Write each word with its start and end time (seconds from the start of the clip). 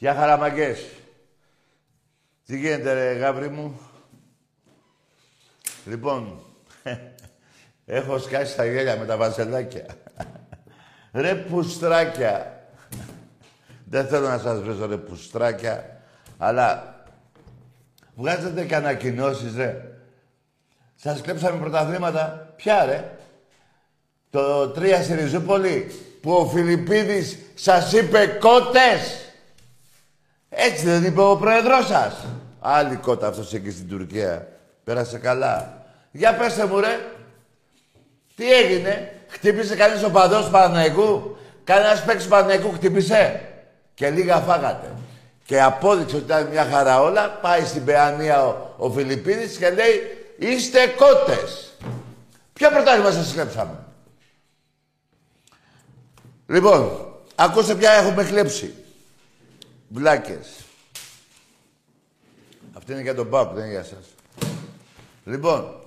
Γεια 0.00 0.14
χαραμαγκές. 0.14 0.86
Τι 2.46 2.58
γίνεται 2.58 2.92
ρε 2.92 3.12
γάβρι 3.12 3.48
μου; 3.48 3.80
Λοιπόν, 5.84 6.42
έχω 7.86 8.18
σκάσει 8.18 8.56
τα 8.56 8.64
γέλια 8.64 8.96
με 8.96 9.04
τα 9.04 9.16
βαζελάκια. 9.16 9.86
ρε 11.12 11.34
πουστράκια. 11.34 12.64
Δεν 13.84 14.06
θέλω 14.06 14.28
να 14.28 14.38
σας 14.38 14.60
βρέσω 14.60 14.86
ρε 14.86 14.96
πουστράκια, 14.96 16.02
αλλά 16.38 16.96
βγάζετε 18.14 18.64
και 18.64 18.74
ανακοινώσεις 18.74 19.56
ρε. 19.56 19.98
Σας 20.94 21.20
κλέψαμε 21.20 21.58
πρωταθλήματα. 21.58 22.52
Ποια 22.56 22.84
ρε; 22.84 23.16
Το 24.30 24.62
3 24.62 25.00
στη 25.02 25.14
Ριζούπολη 25.14 25.90
που 26.20 26.32
ο 26.32 26.46
Φιλιππίδης 26.46 27.38
σας 27.54 27.92
είπε 27.92 28.26
κότες. 28.26 29.19
Έτσι 30.66 30.84
δεν 30.84 31.04
είπε 31.04 31.20
ο 31.20 31.36
πρόεδρός 31.36 31.86
σας. 31.86 32.26
Άλλη 32.60 32.96
κότα 32.96 33.26
αυτός 33.26 33.52
εκεί 33.52 33.70
στην 33.70 33.88
Τουρκία. 33.88 34.48
Πέρασε 34.84 35.18
καλά. 35.18 35.84
Για 36.10 36.34
πέστε 36.34 36.66
μου 36.66 36.80
ρε. 36.80 37.00
Τι 38.36 38.52
έγινε; 38.52 39.12
Χτύπησε 39.28 39.76
κανείς 39.76 40.04
ο 40.04 40.10
παδός 40.10 40.44
του 40.44 40.50
Παναθηναϊκού; 40.50 41.36
Κανένας 41.64 42.04
παίκτης 42.04 42.24
του 42.24 42.30
Παναθηναϊκού 42.30 42.72
χτύπησε; 42.72 43.48
Και 43.94 44.10
λίγα 44.10 44.36
φάγατε. 44.36 44.92
Και 45.44 45.62
απόδειξε 45.62 46.16
ότι 46.16 46.24
ήταν 46.24 46.46
μια 46.46 46.64
χαρά 46.64 47.00
όλα. 47.00 47.30
Πάει 47.30 47.64
στην 47.64 47.84
Παιανία 47.84 48.46
ο, 48.46 48.74
ο 48.76 48.90
Φιλιππίδης 48.90 49.56
και 49.56 49.70
λέει 49.70 50.00
είστε 50.38 50.86
κότες. 50.86 51.72
Ποια 52.52 52.70
πρωτάθλημα 52.70 53.10
σας 53.10 53.32
κλέψαμε; 53.32 53.78
Λοιπόν, 56.46 57.06
ακούστε 57.34 57.74
ποια 57.74 57.92
έχουμε 57.92 58.24
κλέψει. 58.24 58.74
Βλάκες. 59.92 60.64
Αυτή 62.72 62.92
είναι 62.92 63.00
για 63.00 63.14
τον 63.14 63.30
Πάπ, 63.30 63.54
δεν 63.54 63.64
είναι 63.64 63.72
για 63.72 63.84
σας. 63.84 64.14
Λοιπόν, 65.24 65.80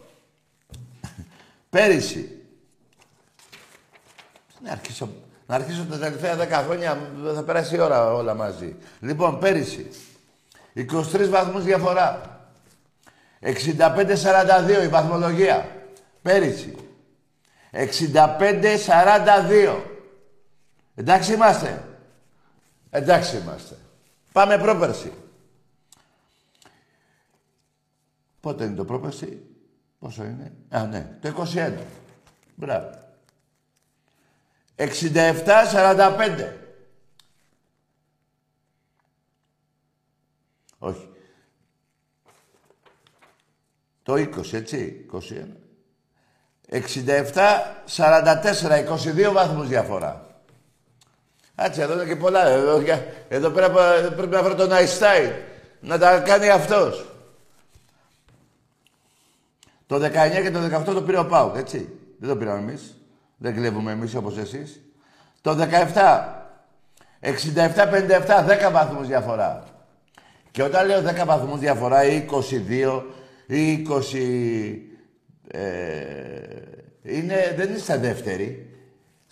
πέρυσι, 1.69 2.41
να 4.63 4.71
αρχίσω, 4.71 5.09
να 5.45 5.55
αρχίσω 5.55 5.85
τα 5.85 5.97
τελευταία 5.97 6.35
δέκα 6.35 6.63
χρόνια, 6.63 7.11
θα 7.35 7.43
περάσει 7.43 7.75
η 7.75 7.79
ώρα 7.79 8.13
όλα 8.13 8.33
μαζί. 8.33 8.75
Λοιπόν, 8.99 9.39
πέρυσι, 9.39 9.91
23 10.73 11.29
βαθμούς 11.29 11.63
διαφορά. 11.63 12.31
65-42 13.41 14.83
η 14.83 14.87
βαθμολογία. 14.87 15.87
Πέρυσι. 16.21 16.75
65-42. 17.71 19.81
Εντάξει 20.95 21.33
είμαστε. 21.33 21.83
Εντάξει 22.89 23.37
είμαστε. 23.37 23.75
Πάμε 24.33 24.57
πρόπερση. 24.57 25.13
Πότε 28.39 28.65
είναι 28.65 28.75
το 28.75 28.85
πρόπερση; 28.85 29.45
Πόσο 29.99 30.23
είναι; 30.23 30.53
Α, 30.69 30.85
ναι. 30.85 31.17
Το 31.21 31.45
21. 31.53 31.73
Μπράβο. 32.55 32.89
67-45. 34.75 36.51
Όχι. 40.79 41.09
Το 44.03 44.13
20, 44.13 44.53
έτσι. 44.53 45.05
21. 45.11 45.57
67-44. 46.69 47.67
22 48.87 49.31
βαθμούς 49.33 49.67
διαφορά. 49.67 50.32
Κάτσε, 51.55 51.81
εδώ 51.81 51.93
είναι 51.93 52.05
και 52.05 52.15
πολλά. 52.15 52.47
Εδώ, 52.47 52.83
εδώ 53.27 53.49
πέρα 53.49 53.71
πρέπει 54.15 54.35
να 54.35 54.43
βρω 54.43 54.55
τον 54.55 54.71
Αϊστάιν. 54.71 55.31
Να 55.79 55.97
τα 55.97 56.19
κάνει 56.19 56.49
αυτός. 56.49 57.05
Το 59.87 59.95
19 59.95 60.09
και 60.41 60.51
το 60.51 60.59
18 60.89 60.93
το 60.93 61.01
πήρε 61.01 61.17
ο 61.17 61.25
Πάουκ, 61.25 61.55
έτσι. 61.55 61.89
Δεν 62.19 62.29
το 62.29 62.35
πήραμε 62.35 62.59
εμείς. 62.59 62.95
Δεν 63.37 63.55
κλέβουμε 63.55 63.91
εμείς 63.91 64.15
όπως 64.15 64.37
εσείς. 64.37 64.81
Το 65.41 65.51
17, 65.51 66.43
67-57, 67.21 68.45
10 68.67 68.71
βαθμούς 68.71 69.07
διαφορά. 69.07 69.63
Και 70.51 70.63
όταν 70.63 70.87
λέω 70.87 71.01
10 71.01 71.25
βαθμούς 71.25 71.59
διαφορά 71.59 72.03
ή 72.03 72.25
22 72.29 73.03
ή 73.47 73.87
20... 73.89 74.77
Ε, 75.47 75.61
είναι, 77.03 77.53
δεν 77.57 77.73
είστε 77.73 77.97
δεύτεροι. 77.97 78.72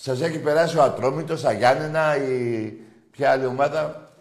Σας 0.03 0.21
έχει 0.21 0.39
περάσει 0.39 0.77
ο 0.77 0.83
Ατρόμητος, 0.83 1.41
τα 1.41 1.51
Γιάννενα, 1.51 2.17
η... 2.17 2.73
ποια 3.11 3.31
άλλη 3.31 3.45
ομάδα. 3.45 4.11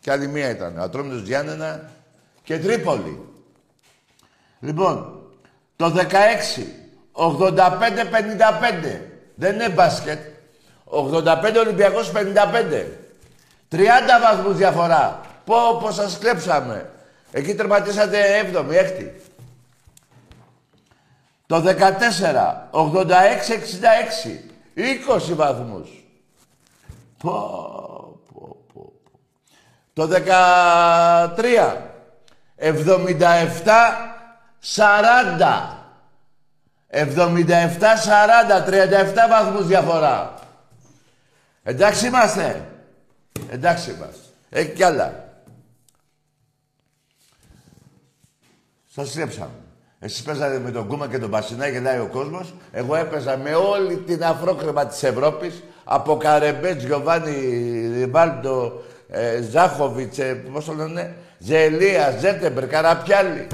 Και 0.00 0.10
άλλη 0.10 0.26
μία 0.26 0.50
ήταν. 0.50 0.78
Ο 0.78 0.82
Ατρόμητος 0.82 1.22
Γιάννενα 1.22 1.90
και 2.42 2.58
Τρίπολη. 2.58 3.28
Λοιπόν, 4.60 5.22
το 5.76 5.94
16, 5.96 6.62
85-55. 7.12 9.00
Δεν 9.34 9.54
είναι 9.54 9.68
μπάσκετ. 9.68 10.18
85 10.84 11.56
Ολυμπιακός 11.58 12.12
55. 12.14 12.18
30 13.70 13.78
βαθμούς 14.22 14.56
διαφορά. 14.56 15.20
Πω, 15.44 15.56
πω 15.80 15.90
σας 15.90 16.18
κλέψαμε. 16.18 16.90
Εκεί 17.32 17.54
τερματίσατε 17.54 18.18
7η, 18.52 18.70
6η. 18.70 19.10
Το 21.46 21.62
14, 21.62 22.68
86-66. 22.70 24.54
20 24.76 25.34
βαθμούς. 25.34 25.88
Πω, 27.18 28.20
πω, 28.32 28.56
πω. 28.72 28.92
Το 29.92 30.08
13, 30.08 31.92
77, 32.56 34.16
40. 34.60 35.76
77-40, 36.90 38.64
37 38.64 39.28
βαθμούς 39.28 39.66
διαφορά. 39.66 40.34
Εντάξει 41.62 42.06
είμαστε. 42.06 42.68
Εντάξει 43.50 43.90
είμαστε. 43.90 44.24
Έχει 44.50 44.72
κι 44.72 44.82
άλλα. 44.82 45.24
Σας 48.94 49.08
στρέψαμε. 49.08 49.65
Εσείς 49.98 50.22
παίζατε 50.22 50.58
με 50.58 50.70
τον 50.70 50.86
Κούμα 50.86 51.08
και 51.08 51.18
τον 51.18 51.30
Πασινά, 51.30 51.68
γελάει 51.68 51.98
ο 51.98 52.08
κόσμος. 52.12 52.54
Εγώ 52.72 52.96
έπαιζα 52.96 53.36
με 53.36 53.54
όλη 53.54 53.96
την 53.96 54.24
αφρόκρεμα 54.24 54.86
της 54.86 55.02
Ευρώπης, 55.02 55.62
από 55.84 56.16
Καρεμπέ, 56.16 56.72
Γιωβάνι, 56.72 57.34
Ριβάλντο, 57.94 58.82
ε, 59.08 59.42
Ζάχοβιτς, 59.42 60.18
ε, 60.18 60.34
πώς 60.34 60.64
το 60.64 60.72
λένε, 60.74 61.16
Ζελία, 61.38 62.16
Ζέτεμπερ, 62.18 62.66
Καραπιάλη. 62.66 63.46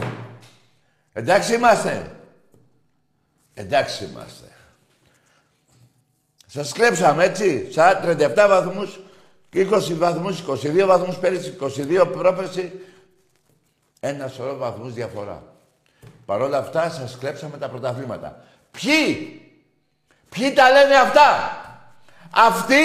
Εντάξει 1.12 1.54
είμαστε. 1.54 2.10
Εντάξει 3.54 4.04
είμαστε. 4.04 4.46
Σας 6.46 6.72
κλέψαμε, 6.72 7.24
έτσι. 7.24 7.68
37 8.02 8.48
βαθμούς, 8.48 9.00
20 9.52 9.94
βαθμούς, 9.94 10.40
22 10.40 10.86
βαθμούς 10.86 11.16
πέρυσι, 11.16 11.50
22 11.50 12.06
πρόπερση. 12.06 12.72
Ένα 14.00 14.28
σωρό 14.28 14.56
βαθμούς 14.56 14.92
διαφορά. 14.92 15.51
Παρ' 16.32 16.43
όλα 16.43 16.58
αυτά 16.58 16.90
σας 16.90 17.17
κλέψαμε 17.20 17.56
τα 17.58 17.69
πρωταθλήματα. 17.69 18.37
Ποιοι! 18.70 19.40
Ποιοι 20.29 20.52
τα 20.52 20.70
λένε 20.70 20.94
αυτά! 20.94 21.61
Αυτοί 22.31 22.82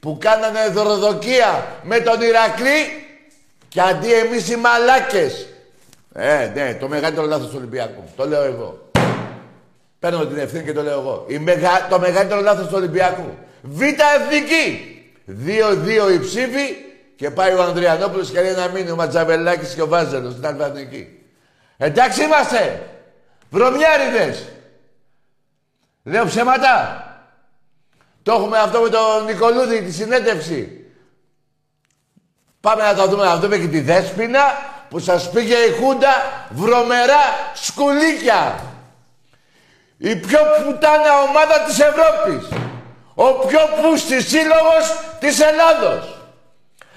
που 0.00 0.18
κάνανε 0.20 0.68
δωροδοκία 0.68 1.66
με 1.82 2.00
τον 2.00 2.20
Ηρακλή 2.20 3.06
και 3.68 3.80
αντί 3.80 4.12
εμείς 4.12 4.50
οι 4.50 4.56
μαλάκες. 4.56 5.46
Ε, 6.14 6.50
ναι, 6.54 6.74
το 6.74 6.88
μεγαλύτερο 6.88 7.26
λάθος 7.26 7.48
του 7.48 7.54
Ολυμπιακού. 7.56 8.04
Το 8.16 8.26
λέω 8.26 8.42
εγώ. 8.42 8.90
Παίρνω 9.98 10.26
την 10.26 10.38
ευθύνη 10.38 10.64
και 10.64 10.72
το 10.72 10.82
λέω 10.82 11.00
εγώ. 11.00 11.24
Η 11.28 11.38
μεγα... 11.38 11.86
Το 11.90 11.98
μεγαλύτερο 11.98 12.40
λάθος 12.40 12.66
του 12.66 12.74
Ολυμπιακού. 12.76 13.34
Β' 13.62 13.82
εθνική. 13.82 14.86
Δύο-δύο 15.24 16.10
η 16.10 16.20
ψήφη 16.20 16.76
και 17.16 17.30
πάει 17.30 17.54
ο 17.54 17.62
Ανδριανόπουλος 17.62 18.30
και 18.30 18.40
λέει 18.40 18.54
να 18.54 18.68
μείνει 18.68 18.90
ο 18.90 18.96
Ματζαβελάκης 18.96 19.74
και 19.74 19.82
ο 19.82 19.86
Βάζελος 19.86 20.32
στην 20.32 20.46
Αλφα-Εθνική. 20.46 21.21
Εντάξει 21.82 22.22
είμαστε. 22.22 22.88
Βρωμιάριδες. 23.50 24.48
Λέω 26.02 26.24
ψέματα. 26.26 27.06
Το 28.22 28.32
έχουμε 28.32 28.58
αυτό 28.58 28.80
με 28.80 28.88
τον 28.88 29.24
Νικολούδη, 29.24 29.82
τη 29.82 29.92
συνέντευξη. 29.92 30.86
Πάμε 32.60 32.82
να 32.82 32.94
το 32.94 33.06
δούμε, 33.06 33.24
να 33.24 33.36
δούμε 33.36 33.58
και 33.58 33.66
τη 33.66 33.80
Δέσποινα 33.80 34.42
που 34.88 34.98
σας 34.98 35.30
πήγε 35.30 35.54
η 35.54 35.72
Χούντα 35.72 36.14
βρωμερά 36.50 37.22
σκουλίκια. 37.54 38.58
Η 39.98 40.16
πιο 40.16 40.38
πουτάνα 40.64 41.22
ομάδα 41.28 41.60
της 41.66 41.78
Ευρώπης. 41.78 42.48
Ο 43.14 43.32
πιο 43.32 43.60
πούστης 43.82 44.28
σύλλογος 44.28 45.00
της 45.18 45.40
Ελλάδος. 45.40 46.18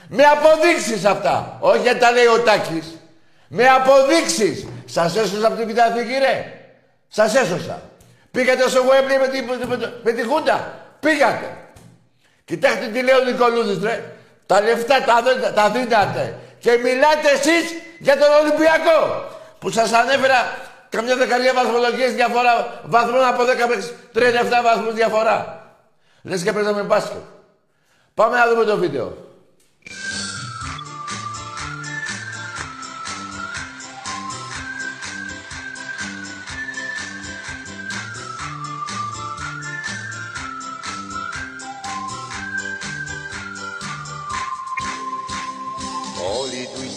Με 0.08 0.24
αποδείξεις 0.24 1.06
αυτά. 1.06 1.58
Όχι 1.60 1.82
γιατί 1.82 2.00
τα 2.00 2.12
λέει 2.12 2.26
ο 2.26 2.40
Τάκης. 2.40 3.00
Με 3.48 3.68
αποδείξεις. 3.68 4.68
Σας 4.96 5.16
έσωσα 5.16 5.48
από 5.48 5.56
την 5.56 5.68
πιταθήκη 5.68 6.18
ρε. 6.18 6.36
Σας 7.08 7.36
έσωσα. 7.36 7.82
Πήγατε 8.32 8.70
στο 8.70 8.82
Γουέμπλη 8.82 9.18
με, 9.20 9.28
τη, 9.28 9.42
με, 10.04 10.12
τη 10.12 10.24
Χούντα. 10.24 10.74
Πήγατε. 11.00 11.58
Κοιτάξτε 12.46 12.86
τι 12.94 13.02
λέει 13.02 13.16
ο 13.16 13.24
Νικολούδης 13.24 13.84
ρε. 13.84 14.04
Τα 14.46 14.62
λεφτά 14.62 15.04
τα, 15.04 15.52
τα 15.52 15.70
δίνατε. 15.70 16.40
Και 16.60 16.72
μιλάτε 16.84 17.30
εσείς 17.34 17.66
για 18.00 18.18
τον 18.18 18.28
Ολυμπιακό. 18.42 19.00
Που 19.60 19.70
σας 19.70 19.92
ανέφερα 19.94 20.58
καμιά 20.90 21.16
δεκαετία 21.16 21.54
βαθμολογίες 21.54 22.14
διαφορά 22.14 22.82
βαθμών 22.84 23.26
από 23.26 23.44
10 23.44 23.46
μέχρι 23.46 23.92
37 24.14 24.20
βαθμούς 24.64 24.94
διαφορά. 24.94 25.38
Λες 26.22 26.44
και 26.44 26.54
παίζαμε 26.54 26.82
μπάσκετ. 26.82 27.24
Πάμε 28.14 28.38
να 28.38 28.48
δούμε 28.50 28.64
το 28.64 28.78
βίντεο. 28.78 29.25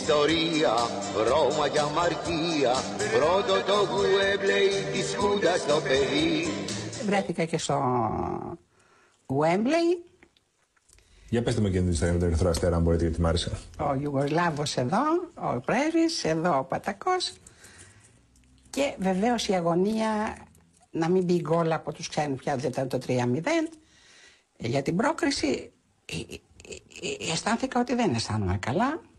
Ιστορία, 0.08 0.74
Ρώμα 1.28 1.68
και 1.68 1.78
αμαρτία, 1.78 2.72
πρώτο 3.18 3.54
το 3.66 3.88
Γουέμπλεϊ 3.90 4.68
της 4.92 5.14
Χούντας 5.14 5.66
το 5.66 5.80
παιδί. 5.80 6.46
Βρέθηκα 7.06 7.44
και 7.44 7.58
στο 7.58 7.78
Γουέμπλεϊ. 9.26 10.04
Για 11.28 11.42
πέστε 11.42 11.60
με 11.60 11.70
και 11.70 11.80
την 11.80 11.92
Instagram 11.92 12.18
του 12.18 12.24
Ερυθρό 12.24 12.48
Αστέρα, 12.48 12.76
αν 12.76 12.82
μπορείτε, 12.82 13.04
γιατί 13.04 13.20
μ' 13.20 13.26
άρεσε. 13.26 13.50
Ο 13.78 13.94
Ιουγκοσλάβος 14.00 14.76
εδώ, 14.76 15.02
ο 15.34 15.60
Πρέβης, 15.60 16.24
εδώ 16.24 16.58
ο 16.58 16.64
Πατακός. 16.64 17.32
Και 18.70 18.94
βεβαίως 18.98 19.48
η 19.48 19.54
αγωνία 19.54 20.36
να 20.90 21.08
μην 21.08 21.24
μπει 21.24 21.40
γκολ 21.40 21.72
από 21.72 21.92
τους 21.92 22.08
ξένους 22.08 22.38
πια, 22.38 22.56
δεν 22.56 22.70
ήταν 22.70 22.88
το 22.88 22.98
3-0. 22.98 23.68
Για 24.56 24.82
την 24.82 24.96
πρόκριση 24.96 25.72
αισθάνθηκα 27.32 27.80
ότι 27.80 27.94
δεν 27.94 28.14
αισθάνομαι 28.14 28.58
καλά. 28.58 29.00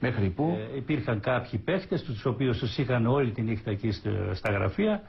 Μέχρι 0.00 0.30
πού; 0.30 0.56
Ε, 0.72 0.76
υπήρχαν 0.76 1.20
κάποιοι 1.20 1.58
παίχτες, 1.58 2.02
τους 2.02 2.24
οποίους 2.24 2.58
τους 2.58 2.78
είχαν 2.78 3.06
όλη 3.06 3.30
τη 3.32 3.42
νύχτα 3.42 3.70
εκεί 3.70 3.90
στα 4.32 4.50
γραφεία 4.50 5.02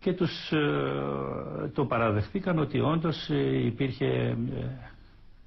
και 0.00 0.12
τους 0.12 0.52
ε, 0.52 1.68
το 1.74 1.84
παραδεχτήκαν 1.86 2.58
ότι 2.58 2.80
όντως 2.80 3.28
ε, 3.30 3.64
υπήρχε 3.66 4.06
ε, 4.06 4.36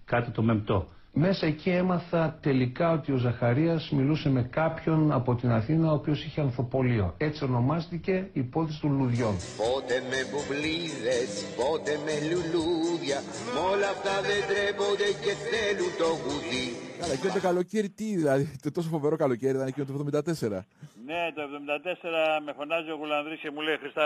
κάτι 0.06 0.32
το 0.32 0.42
μεμπτό. 0.42 0.88
Μέσα 1.20 1.46
εκεί 1.46 1.70
έμαθα 1.70 2.38
τελικά 2.42 2.92
ότι 2.92 3.12
ο 3.12 3.16
Ζαχαρίας 3.18 3.90
μιλούσε 3.90 4.30
με 4.30 4.42
κάποιον 4.42 5.12
από 5.12 5.36
την 5.36 5.52
Αθήνα 5.52 5.92
ο 5.92 5.94
οποίος 5.94 6.26
είχε 6.26 6.42
ανθοπολείο. 6.42 7.14
Έτσι 7.18 7.44
ονομάστηκε 7.44 8.12
η 8.34 8.40
υπόθεση 8.40 8.82
των 8.82 8.98
λουδιών. 8.98 9.36
Πότε 9.58 9.96
με 10.10 10.20
μπουμπλίδες, 10.30 11.30
πότε 11.60 11.92
με 12.06 12.14
λουλούδια, 12.30 13.20
μ' 13.54 13.60
όλα 13.72 13.90
αυτά 13.96 14.14
δεν 14.30 14.42
τρέπονται 14.50 15.10
και 15.24 15.34
θέλουν 15.48 15.92
το 16.02 16.10
γουδί. 16.22 16.68
Καλά, 17.00 17.14
εκείνο 17.14 17.34
το 17.34 17.40
καλοκαίρι 17.40 17.90
τι, 17.90 18.08
δηλαδή, 18.22 18.44
το 18.62 18.72
τόσο 18.72 18.90
φοβερό 18.90 19.16
καλοκαίρι 19.16 19.56
ήταν 19.58 19.68
εκείνο 19.68 19.86
το 19.86 19.94
74. 19.94 20.66
Ναι, 21.10 21.22
το 21.36 21.42
74 21.42 22.42
με 22.46 22.52
φωνάζει 22.58 22.90
ο 22.90 22.96
Γουλανδρής 22.96 23.40
και 23.40 23.52
μου 23.54 23.62
λέει 23.62 23.78
Χριστά 23.78 24.06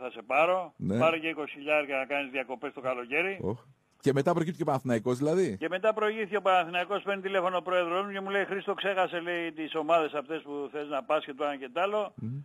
θα 0.00 0.10
σε 0.10 0.22
πάρω. 0.26 0.72
Ναι. 0.76 0.98
Πάρε 0.98 1.18
και 1.18 1.34
20 1.38 1.44
χιλιάρια 1.54 1.96
να 1.96 2.04
κάνεις 2.04 2.30
διακοπές 2.30 2.72
το 2.72 2.80
καλοκαίρι. 2.80 3.34
Oh. 3.48 3.56
Και 4.00 4.12
μετά 4.12 4.32
προηγήθηκε 4.32 4.62
ο 4.62 4.66
Παναθηναϊκός 4.66 5.18
δηλαδή. 5.18 5.56
Και 5.56 5.68
μετά 5.68 5.94
προηγήθηκε 5.94 6.36
ο 6.36 6.42
Παναθηναϊκός, 6.42 7.02
παίρνει 7.02 7.22
τηλέφωνο 7.22 7.56
ο 7.56 7.62
πρόεδρος 7.62 8.04
μου 8.04 8.12
και 8.12 8.20
μου 8.20 8.30
λέει 8.30 8.44
Χρήστο 8.44 8.74
ξέχασε 8.74 9.20
λέει 9.20 9.52
τις 9.52 9.74
ομάδες 9.74 10.12
αυτές 10.12 10.42
που 10.42 10.68
θες 10.72 10.88
να 10.88 11.02
πας 11.02 11.24
και 11.24 11.34
το 11.34 11.44
ένα 11.44 11.56
και 11.56 11.68
το 11.72 11.80
άλλο. 11.80 12.14
Mm. 12.22 12.42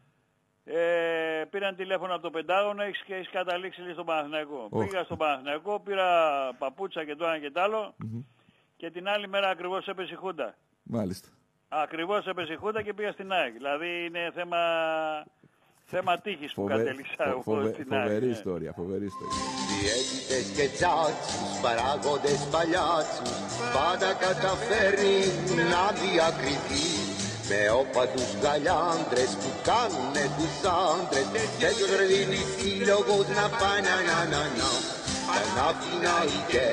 Ε, 0.66 1.44
πήραν 1.50 1.76
τηλέφωνο 1.76 2.14
από 2.14 2.22
το 2.22 2.30
Πεντάγωνο 2.30 2.84
έχεις, 2.84 3.02
και 3.02 3.16
έχεις 3.16 3.30
καταλήξει 3.30 3.82
λέει, 3.82 3.94
στον 3.94 4.06
Παναθηναϊκό. 4.06 4.70
Oh. 4.72 4.80
Πήγα 4.80 5.04
στον 5.04 5.18
Παναθηναϊκό, 5.18 5.80
πήρα 5.80 6.10
παπούτσα 6.58 7.06
και 7.06 7.16
το 7.16 7.26
ένα 7.26 7.40
και 7.40 7.52
το 7.52 7.62
άλλο 7.62 7.96
mm 8.00 8.06
-hmm. 8.06 8.24
και 8.78 8.92
την 8.92 9.08
άλλη 9.08 9.28
μέρα 9.28 9.50
ακριβώς 9.50 9.88
έπεσε 9.88 10.14
η 10.14 10.16
Χούντα. 10.16 10.56
Μάλιστα. 10.84 11.28
Ακριβώς 11.68 12.28
έπεσε 12.28 12.54
η 12.54 12.56
Χούντα 12.56 12.82
και 12.82 12.94
πήγα 12.94 13.12
στην 13.12 13.32
ΑΕΚ. 13.32 13.54
Δηλαδή 13.54 14.06
είναι 14.06 14.32
θέμα 14.34 14.58
Θέμα 15.86 16.14
τύχης 16.26 16.54
που 16.54 16.64
κατέληξα 16.64 17.24
εγώ 17.30 17.42
φοβε, 17.42 17.72
στην 17.74 17.88
Φοβερή 17.90 18.30
ιστορία, 18.40 18.72
φοβερή 18.80 19.06
ιστορία. 19.14 19.44
Διαίτητες 19.74 20.46
και 20.58 20.68
τσάτσους, 20.76 21.52
παράγοντες 21.64 22.42
παλιάτσους, 22.54 23.38
πάντα 23.76 24.10
καταφέρνει 24.26 25.18
να 25.72 25.84
διακριθεί. 26.02 26.88
με 27.50 27.62
όπατους 27.82 28.30
γαλιάντρες 28.44 29.32
που 29.42 29.50
κάνουνε 29.70 30.26
τους 30.38 30.56
άντρες 30.88 31.28
και 31.60 31.70
τους 31.78 31.90
ρεδίνει 32.00 32.42
σύλλογος 32.56 33.26
να 33.38 33.46
πάνε 33.60 33.96
να 34.10 34.20
να 34.34 34.44
να 34.66 34.72
Παναθηναϊκέ, 35.30 36.70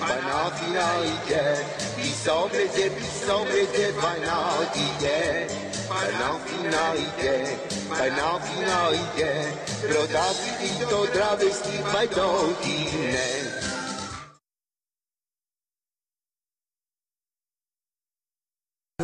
Παναθηναϊκέ, 0.00 1.46
τις 1.96 2.20
όπλες 2.42 2.70
και 2.76 2.86
τις 2.96 3.16
όπλες 3.38 3.68
και 3.74 3.86
Παναθηναϊκέ, 7.88 8.14
Παναθηναϊκέ, 8.18 9.32
Παναθηναϊκέ, 9.32 9.32
πρωτάθλητη 9.88 10.84
το 10.92 11.00
τραβεστή 11.14 11.76
παϊτό 11.92 12.30
είναι. 12.68 13.26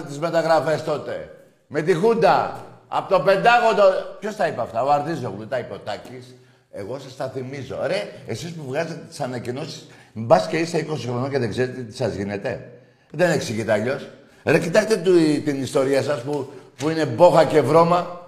τις 0.06 0.18
μεταγραφές 0.18 0.84
τότε. 0.84 1.30
Με 1.66 1.82
τη 1.82 1.94
Χούντα. 1.94 2.64
Από 2.88 3.08
το 3.08 3.20
Πεντάγωνο. 3.20 3.82
Ποιος 4.20 4.37
τα 4.37 4.46
είπε 4.46 4.60
αυτά, 4.60 4.82
ο 4.82 4.90
Αρδίζογλου, 4.90 5.46
τα 5.46 5.58
είπε 5.58 5.75
ο 5.75 5.78
Τάκης. 5.78 6.34
Εγώ 6.70 6.99
σας 6.99 7.16
τα 7.16 7.28
θυμίζω. 7.28 7.76
Ρε, 7.87 8.12
εσείς 8.26 8.52
που 8.52 8.64
βγάζετε 8.66 9.04
τις 9.08 9.20
ανακοινώσεις, 9.20 9.87
μπας 10.12 10.46
και 10.46 10.56
είστε 10.56 10.78
20 10.78 11.08
χρονών 11.08 11.30
και 11.30 11.38
δεν 11.38 11.50
ξέρετε 11.50 11.80
τι 11.82 11.96
σας 11.96 12.14
γίνεται. 12.14 12.70
Δεν 13.10 13.30
εξηγείται 13.30 13.72
αλλιώς. 13.72 14.08
Ρε, 14.44 14.58
κοιτάξτε 14.58 14.96
του, 14.96 15.12
την 15.44 15.62
ιστορία 15.62 16.02
σας 16.02 16.22
που, 16.22 16.52
που 16.76 16.88
είναι 16.88 17.06
μπόχα 17.06 17.44
και 17.44 17.60
βρώμα. 17.60 18.19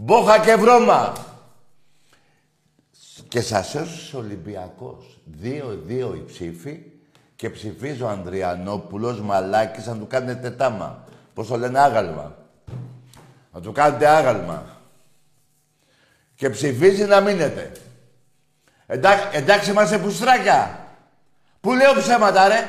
Μπόχα 0.00 0.38
και 0.38 0.54
βρώμα. 0.54 1.12
Και 3.28 3.40
σας 3.40 3.74
έσωσε 3.74 4.16
ο 4.16 4.18
Ολυμπιακός. 4.18 5.18
Δύο-δύο 5.24 6.14
οι 6.14 6.24
ψήφοι 6.32 6.82
και 7.36 7.50
ψηφίζει 7.50 8.02
ο 8.02 8.08
Ανδριανόπουλος 8.08 9.20
μαλάκης 9.20 9.86
να 9.86 9.96
του 9.96 10.06
κάνετε 10.06 10.50
τάμα. 10.50 11.04
Πώς 11.34 11.46
το 11.46 11.56
λένε 11.56 11.78
άγαλμα. 11.78 12.36
Να 13.52 13.60
του 13.60 13.72
κάνετε 13.72 14.06
άγαλμα. 14.08 14.64
Και 16.34 16.50
ψηφίζει 16.50 17.04
να 17.04 17.20
μείνετε. 17.20 17.72
Εντάξει, 18.86 19.26
εντάξει 19.32 19.70
είμαστε 19.70 19.98
πουστράκια. 19.98 20.86
Πού 21.60 21.74
λέω 21.74 21.94
ψέματα 21.94 22.48
ρε; 22.48 22.68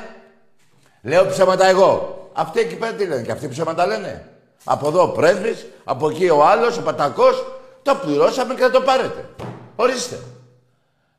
Λέω 1.01 1.27
ψέματα 1.27 1.65
εγώ. 1.65 2.29
Αυτοί 2.33 2.59
εκεί 2.59 2.75
πέρα 2.75 2.93
τι 2.93 3.05
λένε 3.05 3.21
και 3.21 3.31
αυτοί 3.31 3.47
ψέματα 3.47 3.85
λένε. 3.85 4.38
Από 4.71 4.87
εδώ 4.87 5.03
ο 5.03 5.11
πρέσβης, 5.11 5.65
από 5.83 6.09
εκεί 6.09 6.29
ο 6.29 6.45
άλλος, 6.45 6.77
ο 6.77 6.81
πατακός. 6.81 7.45
Το 7.81 7.95
πληρώσαμε 7.95 8.53
και 8.53 8.61
θα 8.61 8.71
το 8.71 8.81
πάρετε. 8.81 9.29
Ορίστε. 9.75 10.19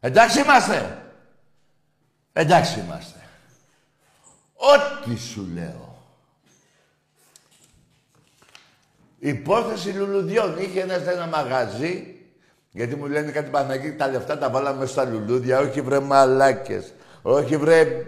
Εντάξει 0.01 0.41
είμαστε. 0.41 1.03
Εντάξει 2.33 2.81
είμαστε. 2.81 3.19
Ό,τι 4.55 5.19
σου 5.19 5.49
λέω. 5.55 5.97
Υπόθεση 9.19 9.89
λουλουδιών. 9.89 10.59
Είχε 10.59 10.81
ένας, 10.81 11.07
ένα 11.07 11.27
μαγαζί, 11.27 12.21
γιατί 12.71 12.97
μου 12.97 13.07
λένε 13.07 13.31
κάτι 13.31 13.51
Παναγί, 13.51 13.93
τα 13.93 14.09
λεφτά 14.09 14.39
τα 14.39 14.51
βάλαμε 14.51 14.87
στα 14.87 15.05
λουλούδια. 15.05 15.59
Όχι 15.59 15.81
βρε 15.81 16.01
μαλάκες. 16.01 16.93
Όχι 17.23 17.57
βρε... 17.57 18.07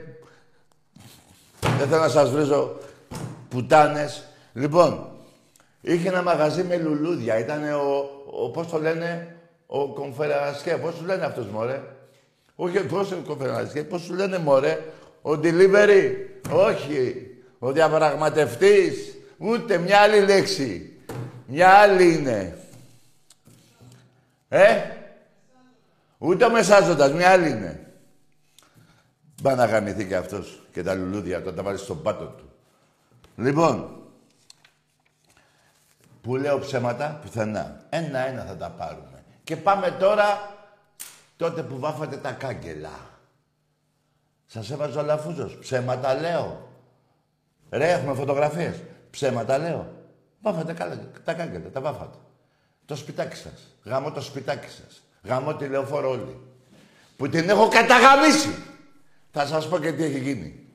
Δεν 1.61 1.89
θέλω 1.89 2.01
να 2.01 2.09
σας 2.09 2.31
βρίζω 2.31 2.77
πουτάνες. 3.49 4.25
Λοιπόν, 4.53 5.12
είχε 5.83 6.09
ένα 6.09 6.23
μαγαζί 6.23 6.63
με 6.63 6.77
λουλούδια. 6.77 7.39
Ήταν 7.39 7.73
ο, 7.73 8.11
ο 8.31 8.51
πώς 8.51 8.67
το 8.69 8.79
λένε, 8.79 9.37
ο 9.67 9.89
Κομφερασκέ. 9.89 10.77
Πώς 10.77 10.95
τους 10.95 11.07
λένε 11.07 11.25
αυτός, 11.25 11.47
μωρέ; 11.47 11.83
Όχι, 12.57 12.85
πώς 12.85 13.11
είναι 13.11 13.21
ο 13.21 13.27
Κομφερασκέ. 13.27 13.85
Πώς 13.85 14.03
τους 14.03 14.17
λένε, 14.17 14.39
μωρέ; 14.39 14.79
Ο 15.23 15.31
delivery. 15.31 16.13
Όχι. 16.51 17.27
Ο 17.59 17.73
διαπραγματευτής. 17.73 19.17
Ούτε 19.39 19.79
μια 19.79 19.99
άλλη 19.99 20.21
λέξη. 20.21 20.93
Μια 21.47 21.69
άλλη 21.69 22.15
είναι. 22.15 22.59
Ε; 24.49 24.81
Ούτε 26.19 26.45
ο 26.45 26.51
μεσάζοντας. 26.51 27.13
Μια 27.13 27.31
άλλη 27.31 27.51
είναι. 27.51 27.87
Πάει 29.43 29.55
να 29.55 29.65
γαμηθεί 29.65 30.07
και 30.07 30.17
αυτός 30.17 30.63
και 30.73 30.83
τα 30.83 30.95
λουλούδια 30.95 31.39
όταν 31.39 31.55
τα 31.55 31.63
βάλεις 31.63 31.81
στον 31.81 32.03
πάτο 32.03 32.25
του. 32.25 32.51
Λοιπόν, 33.37 34.02
που 36.23 36.37
λέω 36.37 36.59
ψέματα, 36.59 37.19
πουθενά. 37.23 37.81
Ένα-ένα 37.89 38.45
θα 38.45 38.57
τα 38.57 38.71
πάρουμε. 38.71 39.25
Και 39.45 39.57
πάμε 39.57 39.91
τώρα 39.91 40.55
τότε 41.37 41.63
που 41.63 41.79
βάφατε 41.79 42.17
τα 42.17 42.33
κάγκελα. 42.33 43.11
Σας 44.47 44.71
έβαζε 44.71 44.99
ο 44.99 45.03
Λαφούζος. 45.03 45.57
Ψέματα 45.59 46.15
λέω. 46.15 46.69
Ρε, 47.71 47.93
έχουμε 47.93 48.15
φωτογραφίες. 48.15 48.83
Ψέματα 49.11 49.59
λέω. 49.59 49.93
Βάφατε 50.41 50.73
καλά, 50.73 51.11
τα 51.25 51.35
κάγκελα, 51.35 51.71
τα 51.71 51.81
βάφατε. 51.81 52.19
Το 52.85 52.97
σπιτάκι 52.97 53.37
σας. 53.37 53.77
Γαμώ 53.85 54.11
το 54.13 54.21
σπιτάκι 54.21 54.69
σας. 54.69 55.03
Γαμώ 55.23 55.55
τη 55.55 55.67
λεωφόρο 55.67 56.11
όλη. 56.11 56.41
Που 57.17 57.29
την 57.29 57.49
έχω 57.49 57.69
καταγαμίσει. 57.69 58.55
Θα 59.31 59.47
σας 59.47 59.69
πω 59.69 59.79
και 59.79 59.93
τι 59.93 60.05
έχει 60.05 60.19
γίνει. 60.19 60.67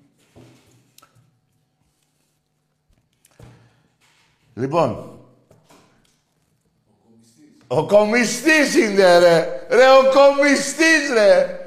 Λοιπόν, 4.54 5.17
ο 7.68 7.86
κομιστής 7.86 8.76
είναι 8.76 9.18
ρε. 9.18 9.66
Ρε 9.70 9.90
ο 9.90 10.04
κομιστής 10.14 11.10
ρε. 11.14 11.62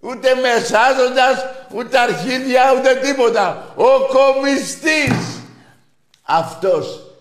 Ούτε 0.00 0.34
μεσάζοντας, 0.34 1.44
ούτε 1.74 1.98
αρχίδια, 1.98 2.62
ούτε 2.78 2.94
τίποτα. 2.94 3.74
Ο 3.76 4.06
κομιστής. 4.06 5.40
Αυτός 6.22 7.14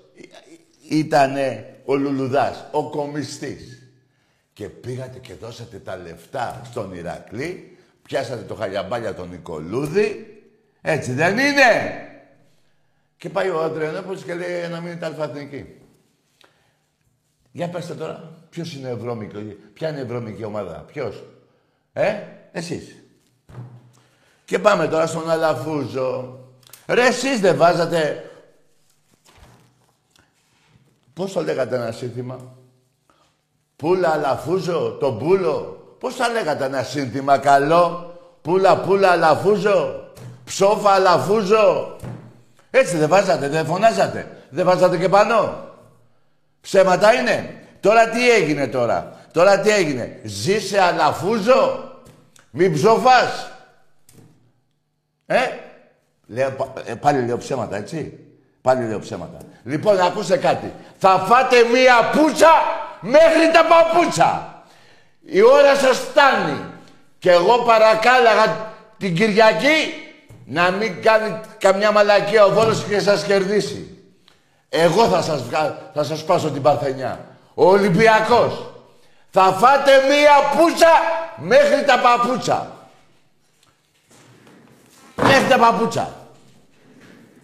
ήτανε 0.90 1.76
ο 1.86 1.96
Λουλουδάς, 1.96 2.66
ο 2.72 2.90
κομιστής. 2.90 3.90
Και 4.54 4.70
πήγατε 4.70 5.20
και 5.20 5.34
δώσατε 5.34 5.78
τα 5.78 5.98
λεφτά 5.98 6.62
στον 6.72 6.94
Ηρακλή, 6.94 7.78
πιάσατε 8.02 8.42
το 8.42 8.56
χαλιαμπάλια 8.56 9.14
τον 9.14 9.30
Νικολούδη, 9.30 10.42
έτσι 10.82 11.12
δεν 11.12 11.38
είναι. 11.38 12.02
Και 13.18 13.30
πάει 13.30 13.50
ο 13.50 13.64
Αντρεανόπουλος 13.64 14.24
και 14.24 14.34
λέει 14.34 14.68
να 14.72 14.82
μείνετε 14.82 15.06
αλφαθνική. 15.06 15.66
Για 17.56 17.70
πέστε 17.70 17.94
τώρα, 17.94 18.32
ποιος 18.50 18.74
είναι 18.74 18.90
ευρώμικο, 18.90 19.40
ποια 19.74 19.90
είναι 19.90 19.98
η 19.98 20.02
ευρώμικη 20.02 20.44
ομάδα, 20.44 20.74
ποιος; 20.74 21.24
Ε, 21.94 22.14
εσείς. 22.52 23.04
Και 24.46 24.60
πάμε 24.60 24.88
τώρα 24.88 25.08
στον 25.08 25.30
Αλαφούζο. 25.30 26.40
Ρε, 26.88 27.06
εσείς 27.06 27.40
δεν 27.40 27.58
βάζατε... 27.58 28.30
Πώς 31.14 31.32
το 31.32 31.42
λέγατε 31.42 31.76
ένα 31.76 31.92
σύνθημα; 31.92 32.56
Πούλα 33.76 34.10
Αλαφούζο, 34.10 34.98
τον 35.00 35.20
Πούλο. 35.20 35.96
Πώς 36.00 36.16
θα 36.16 36.30
λέγατε 36.30 36.66
ένα 36.66 36.84
σύνθημα 36.84 37.38
καλό; 37.38 38.14
Πούλα, 38.42 38.80
πούλα, 38.80 39.12
Αλαφούζο. 39.12 40.10
Ψόφα, 40.46 40.92
Αλαφούζο. 40.92 41.96
Έτσι 42.70 42.98
δεν 42.98 43.10
βάζατε, 43.10 43.50
δεν 43.50 43.66
φωνάζατε. 43.66 44.46
Δεν 44.50 44.66
βάζατε 44.66 44.98
και 44.98 45.10
πάνω. 45.10 45.65
Ψέματα 46.66 47.14
είναι. 47.14 47.54
Τώρα 47.80 48.10
τι 48.10 48.32
έγινε 48.32 48.68
τώρα; 48.68 49.12
Τώρα 49.32 49.60
τι 49.60 49.70
έγινε; 49.70 50.20
Ζήσε 50.24 50.82
Αλαφούζο. 50.82 51.94
Μην 52.50 52.74
ψοφάς. 52.74 53.52
Ε, 55.26 55.40
λέω, 56.28 56.74
ε, 56.86 56.94
πάλι 56.94 57.26
λέω 57.26 57.38
ψέματα, 57.38 57.76
έτσι; 57.76 58.20
Πάλι 58.62 58.88
λέω 58.88 59.00
ψέματα. 59.00 59.38
Λοιπόν, 59.64 60.00
ακούστε 60.00 60.38
κάτι. 60.38 60.74
Θα 60.98 61.26
φάτε 61.28 61.56
μία 61.74 62.10
πούτσα 62.12 62.52
μέχρι 63.00 63.52
τα 63.54 63.66
παπούτσα. 63.66 64.64
Η 65.26 65.42
ώρα 65.42 65.76
σας 65.76 65.98
φτάνει. 65.98 66.60
Και 67.20 67.32
εγώ 67.32 67.58
παρακάλαγα 67.58 68.74
την 68.98 69.16
Κυριακή 69.16 69.94
να 70.46 70.72
μην 70.72 71.02
κάνει 71.02 71.40
καμιά 71.58 71.92
μαλακία 71.92 72.46
ο 72.46 72.50
Βόλος 72.54 72.84
και 72.84 73.00
σας 73.00 73.24
κερδίσει. 73.24 73.95
Εγώ 74.70 75.08
θα 75.08 75.22
σας, 75.22 75.44
θα 75.94 76.04
σας 76.04 76.24
πάσω 76.24 76.50
την 76.50 76.62
Παρθενιά. 76.62 77.26
Ο 77.54 77.70
Ολυμπιακός. 77.70 78.74
Θα 79.30 79.44
φάτε 79.44 79.92
μία 79.92 80.58
πούτσα 80.58 80.92
μέχρι 81.38 81.86
τα 81.86 82.00
παπούτσα. 82.00 82.72
Μέχρι 85.16 85.48
τα 85.50 85.58
παπούτσα. 85.58 86.14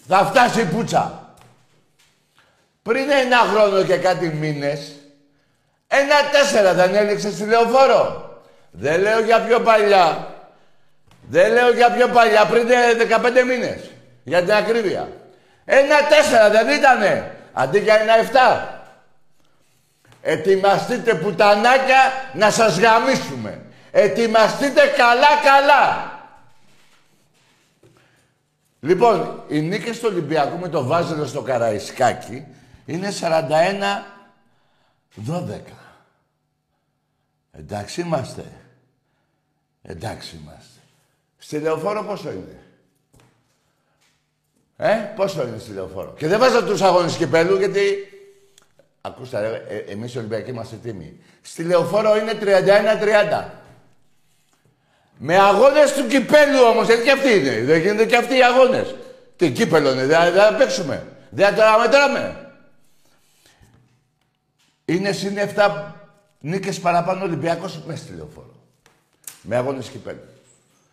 Θα 0.08 0.26
φτάσει 0.26 0.62
η 0.62 0.66
πουτσα. 0.66 1.36
Πριν 2.82 3.10
ένα 3.10 3.38
χρόνο 3.38 3.84
και 3.84 3.98
κάτι 3.98 4.28
μήνες, 4.28 4.92
ένα 5.88 6.16
τέσσερα 6.32 6.74
δεν 6.74 6.96
έλεξε 6.96 7.32
στη 7.32 7.44
λεωφόρο. 7.44 8.30
Δεν 8.72 9.02
λέω 9.02 9.20
για 9.20 9.42
πιο 9.42 9.60
παλιά. 9.60 10.28
Δεν 11.30 11.54
λέω 11.54 11.72
για 11.72 11.92
πιο 11.92 12.08
παλιά, 12.08 12.46
πριν 12.46 12.68
15 12.68 13.44
μήνες. 13.48 13.90
Για 14.24 14.42
την 14.42 14.52
ακρίβεια. 14.52 15.21
Ένα 15.74 16.08
τέσσερα 16.08 16.50
δεν 16.50 16.70
ήτανε. 16.70 17.36
Αντί 17.54 17.80
για 17.80 17.96
ένα 17.96 18.18
εφτά. 18.18 18.82
Ετοιμαστείτε 20.22 21.16
πουτανάκια 21.16 22.12
να 22.34 22.52
σας 22.52 22.80
γαμίσουμε. 22.80 23.62
Ετοιμαστείτε 23.92 24.82
καλά-καλά. 24.98 26.20
Λοιπόν, 28.80 29.44
οι 29.48 29.62
νίκες 29.62 30.00
του 30.00 30.08
Ολυμπιακού 30.12 30.58
με 30.58 30.70
το 30.70 30.84
Βάζελο 30.84 31.26
στο 31.26 31.42
Καραϊσκάκι 31.42 32.48
Είναι 32.86 33.10
41 33.22 34.04
12. 35.28 35.60
Εντάξει 37.52 38.02
είμαστε. 38.02 38.44
Εντάξει 39.82 40.40
είμαστε. 40.42 40.80
Στη 41.38 41.60
λεωφόρο 41.60 42.04
πόσο 42.04 42.32
είναι; 42.32 42.60
Ε, 44.84 45.12
πόσο 45.16 45.48
είναι 45.48 45.58
στη 45.58 45.72
λεωφόρο. 45.72 46.14
Και 46.18 46.28
δεν 46.28 46.40
βάζω 46.40 46.64
τους 46.64 46.82
αγώνες 46.82 47.16
κυπέλου 47.16 47.58
γιατί... 47.58 47.82
Ακούστε, 49.02 49.40
ρε, 49.40 49.76
ε, 49.76 49.92
εμείς 49.92 50.14
οι 50.14 50.18
Ολυμπιακοί 50.18 50.50
είμαστε 50.50 50.76
τίμοι. 50.76 51.20
Στη 51.42 51.64
λεωφόρο 51.64 52.18
είναι 52.18 52.38
31-30. 52.42 53.50
Με 55.18 55.38
αγώνες 55.38 55.94
του 55.94 56.08
κυπέλου 56.08 56.60
όμως, 56.70 56.90
έτσι 56.90 57.04
και 57.04 57.12
αυτοί 57.12 57.38
είναι. 57.38 57.64
Δεν 57.64 57.82
γίνονται 57.82 58.06
και 58.06 58.16
αυτοί 58.16 58.38
οι 58.38 58.44
αγώνες. 58.44 58.96
Τι 59.36 59.52
κύπελο 59.52 59.92
είναι, 59.92 60.06
δεν 60.06 60.34
θα 60.34 60.56
παίξουμε. 60.58 61.08
Δεν 61.30 61.56
θα 61.56 61.74
το 61.74 61.80
μετράμε. 61.80 62.52
Είναι 64.86 65.12
συν 65.12 65.38
7 65.56 65.94
νίκες 66.40 66.80
παραπάνω 66.80 67.24
Ολυμπιακός 67.24 67.74
που 67.74 67.96
στη 67.96 68.14
λεωφόρο. 68.14 68.56
Με 69.42 69.56
αγώνες 69.56 69.88
κυπέλου. 69.88 70.28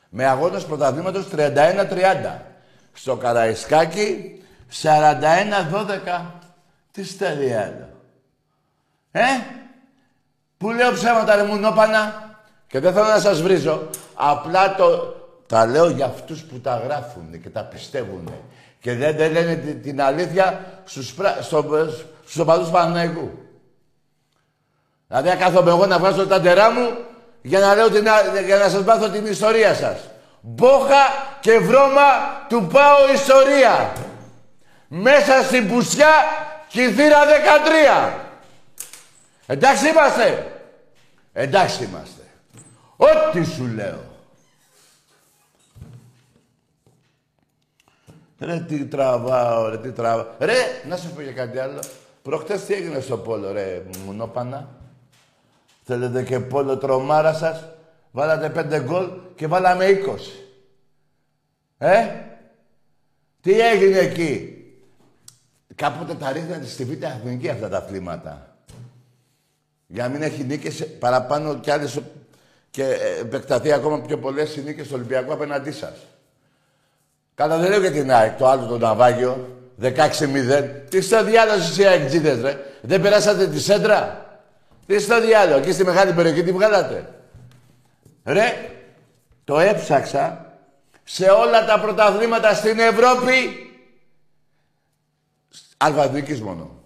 Με 0.09 0.27
αγώνες 0.27 0.65
πρωταθλήματος 0.65 1.29
31-30. 1.37 2.48
Στο 3.01 3.17
Καραϊσκάκι 3.17 4.43
41-12. 4.83 4.91
Τι 6.93 7.05
στερεί 7.05 7.55
άλλο. 7.55 7.89
Ε, 9.11 9.23
που 10.59 10.71
λέω 10.71 10.93
ψέματα 10.93 11.37
ρε 11.37 11.43
μουνόπανα. 11.43 12.33
Και 12.67 12.81
δεν 12.81 12.93
θέλω 12.93 13.07
να 13.07 13.19
σας 13.19 13.43
βρίζω. 13.43 13.89
Απλά 14.15 14.75
το... 14.75 15.17
Τα 15.47 15.67
λέω 15.67 15.91
για 15.91 16.05
αυτούς 16.07 16.43
που 16.43 16.61
τα 16.61 16.83
γράφουν 16.85 17.41
και 17.43 17.49
τα 17.49 17.65
πιστεύουν. 17.65 18.33
Και 18.81 18.95
δεν, 18.95 19.17
δεν 19.17 19.33
λένε 19.33 19.55
την, 19.55 19.83
την 19.83 20.03
αλήθεια 20.03 20.65
στους, 20.85 21.15
πρα... 21.15 21.39
στο, 21.41 21.89
στους 22.23 22.39
οπαδούς 22.39 22.71
Παναναϊκού. 22.71 23.31
Δηλαδή, 25.09 25.29
να 25.29 25.37
κάθομαι 25.37 25.71
εγώ 25.71 25.87
να 25.87 25.99
βγάζω 25.99 26.27
τα 26.27 26.41
ντερά 26.41 26.71
μου 26.71 26.89
για 27.43 27.59
να, 27.59 27.75
λέω 27.75 27.91
την, 27.91 28.07
για 28.47 28.57
να 28.57 28.69
σας 28.69 28.85
μάθω 28.85 29.09
την 29.09 29.27
ιστορία 29.27 29.75
σας. 29.75 29.99
Μπόχα 30.51 31.05
και 31.41 31.59
βρώμα 31.59 32.03
του 32.49 32.67
πάω 32.73 33.13
ιστορία. 33.15 33.93
Μέσα 34.89 35.43
στην 35.43 35.69
πουσιά 35.69 36.11
κυθύρα 36.69 37.19
13. 37.25 38.13
Εντάξει 39.47 39.89
είμαστε. 39.89 40.53
Εντάξει 41.33 41.85
είμαστε. 41.85 42.23
Ό,τι 42.97 43.45
σου 43.45 43.67
λέω. 43.67 44.07
Ρε 48.39 48.61
τι 48.61 48.85
τραβάω, 48.85 49.69
ρε 49.69 49.79
τι 49.79 49.93
τραβάω. 49.93 50.27
Ρε, 50.39 50.55
να 50.89 50.97
σου 50.97 51.11
πω 51.11 51.21
για 51.21 51.33
κάτι 51.33 51.59
άλλο. 51.59 51.81
Προχτές 52.23 52.65
τι 52.65 52.75
έγινε 52.75 53.01
στο 53.01 53.17
πόλο, 53.17 53.53
ρε, 53.53 53.83
μουνόπανα; 54.05 54.69
Θέλετε 55.85 56.23
και 56.23 56.41
πόλο 56.41 56.79
τρομάρα 56.79 57.33
σας; 57.33 57.65
Βάλατε 58.11 58.49
πέντε 58.49 58.81
γκολ 58.81 59.11
και 59.35 59.47
βάλαμε 59.47 59.85
είκοσι. 59.85 60.45
Ε, 61.79 62.07
τι 63.41 63.61
έγινε 63.61 63.99
εκεί; 63.99 64.59
Κάποτε 65.79 66.15
τα 66.15 66.33
ρίχνατε 66.33 66.67
στη 66.67 66.85
Β' 66.85 67.03
Εθνική 67.03 67.49
αυτά 67.49 67.69
τα 67.69 67.77
αθλήματα. 67.77 68.57
Για 69.87 70.03
να 70.03 70.09
μην 70.09 70.23
έχει 70.23 70.45
νίκες 70.45 70.87
παραπάνω 70.99 71.59
κι 71.59 71.71
άλλες 71.71 72.01
και 72.71 72.97
επεκταθεί 73.21 73.73
ακόμα 73.73 74.01
πιο 74.01 74.19
πολλές 74.19 74.57
οι 74.57 74.63
νίκες 74.63 74.87
στο 74.87 74.95
Ολυμπιακό 74.95 75.33
απέναντί 75.33 75.73
σας. 75.73 76.07
Κατά 77.35 77.59
δεν 77.59 77.71
λέω 77.71 77.81
για 77.81 77.93
την 77.93 78.13
ΑΕΚ, 78.13 78.39
το 78.39 78.49
άλλο 78.49 78.67
το 78.67 78.79
ναυάγιο. 78.79 79.57
16-0. 79.81 79.91
Τι 80.89 81.01
στο 81.01 81.25
διάλογο 81.25 81.63
οι 81.79 81.85
ΑΕΚ 81.85 82.13
ρε. 82.43 82.65
Δεν 82.81 83.01
περάσατε 83.01 83.47
τη 83.47 83.61
σέντρα; 83.61 84.27
Τι 84.87 84.99
στο 84.99 85.21
διάλογο, 85.21 85.59
εκεί 85.59 85.73
στη 85.73 85.85
μεγάλη 85.85 86.13
περιοχή 86.13 86.43
τι 86.43 86.53
βγάλατε; 86.53 87.09
Ρε, 88.25 88.71
το 89.45 89.59
έψαξα 89.59 90.53
σε 91.05 91.31
όλα 91.31 91.65
τα 91.65 91.81
πρωταθλήματα 91.81 92.55
στην 92.55 92.79
Ευρώπη. 92.79 93.63
Αλφαδικής 95.77 96.41
μόνο. 96.41 96.83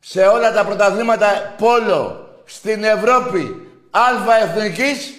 Σε 0.00 0.26
όλα 0.26 0.52
τα 0.52 0.64
πρωταθλήματα 0.64 1.54
πόλο 1.58 2.28
στην 2.44 2.84
Ευρώπη 2.84 3.68
αλφα 3.90 4.34
εθνικής 4.34 5.12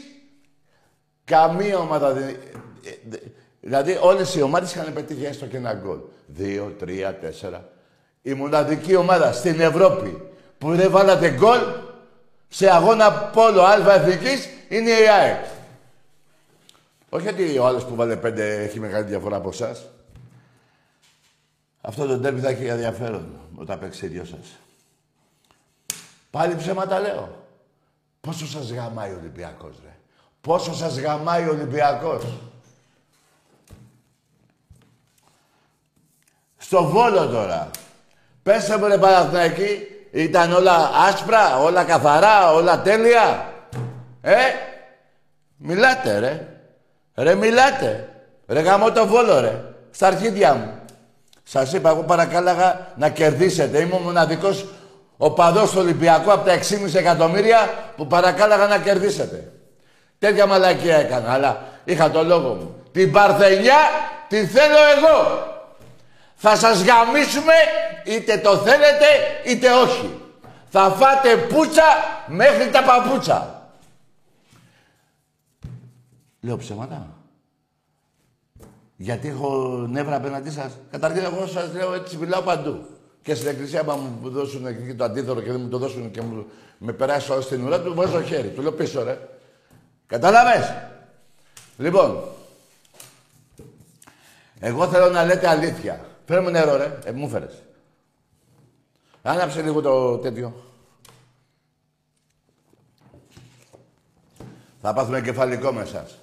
καμία 1.26 1.78
ομάδα 1.78 2.14
δεν... 2.14 2.36
Δηλαδή 3.62 3.98
όλες 4.02 4.36
οι 4.36 4.42
ομάδες 4.42 4.76
είχαν 4.76 4.94
πετύχει 4.94 5.26
έστω 5.26 5.46
και 5.46 5.58
ένα 5.58 5.74
γκολ. 5.74 5.98
Δύο, 6.26 6.76
τρία, 6.80 7.16
τέσσερα. 7.16 7.70
Η 8.22 8.34
μοναδική 8.34 8.96
ομάδα 8.96 9.32
στην 9.32 9.60
Ευρώπη 9.60 10.22
που 10.58 10.76
δεν 10.76 10.92
βάλατε 10.92 11.30
γκολ 11.30 11.60
σε 12.50 12.70
αγώνα 12.70 13.12
πόλο 13.12 13.62
αλφα 13.62 13.94
εθνικής 13.94 14.50
είναι 14.70 14.90
η 14.90 15.08
ΑΕΚ. 15.08 15.46
Όχι 17.10 17.28
ότι 17.28 17.58
ο 17.58 17.66
άλλος 17.66 17.86
που 17.86 17.96
βάλε 17.96 18.16
πέντε 18.16 18.64
έχει 18.64 18.80
μεγάλη 18.80 19.06
διαφορά 19.06 19.36
από 19.36 19.50
εσάς. 19.50 19.86
Αυτό 21.82 22.06
το 22.06 22.20
τέρμι 22.20 22.40
θα 22.40 22.50
έχει 22.50 22.66
ενδιαφέρον 22.66 23.40
όταν 23.56 23.80
παίξει 23.80 24.06
οι 24.06 24.10
δυο 24.10 24.26
σας. 24.26 24.58
Πάλι 26.32 26.56
ψέματα 26.56 27.00
λέω. 27.00 27.46
Πόσο 28.22 28.48
σας 28.48 28.72
γαμάει 28.72 29.12
ο 29.12 29.18
Ολυμπιακός, 29.20 29.76
ρε. 29.84 29.96
Πόσο 30.42 30.74
σας 30.74 31.00
γαμάει 31.00 31.48
ο 31.48 31.50
Ολυμπιακός. 31.50 32.24
Στο 36.58 36.84
Βόλο 36.84 37.28
τώρα. 37.28 37.70
Πέστε 38.44 38.78
μου 38.78 38.88
ρε 38.88 38.98
Παναθηναϊκή, 38.98 39.88
ήταν 40.12 40.54
όλα 40.54 40.92
άσπρα, 41.08 41.60
όλα 41.60 41.84
καθαρά, 41.84 42.52
όλα 42.54 42.82
τέλεια. 42.82 43.54
Ε, 44.22 44.36
μιλάτε 45.58 46.20
ρε. 46.20 46.48
Ρε 47.16 47.36
μιλάτε. 47.36 48.08
Ρε 48.48 48.60
γαμώ 48.60 48.92
το 48.92 49.08
Βόλο 49.08 49.40
ρε. 49.40 49.62
Στα 49.92 50.08
αρχίδια 50.08 50.54
μου. 50.54 50.80
Σας 51.44 51.74
είπα, 51.74 51.90
εγώ 51.90 52.04
παρακάλαγα 52.04 52.88
να 52.96 53.10
κερδίσετε. 53.10 53.80
Είμαι 53.80 53.96
ο 53.96 54.00
μοναδικός 54.00 54.66
οπαδός 55.18 55.72
του 55.72 55.78
Ολυμπιακού 55.80 56.32
από 56.32 56.46
τα 56.46 56.54
6,5 56.54 56.96
εκατομμύρια 56.96 57.70
που 57.96 58.08
παρακάλαγα 58.08 58.68
να 58.68 58.78
κερδίσετε. 58.78 59.52
Τέτοια 60.20 60.46
μαλακία 60.46 60.96
έκανα, 60.96 61.34
αλλά 61.34 61.64
είχα 61.84 62.12
το 62.12 62.24
λόγο 62.24 62.54
μου. 62.54 62.76
Την 62.92 63.12
Παρθενιά 63.12 63.78
τη 64.28 64.46
θέλω 64.46 64.78
εγώ. 64.98 65.48
Θα 66.42 66.56
σας 66.56 66.84
γαμίσουμε 66.84 67.54
είτε 68.04 68.38
το 68.38 68.58
θέλετε 68.58 69.06
είτε 69.46 69.72
όχι. 69.72 70.20
Θα 70.70 70.90
φάτε 70.90 71.38
πούτσα 71.38 71.84
μέχρι 72.28 72.70
τα 72.70 72.84
παπούτσα. 72.84 73.72
Λέω 76.40 76.58
ψέματα. 76.58 77.08
Γιατί 78.96 79.28
έχω 79.28 79.68
νεύρα 79.90 80.16
απέναντί 80.16 80.52
σας. 80.52 80.72
Καταρχήν 80.92 81.24
εγώ 81.24 81.48
σας 81.48 81.74
λέω 81.74 81.94
έτσι 81.94 82.18
μιλάω 82.18 82.42
παντού. 82.42 82.86
Και 83.22 83.36
στην 83.36 83.48
εκκλησία 83.48 83.84
μα 83.84 83.96
μου 83.96 84.30
δώσουν 84.30 84.66
εκεί 84.66 84.94
το 84.94 85.04
αντίθετο 85.04 85.42
και 85.42 85.52
δεν 85.52 85.62
μου 85.62 85.70
το 85.70 85.78
δώσουν 85.78 86.12
και 86.12 86.22
μου, 86.22 86.46
με 86.78 86.94
περάσει 86.94 87.32
όλο 87.32 87.42
στην 87.42 87.66
ουρά 87.66 87.82
του, 87.82 87.94
βάζω 87.94 88.22
χέρι. 88.22 88.48
Του 88.48 88.62
λέω 88.62 88.72
πίσω 88.72 89.04
ρε. 89.04 89.18
Κατάλαβες; 90.08 90.74
Λοιπόν, 91.78 92.24
εγώ 94.60 94.88
θέλω 94.88 95.10
να 95.10 95.26
λέτε 95.26 95.48
αλήθεια. 95.48 96.09
Φέρε 96.30 96.42
μου 96.42 96.50
νερό, 96.50 96.76
ρε. 96.76 97.00
Ε, 97.06 97.12
μου 97.12 97.30
φέρες. 97.30 97.64
Άναψε 99.22 99.62
λίγο 99.62 99.82
το 99.82 100.18
τέτοιο. 100.18 100.64
Θα 104.82 104.94
πάθουμε 104.94 105.22
κεφαλικό 105.22 105.72
με 105.72 105.82
εσάς. 105.82 106.18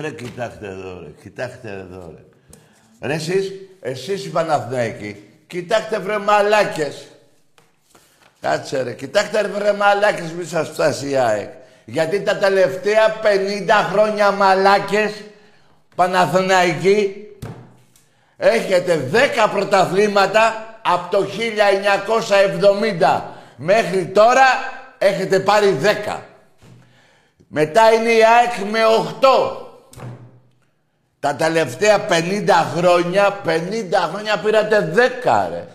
Ρε, 0.00 0.10
κοιτάξτε 0.10 0.68
εδώ, 0.68 1.00
ρε. 1.00 1.10
Κοιτάξτε 1.22 1.70
εδώ, 1.70 2.14
ρε. 2.16 2.24
Ρε, 3.08 3.14
εσείς, 3.14 3.52
εσείς 3.80 4.24
οι 4.24 4.30
Παναθηναϊκοί, 4.30 5.30
κοιτάξτε 5.46 5.98
βρε 5.98 6.18
μαλάκες. 6.18 7.08
Κάτσε 8.40 8.82
ρε, 8.82 8.94
κοιτάξτε 8.94 9.48
βρε 9.48 9.72
μαλάκες 9.72 10.32
μη 10.32 10.44
σας 10.44 10.68
φτάσει 10.68 11.10
η 11.10 11.16
ΑΕΚ. 11.16 11.58
Γιατί 11.90 12.20
τα 12.20 12.36
τελευταία 12.36 13.16
50 13.22 13.88
χρόνια 13.92 14.30
μαλάκες, 14.30 15.12
Παναθηναϊκοί, 15.94 17.14
έχετε 18.36 19.10
10 19.12 19.48
πρωταθλήματα 19.52 20.74
από 20.82 21.16
το 21.16 21.26
1970 23.10 23.20
μέχρι 23.56 24.06
τώρα 24.06 24.44
έχετε 24.98 25.40
πάρει 25.40 25.78
10. 26.06 26.16
Μετά 27.48 27.92
είναι 27.92 28.10
η 28.10 28.20
ΑΕΚ 28.24 28.70
με 28.70 28.78
8. 29.20 29.66
Τα 31.20 31.34
τελευταία 31.34 32.06
50 32.08 32.12
χρόνια, 32.76 33.40
50 33.44 33.58
χρόνια 34.12 34.38
πήρατε 34.38 34.92
10 35.24 35.48
ρε. 35.50 35.66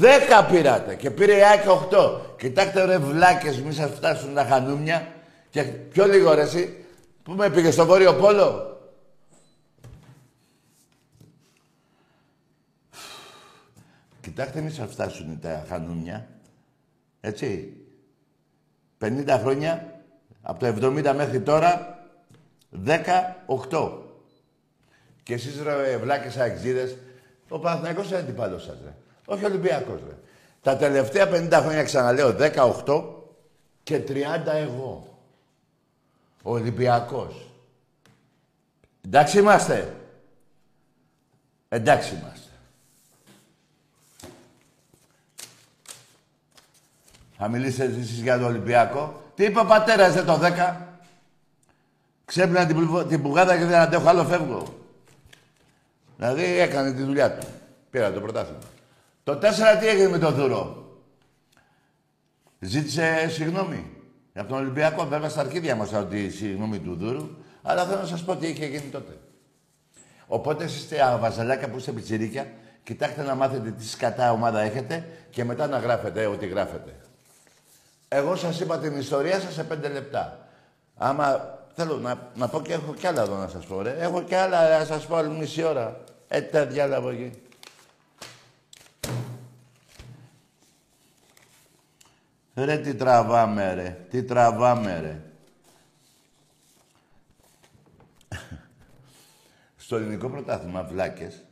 10 0.00 0.46
πήρατε 0.50 0.94
και 0.94 1.10
πήρε 1.10 1.36
η 1.36 1.42
ΑΕΚ 1.42 1.62
8. 1.90 2.20
Κοιτάξτε 2.38 2.84
ρε 2.84 2.98
βλάκες, 2.98 3.60
μη 3.60 3.72
σας 3.72 3.90
φτάσουν 3.96 4.34
τα 4.34 4.46
χανούμια. 4.50 5.11
Και 5.52 5.62
πιο 5.62 6.06
λίγο 6.06 6.34
ρε 6.34 6.42
εσύ. 6.42 6.84
Πού 7.22 7.32
με 7.32 7.50
πήγε 7.50 7.70
στο 7.70 7.86
Βόρειο 7.86 8.14
Πόλο; 8.14 8.80
Κοιτάξτε 14.20 14.60
μη 14.60 14.70
σας 14.70 14.92
φτάσουν 14.92 15.40
τα 15.40 15.64
χανούνια. 15.68 16.28
Έτσι. 17.20 17.76
50 18.98 19.38
χρόνια, 19.40 20.02
από 20.42 20.60
το 20.60 20.66
70 20.66 21.12
μέχρι 21.16 21.40
τώρα, 21.40 21.98
18. 22.84 23.98
Και 25.22 25.34
εσείς 25.34 25.62
ρε 25.62 25.96
βλάκες 25.96 26.36
αεξίδες, 26.36 26.96
ο 27.48 27.58
Παναθηναϊκός 27.58 28.08
είναι 28.08 28.18
αντιπάλος 28.18 28.62
σας 28.62 28.78
ρε. 28.84 28.94
Όχι 29.26 29.44
Ολυμπιακός 29.44 30.00
ρε. 30.08 30.16
Τα 30.62 30.76
τελευταία 30.76 31.28
50 31.28 31.60
χρόνια 31.62 31.82
ξαναλέω 31.82 32.36
18 32.38 33.04
και 33.82 33.98
30 33.98 34.52
εγώ. 34.54 35.11
Ο 36.42 36.52
Ολυμπιακός. 36.52 37.50
Εντάξει 39.04 39.38
είμαστε. 39.38 39.96
Εντάξει 41.68 42.14
είμαστε. 42.14 42.50
Θα 47.36 47.48
μιλήσετε 47.48 47.92
εσείς 48.00 48.20
για 48.20 48.36
τον 48.38 48.44
Ολυμπιακό. 48.46 49.22
Τι 49.34 49.44
είπε 49.44 49.60
ο 49.60 49.64
πατέρας, 49.64 50.12
δεν 50.14 50.24
το 50.24 50.38
10. 50.38 50.76
Ξέπλυνα 52.24 52.66
την, 52.66 52.76
πλου- 52.76 53.06
την 53.08 53.22
πουγάδα 53.22 53.58
και 53.58 53.64
δεν 53.64 53.78
αντέχω 53.78 54.08
άλλο, 54.08 54.24
φεύγω. 54.24 54.78
Δηλαδή 56.16 56.42
έκανε 56.42 56.92
τη 56.92 57.02
δουλειά 57.02 57.38
του. 57.38 57.46
Πήρα 57.90 58.12
το 58.12 58.20
πρωτάθλημα. 58.20 58.58
Το 59.24 59.38
4 59.38 59.78
τι 59.80 59.86
έγινε 59.86 60.08
με 60.08 60.18
τον 60.18 60.34
Δούρο; 60.34 60.86
Ζήτησε 62.60 63.28
συγγνώμη. 63.28 64.01
Από 64.34 64.48
τον 64.48 64.58
Ολυμπιακό, 64.58 65.06
βέβαια 65.06 65.28
στα 65.28 65.40
αρχίδια 65.40 65.76
μας 65.76 65.92
ότι 65.92 66.24
η 66.24 66.30
συγγνώμη 66.30 66.78
του 66.78 66.96
Δούρου. 66.96 67.28
Αλλά 67.62 67.84
θέλω 67.84 68.00
να 68.00 68.06
σας 68.06 68.24
πω 68.24 68.36
τι 68.36 68.46
είχε 68.46 68.66
γίνει 68.66 68.90
τότε. 68.90 69.18
Οπότε 70.26 70.64
εσείς 70.64 70.88
τα 70.88 71.18
βαζαλάκια 71.20 71.68
που 71.68 71.78
είστε 71.78 71.92
πιτσιρίκια, 71.92 72.46
κοιτάξτε 72.82 73.22
να 73.22 73.34
μάθετε 73.34 73.70
τι 73.70 73.88
σκατά 73.88 74.32
ομάδα 74.32 74.60
έχετε 74.60 75.06
και 75.30 75.44
μετά 75.44 75.66
να 75.66 75.78
γράφετε 75.78 76.26
ό,τι 76.26 76.46
γράφετε. 76.46 76.94
Εγώ 78.08 78.36
σας 78.36 78.60
είπα 78.60 78.78
την 78.78 78.98
ιστορία 78.98 79.40
σας 79.40 79.52
σε 79.52 79.64
πέντε 79.64 79.88
λεπτά. 79.88 80.38
Άμα 80.96 81.58
θέλω 81.74 81.96
να, 81.96 82.30
να 82.34 82.48
πω 82.48 82.60
και 82.60 82.72
έχω 82.72 82.94
κι 82.94 83.06
άλλα 83.06 83.22
εδώ 83.22 83.36
να 83.36 83.48
σας 83.48 83.64
πω, 83.64 83.82
ρε. 83.82 83.96
Έχω 83.98 84.22
κι 84.22 84.34
άλλα 84.34 84.78
να 84.78 84.84
σας 84.84 85.06
πω 85.06 85.16
άλλη 85.16 85.28
μισή 85.28 85.62
ώρα. 85.62 86.00
Ε, 86.28 86.40
τα 86.40 86.66
διάλα 86.66 86.96
από 86.96 87.08
εκεί. 87.08 87.41
Ρε, 92.54 92.78
τι 92.78 92.94
τραβάμε, 92.94 93.74
ρε. 93.74 94.06
Τι 94.10 94.22
τραβάμε, 94.24 95.00
ρε. 95.00 95.22
Στο 99.76 99.96
ελληνικό 99.96 100.28
πρωτάθλημα, 100.30 100.82
βλάκες, 100.84 101.44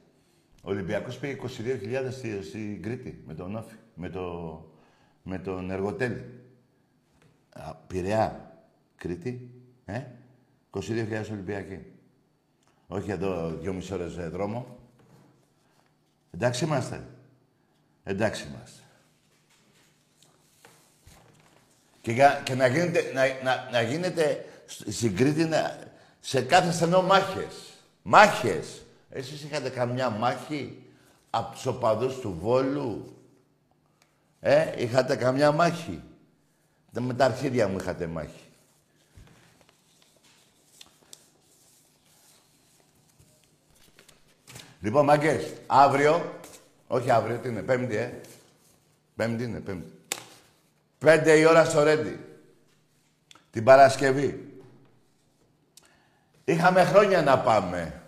ο 0.62 0.70
Ολυμπιακός 0.70 1.18
πήγε 1.18 1.32
22.000 1.32 2.10
στη- 2.10 2.42
στην 2.42 2.82
Κρήτη 2.82 3.22
με 3.26 3.34
τον 3.34 3.56
Όφη, 3.56 3.74
με, 3.94 4.08
το, 4.08 4.64
με 5.22 5.38
τον 5.38 5.70
Εργοτέλη. 5.70 6.40
Α, 7.52 7.74
Πειραιά, 7.74 8.54
Κρήτη, 8.96 9.50
ε, 9.84 10.02
22.000 10.70 11.30
Ολυμπιακοί. 11.30 11.78
Όχι 12.88 13.10
εδώ 13.10 13.50
δυόμιση 13.50 13.92
ώρες 13.94 14.16
ε, 14.16 14.28
δρόμο. 14.28 14.78
Εντάξει 16.30 16.64
είμαστε. 16.64 17.06
Εντάξει 18.04 18.48
είμαστε. 18.48 18.82
Και, 22.00 22.12
για, 22.12 22.40
και 22.44 22.54
να 22.54 22.66
γίνεται, 22.66 23.10
να, 23.14 23.22
να, 23.42 23.68
να 23.72 23.82
γίνεται 23.82 24.44
σ- 24.66 24.90
στην 24.90 25.16
Κρήτη 25.16 25.44
να- 25.44 25.78
σε 26.20 26.40
κάθε 26.42 26.72
στενό 26.72 27.02
μάχες. 27.02 27.54
Μάχες. 28.02 28.82
Εσείς 29.10 29.42
είχατε 29.42 29.68
καμιά 29.68 30.10
μάχη 30.10 30.82
από 31.30 31.52
τους 31.54 31.66
οπαδούς 31.66 32.18
του 32.18 32.36
Βόλου; 32.40 33.16
Ε, 34.40 34.82
είχατε 34.82 35.16
καμιά 35.16 35.52
μάχη; 35.52 36.02
Δεν 36.90 37.02
με 37.02 37.14
τα 37.14 37.24
αρχίδια 37.24 37.68
μου 37.68 37.76
είχατε 37.80 38.06
μάχη. 38.06 38.44
Λοιπόν, 44.80 45.04
μάγκες, 45.04 45.52
αύριο, 45.66 46.34
όχι 46.86 47.10
αύριο, 47.10 47.38
τι 47.38 47.48
είναι, 47.48 47.62
πέμπτη, 47.62 47.96
ε. 47.96 48.20
Πέμπτη 49.16 49.42
είναι, 49.42 49.60
πέμπτη. 49.60 49.92
Πέντε 51.00 51.32
η 51.38 51.44
ώρα 51.44 51.64
στο 51.64 51.82
Ρέντι. 51.82 52.20
Την 53.50 53.64
Παρασκευή. 53.64 54.54
Είχαμε 56.44 56.84
χρόνια 56.84 57.22
να 57.22 57.38
πάμε. 57.38 58.02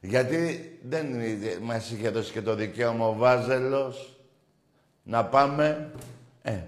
Γιατί 0.00 0.70
δεν 0.82 1.06
είναι- 1.06 1.58
μας 1.62 1.90
είχε 1.90 2.08
δώσει 2.10 2.32
και 2.32 2.42
το 2.42 2.54
δικαίωμα 2.54 3.06
ο 3.06 3.12
Βάζελος 3.14 4.20
να 5.02 5.24
πάμε. 5.24 5.90
Ε, 6.42 6.58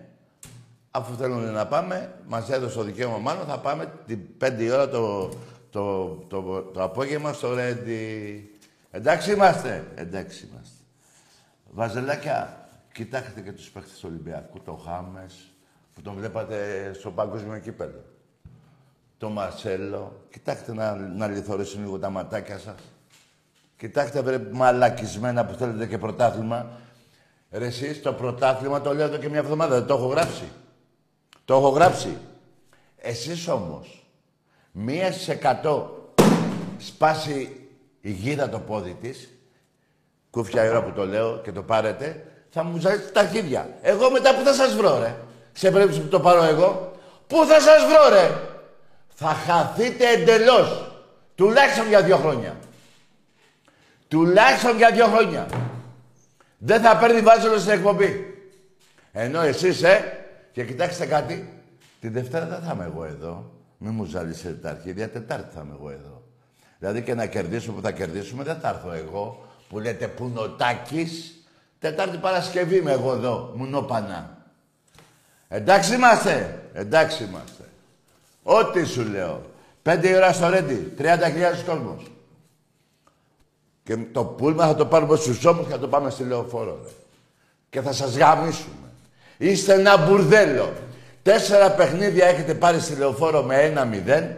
αφού 0.91 1.15
θέλουν 1.17 1.53
να 1.53 1.67
πάμε, 1.67 2.15
μας 2.27 2.51
έδωσε 2.51 2.75
το 2.77 2.83
δικαίωμα 2.83 3.19
μάλλον, 3.19 3.47
θα 3.47 3.59
πάμε 3.59 3.93
την 4.07 4.37
πέντε 4.39 4.63
η 4.63 4.71
ώρα 4.71 4.89
το, 4.89 5.29
το, 5.71 6.09
το, 6.29 6.63
το, 6.63 6.83
απόγευμα 6.83 7.33
στο 7.33 7.55
Ρέντι. 7.55 8.51
Εντάξει 8.91 9.33
είμαστε. 9.33 9.87
Εντάξει 9.95 10.49
είμαστε. 10.51 10.77
Βαζελάκια, 11.71 12.58
κοιτάξτε 12.99 13.41
και 13.41 13.53
τους 13.53 13.71
παίχτες 13.71 13.99
του 13.99 14.09
Ολυμπιακού, 14.11 14.61
το 14.61 14.73
Χάμες, 14.73 15.35
που 15.95 16.03
τον 16.03 16.15
βλέπατε 16.15 16.91
στο 16.95 17.11
παγκόσμιο 17.11 17.59
κύπελο. 17.59 18.05
Το 19.19 19.29
Μαρσέλο. 19.29 20.27
Κοιτάξτε 20.31 20.75
να, 20.75 20.95
να 20.95 21.27
λιθωρήσουν 21.27 21.83
λίγο 21.83 21.99
τα 21.99 22.11
ματάκια 22.11 22.59
σας. 22.59 22.81
Κοιτάξτε 23.77 24.21
βρε 24.21 24.39
μαλακισμένα 24.53 25.47
που 25.47 25.55
θέλετε 25.55 25.87
και 25.87 25.99
πρωτάθλημα. 25.99 26.71
Ρε 27.51 27.67
εσείς 27.67 28.03
το 28.03 28.13
πρωτάθλημα 28.13 28.81
το 28.81 28.95
λέω 28.95 29.07
εδώ 29.07 29.17
και 29.17 29.29
μια 29.29 29.39
εβδομάδα, 29.39 29.75
δεν 29.75 29.87
το 29.87 29.95
έχω 29.95 30.07
γράψει. 30.07 30.49
Το 31.45 31.55
έχω 31.55 31.69
γράψει. 31.69 32.17
Εσείς 32.97 33.49
όμως, 33.49 34.07
μία 34.73 35.13
στις 35.13 35.29
εκατό 35.29 36.09
σπάσει 36.79 37.69
η 38.01 38.11
γίδα 38.11 38.49
το 38.49 38.61
πόδι 38.61 38.97
της, 39.01 39.29
κούφια 40.31 40.65
η 40.65 40.69
ώρα 40.69 40.83
που 40.83 40.93
το 40.93 41.07
λέω 41.07 41.41
και 41.41 41.53
το 41.53 41.63
πάρετε, 41.63 42.23
θα 42.51 42.63
μου 42.63 42.79
ζαλίσετε 42.79 43.11
τα 43.11 43.21
αρχίδια. 43.21 43.69
Εγώ 43.83 44.11
μετά 44.11 44.35
που 44.35 44.45
θα 44.45 44.53
σας 44.53 44.75
βρω, 44.75 44.99
ρε. 44.99 45.15
Σε 45.53 45.71
περίπτωση 45.71 46.01
που 46.01 46.09
το 46.09 46.21
πάρω 46.21 46.43
εγώ, 46.43 46.93
πού 47.27 47.45
θα 47.47 47.61
σας 47.61 47.85
βρω, 47.85 48.09
ρε. 48.09 48.31
Θα 49.15 49.27
χαθείτε 49.27 50.09
εντελώς. 50.09 50.93
Τουλάχιστον 51.35 51.89
για 51.89 52.03
δύο 52.03 52.17
χρόνια. 52.17 52.57
Τουλάχιστον 54.09 54.77
για 54.77 54.91
δύο 54.91 55.07
χρόνια. 55.07 55.47
Δεν 56.59 56.81
θα 56.81 56.97
παίρνει 56.97 57.21
βάζελο 57.21 57.59
στην 57.59 57.73
εκπομπή. 57.73 58.35
Ενώ 59.13 59.41
εσείς, 59.41 59.83
ε, 59.83 60.27
και 60.53 60.65
κοιτάξτε 60.65 61.07
κάτι, 61.07 61.63
τη 62.01 62.09
Δευτέρα 62.09 62.47
δεν 62.47 62.61
θα 62.61 62.73
είμαι 62.75 62.85
εγώ 62.85 63.05
εδώ. 63.05 63.53
Μην 63.79 63.93
μου 63.93 64.05
ζαλίσετε 64.05 64.55
τα 64.55 64.71
αρχίδια, 64.71 65.09
Τετάρτη 65.11 65.55
θα 65.55 65.63
είμαι 65.65 65.75
εγώ 65.79 65.91
εδώ. 65.91 66.23
Δηλαδή 66.79 67.03
και 67.03 67.15
να 67.15 67.27
κερδίσουμε 67.27 67.77
που 67.77 67.83
θα 67.83 67.93
κερδίσουμε, 67.93 68.43
δεν 68.43 68.59
θα 68.61 68.69
έρθω 68.69 68.93
εγώ 68.93 69.47
που 69.69 69.79
λέτε 69.79 70.09
που 70.09 70.25
είναι 70.25 70.41
ο 70.41 70.51
Τάκης. 70.51 71.38
Τετάρτη 71.79 72.17
Παρασκευή 72.17 72.77
είμαι 72.77 72.93
εγώ 72.93 73.13
εδώ, 73.13 73.53
μουνόπανα. 73.55 74.37
Εντάξει 75.49 75.95
είμαστε, 75.95 76.63
εντάξει 76.73 77.25
είμαστε. 77.25 77.65
Ό,τι 78.43 78.85
σου 78.85 79.03
λέω. 79.03 79.43
Πέντε 79.83 80.09
η 80.09 80.15
ώρα 80.15 80.33
στο 80.33 80.49
Ρέντι, 80.49 80.95
30.000 80.99 81.05
κόσμος. 81.67 82.11
Και 83.85 83.97
το 83.97 84.25
πούλμα 84.25 84.67
θα 84.67 84.75
το 84.75 84.87
πάρουμε 84.87 85.17
στους 85.17 85.45
ώμους 85.45 85.65
και 85.67 85.73
θα 85.73 85.79
το 85.79 85.89
πάμε 85.89 86.11
στη 86.11 86.23
λεωφόρο. 86.23 86.79
Ρε. 86.85 86.91
Και 87.71 87.81
θα 87.81 87.93
σας 87.93 88.17
γαμίσουμε. 88.17 88.89
Είστε 89.39 89.73
ένα 89.73 89.97
μπουρδέλο. 89.97 90.73
Τέσσερα 91.23 91.71
παιχνίδια 91.71 92.27
έχετε 92.27 92.55
πάρει 92.55 92.81
στη 92.81 92.95
λεωφόρο 92.95 93.43
με 93.43 93.63
ένα 93.63 93.85
μηδέν. 93.85 94.37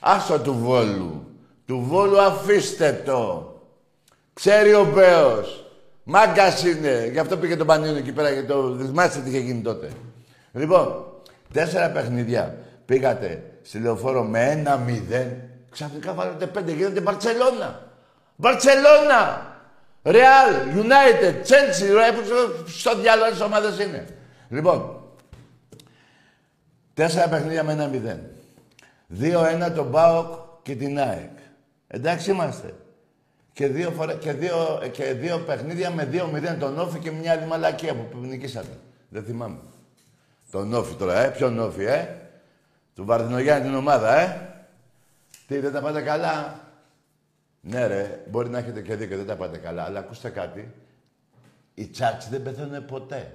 Άστο 0.00 0.38
του 0.38 0.54
Βόλου. 0.54 1.26
Του 1.66 1.84
Βόλου 1.88 2.20
αφήστε 2.20 3.02
το. 3.04 3.52
Ξέρει 4.32 4.74
ο 4.74 4.84
Μπέος. 4.84 5.69
Μάγκας 6.12 6.64
είναι. 6.64 7.08
Γι' 7.12 7.18
αυτό 7.18 7.36
πήγε 7.36 7.56
το 7.56 7.64
Πανιόνιο 7.64 7.96
εκεί 7.96 8.12
πέρα 8.12 8.34
και 8.34 8.42
το 8.42 8.76
θυμάστε 8.78 9.20
τι 9.20 9.28
είχε 9.28 9.38
γίνει 9.38 9.60
τότε. 9.60 9.90
Λοιπόν, 10.52 11.04
τέσσερα 11.52 11.90
παιχνίδια 11.90 12.56
πήγατε 12.84 13.42
στη 13.62 13.78
λεωφόρο 13.78 14.22
με 14.22 14.50
ένα 14.50 14.76
μηδέν. 14.76 15.36
Ξαφνικά 15.70 16.12
βάλετε 16.12 16.46
πέντε, 16.46 16.72
γίνετε 16.72 17.00
Μπαρτσελώνα. 17.00 17.82
Μπαρτσελώνα! 18.36 19.48
Ρεάλ, 20.02 20.54
United, 20.74 21.34
Chelsea, 21.48 21.92
ρε, 21.92 22.12
που 22.12 22.20
στο 22.66 22.96
διάλογο 22.96 23.30
τις 23.30 23.40
ομάδες 23.40 23.78
είναι. 23.78 24.06
Λοιπόν, 24.48 25.02
τέσσερα 26.94 27.28
παιχνίδια 27.28 27.64
με 27.64 27.72
ένα 27.72 27.86
μηδέν. 27.86 28.20
Δύο-ένα 29.06 29.72
τον 29.72 29.90
ΠΑΟΚ 29.90 30.34
και 30.62 30.74
την 30.74 30.98
ΑΕΚ. 30.98 31.36
Εντάξει 31.86 32.30
είμαστε. 32.30 32.74
Και 33.60 33.68
δύο, 33.68 33.90
φορέ, 33.90 34.14
και 34.14 34.32
δύο, 34.32 34.80
και 34.92 35.12
δύο 35.12 35.38
παιχνίδια 35.38 35.90
με 35.90 36.04
δύο 36.04 36.26
μηδέν 36.26 36.58
τον 36.58 36.78
Όφη 36.78 36.98
και 36.98 37.10
μια 37.10 37.32
άλλη 37.32 37.46
μαλακία 37.46 37.94
που 37.94 38.18
νικήσατε. 38.18 38.78
Δεν 39.08 39.24
θυμάμαι. 39.24 39.58
Τον 40.50 40.74
Όφη 40.74 40.94
τώρα, 40.94 41.20
ε. 41.24 41.28
Ποιον 41.30 41.58
Όφη, 41.58 41.84
ε. 41.84 42.08
Του 42.94 43.04
Βαρδινογιάννη 43.04 43.66
την 43.66 43.76
ομάδα, 43.76 44.20
ε. 44.20 44.54
Τι, 45.46 45.58
δεν 45.58 45.72
τα 45.72 45.80
πάτε 45.80 46.00
καλά; 46.00 46.60
Ναι, 47.60 47.86
ρε, 47.86 48.24
μπορεί 48.30 48.48
να 48.48 48.58
έχετε 48.58 48.82
και 48.82 48.94
δίκιο, 48.94 49.16
δεν 49.16 49.26
τα 49.26 49.36
πάτε 49.36 49.58
καλά, 49.58 49.82
αλλά 49.82 49.98
ακούστε 49.98 50.28
κάτι. 50.28 50.74
Οι 51.74 51.86
τσάτσι 51.86 52.28
δεν 52.30 52.42
πεθαίνουν 52.42 52.84
ποτέ. 52.84 53.32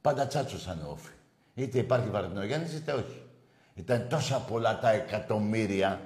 Πάντα 0.00 0.26
τσάτσος 0.26 0.62
σαν 0.62 0.86
όφη. 0.88 1.12
Είτε 1.54 1.78
υπάρχει 1.78 2.08
Βαρδινογιάννης 2.08 2.72
είτε 2.72 2.92
όχι. 2.92 3.22
Ήταν 3.74 4.06
τόσα 4.08 4.38
πολλά 4.38 4.78
τα 4.78 4.90
εκατομμύρια 4.90 6.00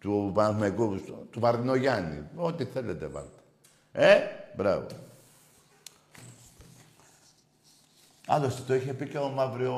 του 0.00 0.30
Παναθηναϊκού, 0.34 1.00
του 1.30 1.40
Βαρδινογιάννη. 1.40 2.22
Ό,τι 2.36 2.64
θέλετε 2.64 3.06
βάλτε. 3.06 3.40
Ε, 3.92 4.18
μπράβο. 4.56 4.86
Άλλωστε 8.26 8.62
το 8.66 8.74
είχε 8.74 8.92
πει 8.92 9.08
και 9.08 9.18
ο 9.18 9.28
Μαύριο 9.28 9.76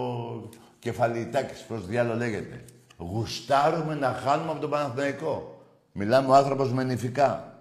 Κεφαλιτάκης, 0.79 1.61
πώς 1.61 1.87
διάλο 1.87 2.15
λέγεται. 2.15 2.65
Γουστάρουμε 2.97 3.95
να 3.95 4.21
χάνουμε 4.25 4.51
από 4.51 4.61
τον 4.61 4.71
Παναθηναϊκό. 4.71 5.63
Μιλάμε 5.93 6.29
ο 6.29 6.35
άνθρωπος 6.35 6.73
με 6.73 6.85
νηφικά. 6.85 7.57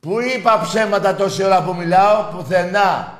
Πού 0.00 0.20
είπα 0.20 0.60
ψέματα 0.60 1.14
τόση 1.14 1.44
ώρα 1.44 1.64
που 1.64 1.74
μιλάω, 1.74 2.30
πουθενά. 2.32 3.18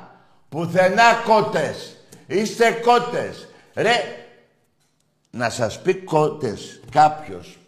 Πουθενά 0.49 1.13
κότες. 1.25 1.95
Είστε 2.27 2.71
κότες. 2.71 3.47
Ρε, 3.73 4.20
να 5.31 5.49
σας 5.49 5.81
πει 5.81 5.93
κότες 5.93 6.79
κάποιος 6.91 7.59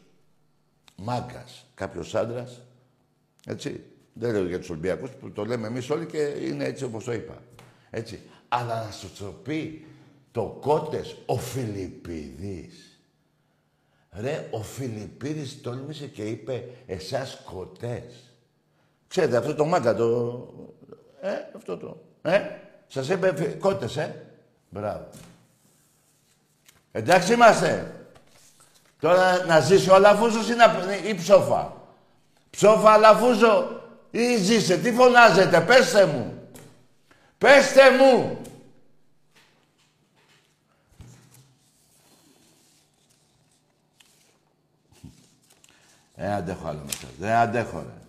μάγκας, 0.96 1.66
κάποιος 1.74 2.16
άντρας, 2.16 2.62
έτσι. 3.46 3.84
Δεν 4.14 4.32
λέω 4.32 4.48
για 4.48 4.60
τους 4.60 4.70
Ολυμπιακούς 4.70 5.10
που 5.10 5.32
το 5.32 5.46
λέμε 5.46 5.68
εμείς 5.68 5.90
όλοι 5.90 6.06
και 6.06 6.18
είναι 6.22 6.66
έτσι 6.66 6.84
όπως 6.84 7.04
το 7.04 7.14
είπα. 7.14 7.42
Έτσι. 7.90 8.20
Αλλά 8.48 8.84
να 8.86 8.92
σου 8.92 9.12
το 9.20 9.26
πει 9.26 9.86
το 10.32 10.58
κότες 10.62 11.16
ο 11.26 11.38
Φιλιππίδης. 11.38 13.00
Ρε, 14.12 14.48
ο 14.52 14.62
Φιλιππίδης 14.62 15.62
τόλμησε 15.62 16.08
και 16.08 16.24
είπε 16.24 16.70
εσάς 16.86 17.42
κοτές. 17.46 18.34
Ξέρετε 19.08 19.38
αυτό 19.38 19.56
το 19.56 19.66
μάγκα 19.66 19.96
το... 19.96 20.48
Ε, 21.22 21.32
αυτό 21.56 21.78
το... 21.78 22.02
Ε, 22.22 22.40
σας 22.88 23.10
είπε 23.10 23.36
φι- 23.36 23.60
κότες, 23.60 23.98
ε. 23.98 24.26
Μπράβο. 24.70 25.10
Εντάξει 26.96 27.34
είμαστε. 27.34 27.96
Τώρα 29.00 29.46
να 29.46 29.60
ζήσει 29.60 29.90
ο 29.90 29.96
Αλαφούζος 29.96 30.50
ή, 30.50 30.54
να... 30.54 30.98
ή 31.08 31.16
ψόφα. 31.16 31.74
Ψόφα 32.50 32.92
Αλαφούζο 32.92 33.82
ή 34.12 34.38
ζήσε. 34.38 34.78
Τι 34.78 34.94
φωνάζετε, 34.94 35.62
πέστε 35.62 36.06
μου. 36.06 36.50
Πέστε 37.38 37.82
μου. 37.92 38.42
Δεν 46.16 46.32
αντέχω 46.32 46.68
άλλο 46.68 46.82
με 46.86 46.92
σας. 46.92 47.10
Δεν 47.20 47.32
αντέχω, 47.32 47.80
ρε. 47.80 48.02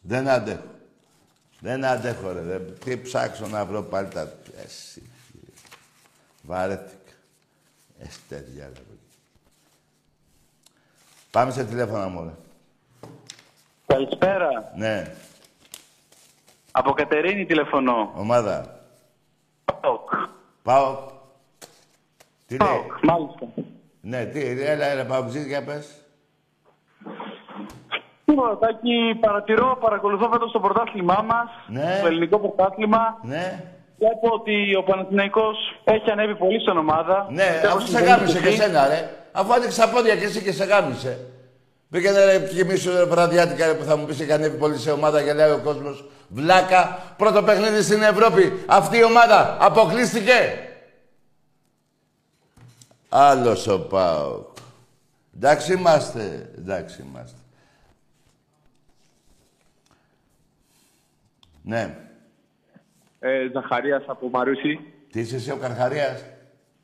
Δεν 0.00 0.28
αντέχω. 0.28 0.64
Δεν 1.60 1.84
αντέχω, 1.84 2.32
ρε. 2.32 2.40
Δεν... 2.40 2.78
Τι 2.84 2.96
ψάξω 3.00 3.46
να 3.46 3.64
βρω 3.64 3.82
πάλι 3.82 4.08
τα... 4.08 4.32
Εσύ. 4.64 5.09
Βαρέθηκα. 6.50 7.12
Εστέρια, 7.98 8.70
ρε. 8.74 8.80
Πάμε 11.30 11.50
σε 11.50 11.64
τηλέφωνα 11.64 12.08
μου, 12.08 12.24
ρε. 12.24 12.30
Καλησπέρα. 13.86 14.72
Ναι. 14.76 15.14
Από 16.70 16.92
Κατερίνη 16.92 17.46
τηλεφωνώ. 17.46 18.12
Ομάδα. 18.16 18.80
ΠΑΟΚ. 19.64 20.10
Πάω. 20.62 20.98
Τι 22.46 22.56
λέει; 22.56 22.68
ΠΑΟΚ, 22.68 22.92
μάλιστα. 23.02 23.46
Ναι, 24.00 24.24
τι, 24.24 24.40
έλα, 24.40 24.86
έλα, 24.86 25.04
πάω 25.06 25.24
για 25.28 25.64
πες. 25.64 25.94
Τίποτα, 28.24 28.58
Τάκη, 28.58 29.18
παρατηρώ, 29.20 29.76
παρακολουθώ 29.80 30.28
φέτος 30.28 30.52
το 30.52 30.60
πρωτάθλημά 30.60 31.22
μας, 31.22 31.50
Ναι. 31.68 31.98
το 32.00 32.06
ελληνικό 32.06 32.38
πρωτάθλημα. 32.38 33.18
Ναι. 33.22 33.74
Βλέπω 34.00 34.28
ότι 34.34 34.74
ο 34.74 34.82
Παναθηναϊκός 34.82 35.56
έχει 35.84 36.10
ανέβει 36.10 36.34
πολύ 36.36 36.60
στην 36.60 36.76
ομάδα. 36.76 37.26
Ναι, 37.30 37.42
Πιστεύω 37.46 37.66
αφού 37.66 37.76
ότι 37.82 37.90
σε 37.90 37.98
δεν 37.98 38.06
γάμισε 38.08 38.30
είναι 38.38 38.40
και 38.40 38.52
εκεί. 38.54 38.60
εσένα, 38.62 38.88
ρε. 38.88 39.10
Αφού 39.32 39.52
άνοιξε 39.52 39.80
τα 39.80 39.88
πόδια 39.88 40.16
και 40.16 40.24
εσύ 40.24 40.42
και 40.42 40.52
σε 40.52 40.64
γάμισε. 40.64 41.18
Πήγαινε 41.90 42.24
ρε 42.24 42.38
κοιμήσου 42.38 42.90
ρε 42.92 43.04
βραδιάτικα 43.04 43.66
ρε, 43.66 43.74
που 43.74 43.84
θα 43.84 43.96
μου 43.96 44.04
πεις 44.06 44.20
έχει 44.20 44.32
ανέβει 44.32 44.56
πολύ 44.56 44.78
σε 44.78 44.90
ομάδα 44.90 45.22
και 45.22 45.32
λέει 45.32 45.50
ο 45.50 45.60
κόσμος 45.64 46.04
Βλάκα, 46.28 47.14
πρώτο 47.16 47.42
παιχνίδι 47.42 47.82
στην 47.82 48.02
Ευρώπη. 48.02 48.62
Αυτή 48.66 48.96
η 48.98 49.04
ομάδα 49.04 49.56
αποκλείστηκε. 49.60 50.58
Άλλος 53.08 53.66
ο 53.66 53.80
Πάοκ. 53.80 54.56
Εντάξει 55.36 55.72
είμαστε. 55.72 56.50
Εντάξει 56.58 57.04
είμαστε. 57.10 57.36
Ναι. 61.62 61.96
Ε, 63.22 63.48
Ζαχαρίας 63.52 64.04
από 64.06 64.28
Μαρούση. 64.28 64.80
Τι 65.12 65.20
είσαι 65.20 65.36
εσύ 65.36 65.50
ο 65.50 65.56
Καρχαρίας; 65.56 66.24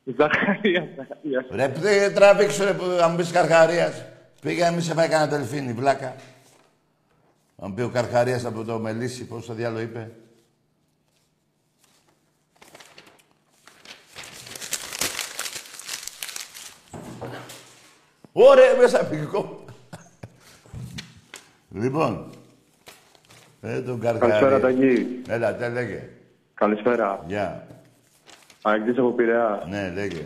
Ζαχαρίας, 0.03 0.85
Ζαχαρίας. 0.95 1.45
Ρε, 1.51 1.69
πήγε 1.69 2.09
τραβήξου 2.09 2.63
ρε, 2.63 2.73
που 2.73 2.83
αν 3.03 3.15
μπεις 3.15 3.31
Καρχαρίας. 3.31 4.05
Πήγα, 4.41 4.71
μη 4.71 4.81
σε 4.81 4.93
πάει 4.93 5.07
κανένα 5.07 5.29
τελφίνι, 5.29 5.73
βλάκα. 5.73 6.15
Αν 7.61 7.73
πει 7.73 7.81
ο 7.81 7.89
Καρχαρίας 7.89 8.45
από 8.45 8.63
το 8.63 8.79
Μελίσι, 8.79 9.25
πώς 9.25 9.45
το 9.45 9.53
διάλογο 9.53 9.81
είπε. 9.81 10.11
Ωραία, 18.31 18.75
μέσα 18.75 19.05
πηγικό. 19.05 19.65
λοιπόν, 21.69 22.29
ε, 23.61 23.81
τον 23.81 23.99
Καρχαρία. 23.99 24.39
Καλησπέρα, 24.39 24.59
Ταγί. 24.59 25.21
Έλα, 25.27 25.55
τι 25.55 25.71
λέγε. 25.71 26.09
Καλησπέρα. 26.59 27.23
Γεια. 27.27 27.63
Αγγλής 28.61 28.97
από 28.97 29.11
Πειραιά. 29.11 29.63
Ναι, 29.69 29.91
λέγε. 29.95 30.25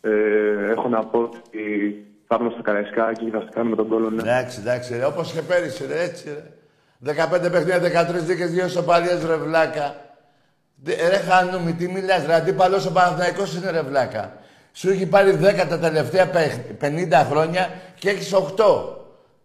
Ε, 0.00 0.70
έχω 0.70 0.88
να 0.88 1.04
πω 1.04 1.18
ότι 1.18 2.04
θα 2.26 2.34
έρθω 2.40 2.50
στο 2.50 2.62
Καραϊσκάκι 2.62 3.24
και 3.24 3.30
θα 3.30 3.40
σε 3.40 3.48
κάνουμε 3.54 3.76
τον 3.76 3.88
κόλλο, 3.88 4.10
ναι. 4.10 4.22
Εντάξει, 4.22 4.58
εντάξει, 4.60 4.96
ρε. 4.96 5.04
Όπως 5.04 5.32
και 5.32 5.42
πέρυσι, 5.42 5.86
ρε, 5.86 6.02
έτσι, 6.02 6.24
ρε. 6.28 7.14
15 7.14 7.50
παιχνίδια, 7.50 7.80
13 7.80 8.24
δίκες, 8.24 8.50
δύο 8.50 8.68
σοπαλίες, 8.68 9.24
ρε, 9.26 9.36
βλάκα. 9.36 9.94
Δε- 10.82 11.08
Ρε, 11.08 11.16
Χανούμι, 11.16 11.72
τι 11.72 11.88
μιλάς, 11.88 12.26
ρε. 12.26 12.34
Αντίπαλος 12.34 12.86
ο 12.86 12.92
Παναθηναϊκός 12.92 13.54
είναι, 13.56 13.70
ρε, 13.70 13.82
βλάκα. 13.82 14.32
Σου 14.72 14.90
έχει 14.90 15.06
πάρει 15.06 15.30
10 15.32 15.66
τα 15.68 15.78
τελευταία 15.78 16.26
πε- 16.28 16.72
50 16.80 17.26
χρόνια 17.30 17.68
και 17.98 18.10
έχεις 18.10 18.32
8. 18.32 18.96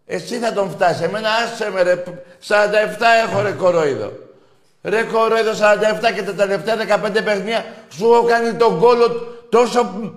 Εσύ 0.06 0.36
θα 0.38 0.52
τον 0.52 0.70
φτάσει. 0.70 1.04
Εμένα 1.04 1.28
άσε 1.30 1.70
με, 1.70 1.82
ρε. 1.82 2.02
47 2.40 3.06
έχω, 3.26 3.42
ρε, 3.42 3.50
κορόιδο. 3.50 4.12
Ρε, 4.82 5.02
κορόιδο, 5.02 5.50
47 5.50 6.14
και 6.14 6.22
τα 6.22 6.32
τελευταία 6.32 6.76
15 7.04 7.24
παιχνίδια 7.24 7.64
σου 7.88 8.04
έχω 8.04 8.22
κάνει 8.22 8.54
τον 8.54 8.78
κόλο 8.78 9.08
τόσο 9.48 10.12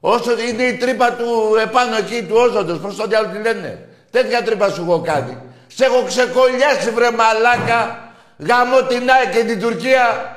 Όσο 0.00 0.38
είναι 0.48 0.62
η 0.62 0.76
τρύπα 0.76 1.12
του 1.12 1.56
επάνω 1.62 1.96
εκεί 1.96 2.26
του 2.28 2.36
όζοντος, 2.36 2.78
πώς 2.78 2.96
το 2.96 3.06
διάλογο 3.06 3.32
τη 3.32 3.38
λένε. 3.38 3.88
Τέτοια 4.10 4.42
τρύπα 4.42 4.70
σου 4.70 4.82
έχω 4.82 5.00
κάνει. 5.00 5.38
Σε 5.66 5.84
έχω 5.84 6.02
ξεκολλιάσει 6.02 6.90
βρε 6.90 7.10
μαλάκα. 7.10 8.10
Γαμώ 8.38 8.82
την 8.82 9.10
ΑΕΚ 9.10 9.32
και 9.32 9.44
την 9.44 9.60
Τουρκία. 9.60 10.36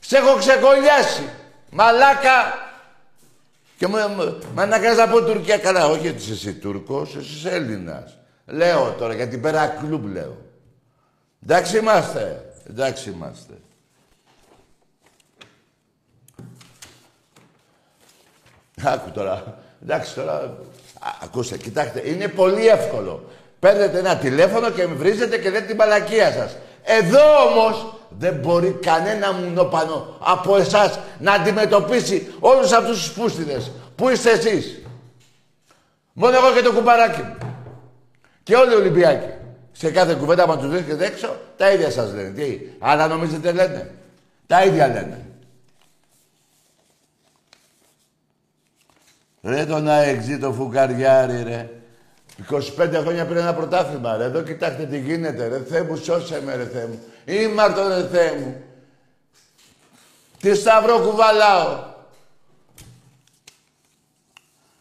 Σε 0.00 0.16
έχω 0.16 0.36
ξεκολλιάσει. 0.36 1.28
Μαλάκα. 1.70 2.58
Και 3.78 3.86
μου, 3.86 3.96
μου, 4.16 4.38
με 4.54 4.62
αναγκάζει 4.62 4.98
να 4.98 5.08
πω 5.08 5.22
Τουρκία. 5.22 5.58
Καλά, 5.58 5.86
όχι 5.86 6.08
ότι 6.08 6.16
είσαι 6.16 6.32
εσύ 6.32 6.54
Τούρκος, 6.54 7.16
εσύ 7.16 7.36
είσαι 7.36 7.50
Έλληνας. 7.50 8.18
Λέω 8.46 8.94
τώρα, 8.98 9.14
γιατί 9.14 9.38
πέρα 9.38 9.66
κλουμπ 9.66 10.12
λέω. 10.12 10.36
Εντάξει 11.42 11.78
είμαστε. 11.78 12.44
Εντάξει 12.68 13.10
είμαστε. 13.10 13.52
Άκου 18.82 19.10
τώρα. 19.10 19.58
Εντάξει 19.82 20.14
τώρα. 20.14 20.32
Α, 20.32 21.10
ακούστε, 21.22 21.56
κοιτάξτε, 21.56 22.08
είναι 22.08 22.28
πολύ 22.28 22.66
εύκολο. 22.66 23.24
Παίρνετε 23.58 23.98
ένα 23.98 24.16
τηλέφωνο 24.16 24.70
και 24.70 24.86
με 24.86 24.94
βρίζετε 24.94 25.38
και 25.38 25.50
λέτε 25.50 25.66
την 25.66 25.76
παλακία 25.76 26.32
σας. 26.32 26.56
Εδώ 26.82 27.50
όμως 27.50 27.94
δεν 28.18 28.34
μπορεί 28.34 28.78
κανένα 28.82 29.32
μουνόπανο 29.32 30.16
από 30.20 30.56
εσάς 30.56 30.98
να 31.18 31.32
αντιμετωπίσει 31.32 32.34
όλους 32.40 32.72
αυτούς 32.72 32.98
τους 32.98 33.12
πούστιδες. 33.12 33.70
Πού 33.94 34.08
είστε 34.08 34.30
εσείς; 34.30 34.82
Μόνο 36.12 36.36
εγώ 36.36 36.52
και 36.52 36.62
το 36.62 36.72
κουμπαράκι 36.72 37.22
μου. 37.22 37.36
Και 38.42 38.56
όλοι 38.56 38.72
οι 38.72 38.76
Ολυμπιακοί. 38.76 39.45
Σε 39.78 39.90
κάθε 39.90 40.14
κουβέντα 40.14 40.46
που 40.46 40.56
τους 40.56 40.68
βρίσκετε 40.68 41.06
έξω, 41.06 41.40
τα 41.56 41.72
ίδια 41.72 41.90
σας 41.90 42.12
λένε. 42.12 42.30
Τι, 42.30 42.60
άλλα 42.78 43.06
νομίζετε 43.06 43.52
λένε. 43.52 43.94
Τα 44.46 44.64
ίδια 44.64 44.86
λένε. 44.86 45.26
Ρε 49.42 49.66
τον 49.66 49.88
αεξή 49.88 50.38
το 50.38 50.52
φουκαριάρι 50.52 51.42
ρε. 51.42 51.70
25 52.50 53.00
χρόνια 53.02 53.26
πριν 53.26 53.36
ένα 53.36 53.54
πρωτάθλημα 53.54 54.16
ρε. 54.16 54.24
Εδώ 54.24 54.42
κοιτάξτε 54.42 54.86
τι 54.86 54.98
γίνεται 54.98 55.48
ρε. 55.48 55.64
Θεέ 55.64 55.82
μου 55.82 55.96
σώσε 55.96 56.42
με 56.42 56.56
ρε 56.56 56.66
Θεέ 56.66 56.86
μου. 56.86 57.00
Ήμαρτο 57.24 57.88
ρε 57.88 58.08
Θεέ 58.08 58.32
μου. 58.38 58.62
Τι 60.40 60.54
σταυρό 60.54 60.98
κουβαλάω. 60.98 61.84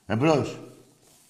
Εμπρός. 0.05 0.59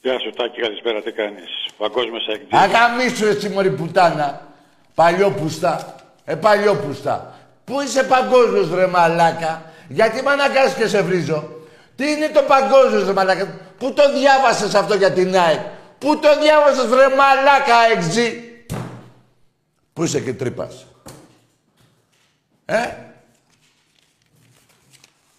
Γεια 0.05 0.19
σου 0.19 0.29
Τάκη, 0.29 0.61
καλησπέρα, 0.61 1.01
τι 1.01 1.11
κάνεις; 1.11 1.49
Παγκόσμιος 1.77 2.27
εκτζής. 2.27 2.49
Αγαμίσου 2.51 3.25
εσύ 3.25 3.49
μωρή 3.49 3.69
πουτάνα. 3.69 4.47
Παλιόπουστα. 4.95 5.95
Ε, 6.25 6.35
παλιόπουστα. 6.35 7.33
Πού 7.63 7.81
είσαι 7.81 8.03
παγκόσμιος 8.03 8.73
ρε 8.73 8.87
μαλάκα; 8.87 9.71
Γιατί 9.87 10.21
με 10.21 10.31
αναγκάζεις 10.31 10.73
και 10.73 10.87
σε 10.87 11.01
βρίζω. 11.01 11.49
Τι 11.95 12.11
είναι 12.11 12.29
το 12.29 12.41
παγκόσμιος 12.41 13.05
ρε 13.05 13.13
μαλάκα; 13.13 13.59
Πού 13.77 13.93
το 13.93 14.13
διάβασες 14.13 14.75
αυτό 14.75 14.95
για 14.95 15.11
την 15.11 15.37
ΑΕΚ; 15.37 15.59
Πού 15.97 16.19
το 16.19 16.39
διάβασες 16.39 16.89
ρε 16.89 17.15
μαλάκα 17.15 17.75
εξζή. 17.95 18.43
Πού 19.93 20.03
είσαι 20.03 20.19
και 20.19 20.33
τρύπας; 20.33 20.85
Ε; 22.65 22.89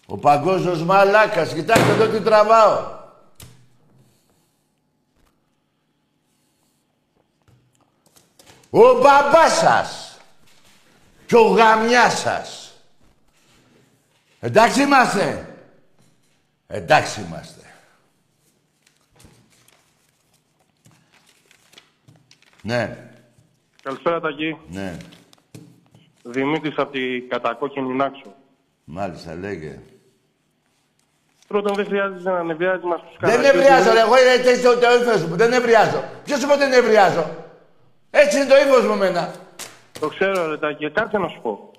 Ο 0.05 0.17
παγκόσμιος 0.17 0.83
μαλάκας. 0.83 1.53
Κοιτάξτε 1.53 1.91
εδώ 1.91 2.05
τι 2.05 2.19
τραβάω. 2.19 2.96
Ο 8.77 8.93
μπαμπάς 9.01 9.53
σας 9.57 10.17
και 11.25 11.35
ο 11.35 11.41
γαμιάς 11.47 12.19
σας. 12.19 12.71
Εντάξει 14.39 14.81
είμαστε. 14.81 15.55
Εντάξει 16.67 17.21
είμαστε. 17.21 17.61
Ναι, 22.61 22.97
Καλησπέρα 23.83 24.19
Τακί. 24.19 24.57
ναι. 24.69 24.97
Δημήτρης 26.23 26.77
από 26.77 26.91
την 26.91 27.29
κατακόκκινη 27.29 27.93
Νάξο. 27.93 28.35
Μάλιστα, 28.83 29.35
λέγε. 29.35 29.79
Πρώτον, 31.47 31.75
δεν 31.75 31.85
χρειάζεται 31.85 32.29
να 32.31 32.37
ανεβιάζει 32.39 32.85
μας 32.85 32.99
τους 33.01 33.17
Δεν 33.19 33.29
καναλιώτες. 33.29 33.53
νευριάζω, 33.55 33.93
ρε. 33.93 33.99
Εγώ 33.99 34.17
είναι 34.21 34.31
έτσι 34.49 34.61
το, 34.63 34.77
το 34.77 34.87
ύφος 35.01 35.25
μου. 35.25 35.35
Δεν 35.35 35.49
νευριάζω. 35.49 36.03
Ποιος 36.23 36.41
είπε 36.41 36.51
ότι 36.51 36.59
δεν 36.59 36.69
νευριάζω. 36.69 37.46
Έτσι 38.09 38.37
είναι 38.37 38.45
το 38.45 38.55
ύφος 38.55 38.85
μου 38.85 38.93
εμένα. 38.93 39.33
Το 39.99 40.07
ξέρω, 40.07 40.49
ρε 40.49 40.57
Τάκη. 40.57 40.91
Κάτσε 40.91 41.17
να 41.17 41.27
σου 41.27 41.41
πω. 41.41 41.71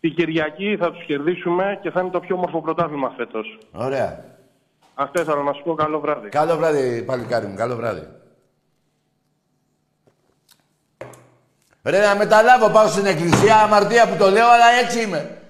Την 0.00 0.14
Κυριακή 0.14 0.76
θα 0.80 0.92
τους 0.92 1.04
κερδίσουμε 1.04 1.78
και 1.82 1.90
θα 1.90 2.00
είναι 2.00 2.10
το 2.10 2.20
πιο 2.20 2.34
όμορφο 2.34 2.60
πρωτάθλημα 2.60 3.14
φέτος. 3.16 3.58
Ωραία. 3.72 4.24
Αυτό 4.94 5.20
ήθελα 5.20 5.42
να 5.42 5.52
σου 5.52 5.62
πω. 5.62 5.74
Καλό 5.74 6.00
βράδυ. 6.00 6.28
Καλό 6.28 6.56
βράδυ, 6.56 7.02
παλικάρι 7.02 7.46
μου. 7.46 7.54
Καλό 7.54 7.76
βράδυ. 7.76 8.08
Ρε, 11.84 12.06
να 12.06 12.16
μεταλάβω, 12.16 12.70
πάω 12.70 12.86
στην 12.86 13.06
εκκλησία, 13.06 13.56
αμαρτία 13.56 14.08
που 14.08 14.16
το 14.16 14.30
λέω, 14.30 14.48
αλλά 14.48 14.66
έτσι 14.82 15.00
είμαι. 15.00 15.42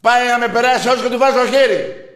Πάει 0.00 0.28
να 0.28 0.38
με 0.38 0.48
περάσει 0.48 0.88
όσο 0.88 1.02
και 1.02 1.08
του 1.08 1.18
βάζω 1.18 1.46
χέρι. 1.46 2.07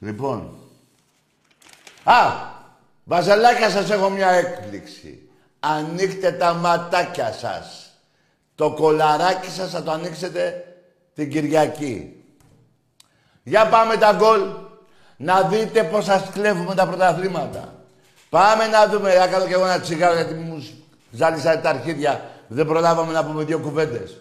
Λοιπόν. 0.00 0.54
Α! 2.04 2.48
Βαζελάκια 3.04 3.70
σας 3.70 3.90
έχω 3.90 4.10
μια 4.10 4.28
έκπληξη. 4.30 5.28
Ανοίχτε 5.60 6.32
τα 6.32 6.54
ματάκια 6.54 7.32
σας. 7.32 7.90
Το 8.54 8.70
κολαράκι 8.70 9.50
σας 9.50 9.70
θα 9.70 9.82
το 9.82 9.90
ανοίξετε 9.90 10.64
την 11.14 11.30
Κυριακή. 11.30 12.24
Για 13.42 13.68
πάμε 13.68 13.96
τα 13.96 14.12
γκολ. 14.12 14.40
Να 15.16 15.42
δείτε 15.42 15.84
πώς 15.84 16.04
σας 16.04 16.30
κλέβουμε 16.32 16.74
τα 16.74 16.86
πρωταθλήματα. 16.86 17.74
Πάμε 18.28 18.66
να 18.66 18.86
δούμε. 18.86 19.14
Να 19.14 19.26
κάνω 19.26 19.46
κι 19.46 19.52
εγώ 19.52 19.64
ένα 19.64 19.80
τσιγάρο 19.80 20.14
γιατί 20.14 20.34
μου 20.34 20.66
ζάλισαν 21.10 21.60
τα 21.62 21.68
αρχίδια. 21.68 22.30
Δεν 22.48 22.66
προλάβαμε 22.66 23.12
να 23.12 23.24
πούμε 23.24 23.44
δύο 23.44 23.58
κουβέντες. 23.58 24.16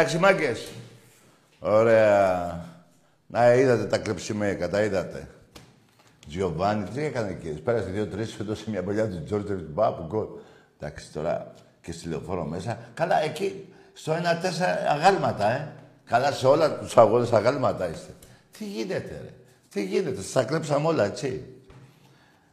Εντάξει, 0.00 0.18
μάγκες. 0.18 0.68
Ωραία. 1.58 2.64
Να, 3.26 3.54
είδατε 3.54 3.84
τα 3.84 3.98
κλεψιμέκα, 3.98 4.68
τα 4.68 4.82
είδατε. 4.82 5.28
Τζιοβάνι, 6.28 6.84
τι 6.84 7.04
έκανε 7.04 7.30
εκεί. 7.30 7.48
Πέρασε 7.48 7.90
δύο-τρεις, 7.90 8.30
σου 8.30 8.42
έδωσε 8.42 8.70
μια 8.70 8.82
μπολιά 8.82 9.08
του 9.08 9.22
Τζόρτζερ 9.24 9.56
του 9.56 9.70
Μπάπου 9.72 10.06
γκολ. 10.06 10.26
Εντάξει 10.78 11.12
τώρα 11.12 11.54
και 11.80 11.92
στη 11.92 12.08
λεωφόρο 12.08 12.44
μέσα. 12.44 12.78
Καλά, 12.94 13.22
εκεί 13.22 13.68
στο 13.92 14.12
1-4 14.12 14.16
αγάλματα, 14.88 15.50
ε. 15.50 15.68
Καλά, 16.04 16.32
σε 16.32 16.46
όλα 16.46 16.78
τους 16.78 16.96
αγώνες 16.96 17.32
αγάλματα 17.32 17.88
είστε. 17.88 18.12
Τι 18.58 18.64
γίνεται, 18.64 19.20
ρε. 19.22 19.32
Τι 19.68 19.84
γίνεται, 19.84 20.22
σας 20.22 20.44
κλέψαμε 20.44 20.86
όλα, 20.86 21.04
έτσι. 21.04 21.44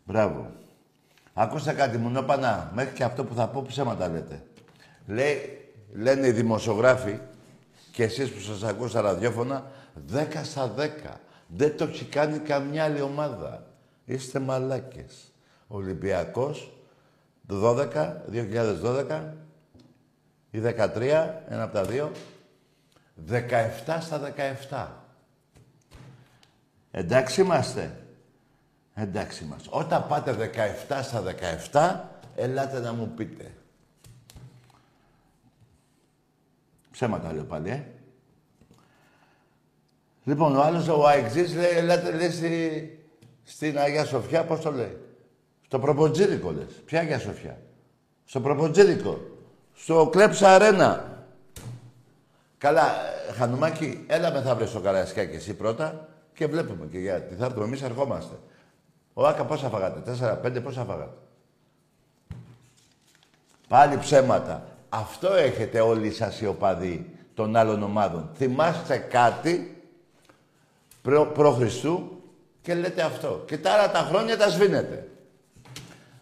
Μπράβο. 0.04 0.52
Ακούστε 1.34 1.74
κάτι, 1.74 1.98
μου 1.98 2.10
νόπανα, 2.10 2.72
μέχρι 2.74 2.94
και 2.94 3.04
αυτό 3.04 3.24
που 3.24 3.36
θα 3.36 3.48
πω 3.48 3.66
ψέματα 3.68 4.08
λέτε. 4.08 4.42
Λέει, 5.08 5.62
λένε 5.94 6.28
οι 6.28 6.32
δημοσιογράφοι 6.32 7.20
και 7.98 8.04
εσείς 8.04 8.32
που 8.32 8.40
σας 8.40 8.64
ακούω 8.64 8.88
στα 8.88 9.02
ραδιόφωνα, 9.02 9.72
10 10.14 10.44
στα 10.44 10.74
10. 10.78 11.20
Δεν 11.48 11.78
το 11.78 11.84
έχει 11.84 12.06
κάνει 12.06 12.38
καμιά 12.38 12.84
άλλη 12.84 13.02
ομάδα. 13.02 13.66
Είστε 14.06 14.40
μαλάκες. 14.40 15.34
Ολυμπιακός, 15.68 16.72
12, 17.48 18.24
2012 18.32 19.34
ή 20.52 20.60
13, 20.60 21.44
ένα 21.50 21.64
από 21.64 21.74
τα 21.74 21.84
δύο, 21.84 22.12
17 23.30 24.02
στα 24.02 24.20
17. 24.70 24.88
Εντάξει 26.92 27.42
είμαστε. 27.42 27.98
Εντάξει 28.94 29.44
είμαστε. 29.44 29.70
Όταν 29.72 30.08
πάτε 30.08 30.52
17 30.88 31.04
στα 31.04 31.24
17, 31.72 32.00
ελάτε 32.36 32.80
να 32.80 32.94
μου 32.94 33.12
πείτε. 33.16 33.57
Ψέματα 36.98 37.34
λέω 37.34 37.44
πάλι, 37.44 37.70
ε. 37.70 37.84
Λοιπόν, 40.24 40.56
ο 40.56 40.62
άλλος, 40.62 40.88
ο 40.88 41.08
Αεξής, 41.08 41.56
λέει, 41.56 41.70
ελάτε, 41.72 42.12
λέει, 42.12 42.32
στη, 42.32 43.00
στην 43.44 43.80
Αγία 43.80 44.06
Σοφιά, 44.06 44.44
πώς 44.46 44.60
το 44.60 44.72
λέει; 44.72 44.98
Στο 45.66 45.80
Προποτζίδικο, 45.80 46.52
λες. 46.52 46.82
Ποια 46.86 47.00
Αγία 47.00 47.20
Σοφιά; 47.20 47.60
Στο 48.26 48.42
Προποτζίδικο. 48.42 49.20
Στο 49.74 50.10
Κλέψα 50.12 50.56
Αρένα. 50.56 51.24
Καλά, 52.58 52.84
ε, 53.30 53.32
Χανουμάκη, 53.32 54.04
έλα 54.08 54.32
μεθαύριο 54.32 54.68
στο 54.68 54.80
Καραϊσκάκι 54.80 55.36
εσύ 55.36 55.54
πρώτα 55.54 56.08
και 56.34 56.48
βλέπουμε 56.48 56.86
και 56.86 57.00
γιατί 57.00 57.36
θα 57.36 57.46
έρθουμε. 57.46 57.66
Εμείς 57.66 57.82
ερχόμαστε. 57.82 58.36
Ο 59.14 59.28
Άκα 59.28 59.46
πόσα 59.46 59.70
φάγατε, 59.70 60.00
τέσσερα, 60.00 60.36
πέντε 60.36 60.60
πόσα 60.60 60.84
φάγατε; 60.84 61.18
Πάλι 63.68 63.98
ψέματα. 63.98 64.77
Αυτό 64.90 65.34
έχετε 65.34 65.80
όλοι 65.80 66.12
σας 66.12 66.42
οι 66.42 66.46
οπαδοί 66.46 67.16
των 67.34 67.56
άλλων 67.56 67.84
ομάδων. 67.84 68.30
Θυμάστε 68.36 68.98
κάτι 68.98 69.82
προ, 71.02 71.26
προ 71.26 71.52
Χριστού 71.52 72.22
και 72.62 72.74
λέτε 72.74 73.02
αυτό. 73.02 73.44
Και 73.48 73.58
τα 73.58 73.72
άλλα 73.72 73.92
τα 73.92 74.00
χρόνια 74.00 74.38
τα 74.38 74.50
σβήνετε. 74.50 75.10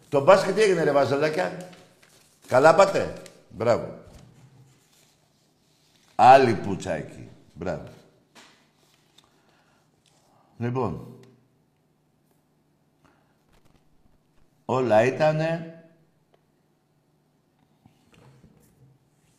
Το 0.08 0.22
μπάσκετ 0.22 0.54
τι 0.54 0.62
έγινε 0.62 0.82
ρε 0.82 0.92
βαζελάκια; 0.92 1.56
Καλά 2.46 2.74
πάτε; 2.74 3.12
Μπράβο. 3.48 3.98
Άλλη 6.14 6.54
πουτσα 6.54 6.92
εκεί. 6.92 7.28
Μπράβο. 7.54 7.84
Λοιπόν. 10.58 11.06
Όλα 14.64 15.04
ήτανε... 15.04 15.75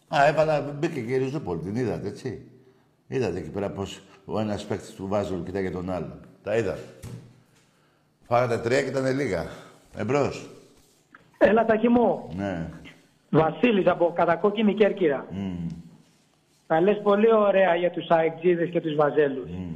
Α, 0.08 0.28
έβαλα, 0.28 0.62
μπήκε 0.62 1.02
και 1.02 1.14
η 1.14 1.18
Ριζούπολη, 1.18 1.60
την 1.60 1.76
είδατε, 1.76 2.08
έτσι. 2.08 2.42
Είδατε 3.08 3.38
εκεί 3.38 3.50
πέρα 3.50 3.70
πως 3.70 4.02
ο 4.26 4.40
ένας 4.40 4.66
παίκτης 4.66 4.94
του 4.94 5.08
Βάζελου 5.08 5.44
κοιτάει 5.44 5.72
τον 5.72 5.90
άλλο. 5.90 6.20
Τα 6.44 6.58
είδατε. 6.58 6.80
Φάγατε 8.28 8.58
τρία 8.58 8.82
και 8.82 8.90
ήταν 8.90 9.16
λίγα. 9.16 9.46
Εμπρός. 9.98 10.50
Έλα, 11.38 11.66
ταχύ 11.66 11.90
μου. 11.90 12.30
Ναι. 12.36 12.70
Βασίλης 13.30 13.88
από 13.88 14.14
κατακόκκινη 14.16 14.74
Κέρκυρα. 14.74 15.26
Mm. 15.32 15.74
Τα 16.68 16.82
λες 16.82 17.02
πολύ 17.04 17.34
ωραία 17.34 17.76
για 17.76 17.92
τους 17.92 18.10
αεξίδες 18.10 18.70
και 18.70 18.82
τους 18.82 18.96
βαζέλους. 18.96 19.50
Mm. 19.50 19.76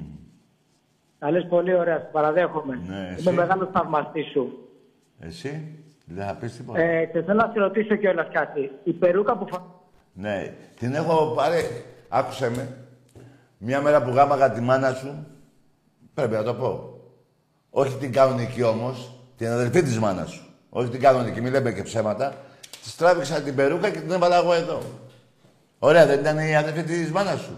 Τα 1.20 1.32
λες 1.32 1.46
πολύ 1.50 1.74
ωραία, 1.74 1.98
σε 1.98 2.10
παραδέχομαι. 2.12 2.82
Ναι, 2.88 3.10
εσύ. 3.14 3.22
Είμαι 3.22 3.32
μεγάλος 3.32 3.70
θαυμαστής 3.74 4.26
σου. 4.32 4.70
Εσύ, 5.20 5.78
δεν 6.06 6.26
θα 6.26 6.36
πεις 6.36 6.58
τίποτα. 6.58 6.82
Ε, 6.82 7.06
και 7.06 7.22
θέλω 7.22 7.42
να 7.42 7.52
σε 7.54 7.60
ρωτήσω 7.60 7.96
κιόλας 7.96 8.28
κάτι. 8.32 8.72
Η 8.84 8.94
περούκα 8.94 9.38
που 9.38 9.48
φα... 9.48 9.66
Ναι, 10.22 10.54
την 10.80 10.94
έχω 10.94 11.34
πάρει. 11.36 11.86
Άκουσε 12.10 12.50
με. 12.50 12.78
Μια 13.58 13.82
μέρα 13.82 14.02
που 14.02 14.10
γάμαγα 14.10 14.52
τη 14.52 14.62
μάνα 14.62 14.94
σου, 14.94 15.28
πρέπει 16.14 16.34
να 16.34 16.44
το 16.44 16.54
πω. 16.54 17.00
Όχι 17.70 17.96
την 17.96 18.12
κανονική 18.12 18.64
όμως, 18.64 19.12
την 19.38 19.48
αδελφή 19.48 19.84
της 19.84 20.00
μάνας 20.00 20.30
σου. 20.32 20.46
Όχι 20.70 20.90
την 20.90 21.00
κανονική, 21.00 21.42
μην 21.42 21.52
λέμε 21.52 21.72
και 21.72 21.84
ψέματα. 21.84 22.34
Της 22.84 22.96
τράβηξα 22.96 23.42
την 23.42 23.56
περούκα 23.56 23.90
και 23.90 24.00
την 24.00 24.12
έβαλα 24.12 24.38
εγώ 24.38 24.54
εδώ. 24.54 24.82
Ωραία, 25.80 26.06
δεν 26.06 26.20
ήταν 26.20 26.40
η 26.40 26.56
αδελφή 26.56 26.84
της 26.84 27.12
μάνας 27.12 27.40
σου. 27.40 27.58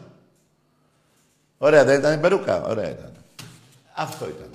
Ωραία, 1.57 1.83
δεν 1.83 1.99
ήταν 1.99 2.13
η 2.13 2.17
περούκα. 2.17 2.63
Ωραία 2.63 2.89
ήταν. 2.89 3.11
Αυτό 3.95 4.25
ήταν. 4.25 4.49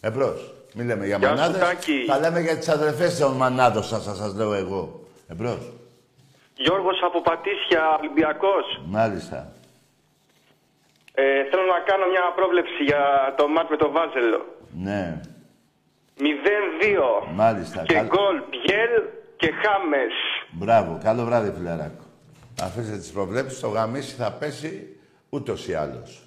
Εμπρός. 0.00 0.54
Μην 0.74 0.86
λέμε 0.86 1.06
για 1.06 1.16
Γεια 1.16 1.28
σου, 1.28 1.34
μανάδες. 1.34 1.60
Τάκη. 1.60 2.04
Θα 2.06 2.18
λέμε 2.18 2.40
για 2.40 2.56
τις 2.56 2.68
αδελφές 2.68 3.18
των 3.18 3.32
μανάδων 3.32 3.84
σας, 3.84 4.02
σας, 4.02 4.16
σας 4.16 4.34
λέω 4.34 4.54
εγώ. 4.54 5.04
Εμπρός. 5.28 5.75
Γιώργος 6.56 6.98
από 7.02 7.20
Πατήσια, 7.20 7.82
Ολυμπιακός. 8.00 8.66
Μάλιστα. 8.84 9.52
Ε, 11.14 11.22
θέλω 11.50 11.62
να 11.76 11.80
κάνω 11.88 12.06
μια 12.12 12.24
πρόβλεψη 12.38 12.82
για 12.84 13.02
το 13.36 13.48
μάτς 13.48 13.68
με 13.70 13.76
το 13.76 13.90
Βάζελο. 13.90 14.40
Ναι. 14.86 15.20
0-2 16.18 17.32
Μάλιστα. 17.34 17.82
και 17.82 17.94
Καλ- 17.94 18.08
γκολ 18.08 18.36
Μπιέλ 18.50 18.94
και 19.36 19.50
Χάμες. 19.62 20.12
Μπράβο. 20.50 21.00
Καλό 21.02 21.24
βράδυ, 21.24 21.52
φιλαράκο. 21.56 22.04
Αφήστε 22.62 22.96
τις 22.96 23.10
προβλέψεις, 23.10 23.60
το 23.60 23.68
γαμίσι 23.68 24.14
θα 24.14 24.32
πέσει 24.32 24.96
ούτως 25.28 25.68
ή 25.68 25.74
άλλως. 25.74 26.20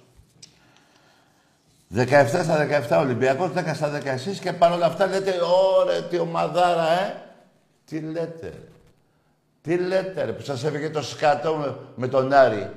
17 1.94 2.42
στα 2.42 2.56
17 2.56 2.98
Ολυμπιακός, 3.00 3.50
10 3.52 3.74
στα 3.74 3.88
10 3.90 4.10
εσείς 4.12 4.38
και 4.38 4.52
παρόλα 4.52 4.86
αυτά 4.86 5.06
λέτε 5.06 5.34
«Ωρε, 5.78 6.02
τι 6.02 6.18
ομαδάρα, 6.18 6.90
ε!» 7.00 7.14
Τι 7.86 8.00
λέτε, 8.00 8.46
ρε. 8.48 8.68
Τι 9.62 9.76
λέτε, 9.76 10.24
ρε, 10.24 10.32
που 10.32 10.42
σας 10.42 10.64
έφυγε 10.64 10.90
το 10.90 11.02
σκατό 11.02 11.56
με, 11.56 11.76
με 11.96 12.08
τον 12.08 12.32
Άρη; 12.32 12.70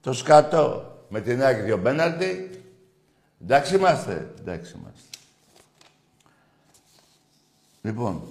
Το 0.00 0.12
σκατό. 0.12 0.86
Με 1.08 1.20
την 1.20 1.42
Άκη 1.42 1.60
δύο 1.60 1.78
πέναλτι; 1.78 2.62
Εντάξει 3.42 3.74
είμαστε. 3.74 4.34
Εντάξει 4.40 4.76
είμαστε. 4.78 5.08
Λοιπόν, 7.82 8.22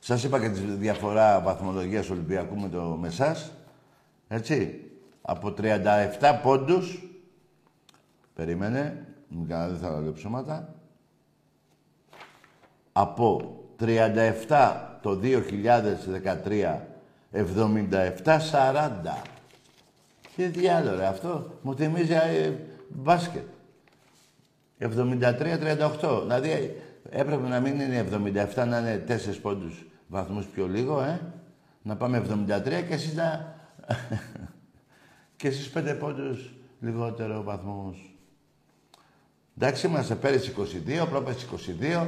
σας 0.00 0.24
είπα 0.24 0.40
και 0.40 0.48
τη 0.48 0.60
διαφορά 0.60 1.40
βαθμολογίας 1.40 2.10
Ολυμπιακού 2.10 2.56
με 2.56 2.68
το 2.68 2.82
με 2.82 3.08
εσάς. 3.08 3.50
Έτσι. 4.28 4.84
Από 5.22 5.54
37 5.58 6.40
πόντους. 6.42 7.02
Περίμενε. 8.34 9.06
Μην 9.28 9.48
κάνω, 9.48 9.70
δεν 9.70 9.78
θα 9.78 10.00
λέω 10.00 10.12
ψώματα. 10.12 10.74
Από 12.92 13.59
37 13.80 14.76
το 15.02 15.20
2013, 15.22 16.78
77-40. 17.32 17.38
Τι 20.36 20.44
διάλογο 20.44 20.96
ρε, 20.96 21.06
αυτό 21.06 21.58
μου 21.62 21.74
θυμίζει 21.74 22.12
ε, 22.12 22.52
μπάσκετ. 22.88 23.44
73-38. 24.80 26.20
Δηλαδή 26.22 26.76
έπρεπε 27.10 27.48
να 27.48 27.60
μην 27.60 27.80
είναι 27.80 28.06
77, 28.54 28.66
να 28.68 28.78
είναι 28.78 29.04
4 29.08 29.14
πόντους 29.42 29.86
βαθμούς 30.06 30.46
πιο 30.46 30.66
λίγο, 30.66 31.00
ε. 31.00 31.20
Να 31.82 31.96
πάμε 31.96 32.22
73 32.46 32.62
και 32.88 32.94
εσείς 32.94 33.14
να... 33.14 33.56
και 35.36 35.48
εσείς 35.48 35.72
5 35.74 35.96
πόντους 35.98 36.52
λιγότερο 36.80 37.42
βαθμούς. 37.42 38.14
Εντάξει, 39.56 39.86
είμαστε 39.86 40.14
πέρυσι 40.14 40.54
22, 41.02 41.06
πρόπερσι 41.10 41.46
22, 41.80 42.06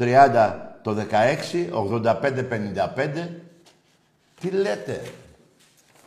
30 0.00 0.56
το 0.82 0.94
16, 0.94 1.68
85-55. 1.72 3.28
Τι 4.40 4.50
λέτε; 4.50 5.02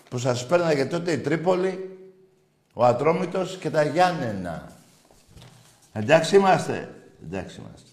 Που 0.09 0.17
σας 0.17 0.45
πέρναγε 0.45 0.85
τότε 0.85 1.11
η 1.11 1.17
Τρίπολη, 1.17 1.97
ο 2.73 2.85
Ατρόμητος 2.85 3.57
και 3.57 3.69
τα 3.69 3.83
Γιάννενα. 3.83 4.71
Εντάξει 5.93 6.35
είμαστε. 6.35 6.93
Εντάξει 7.25 7.59
είμαστε. 7.59 7.87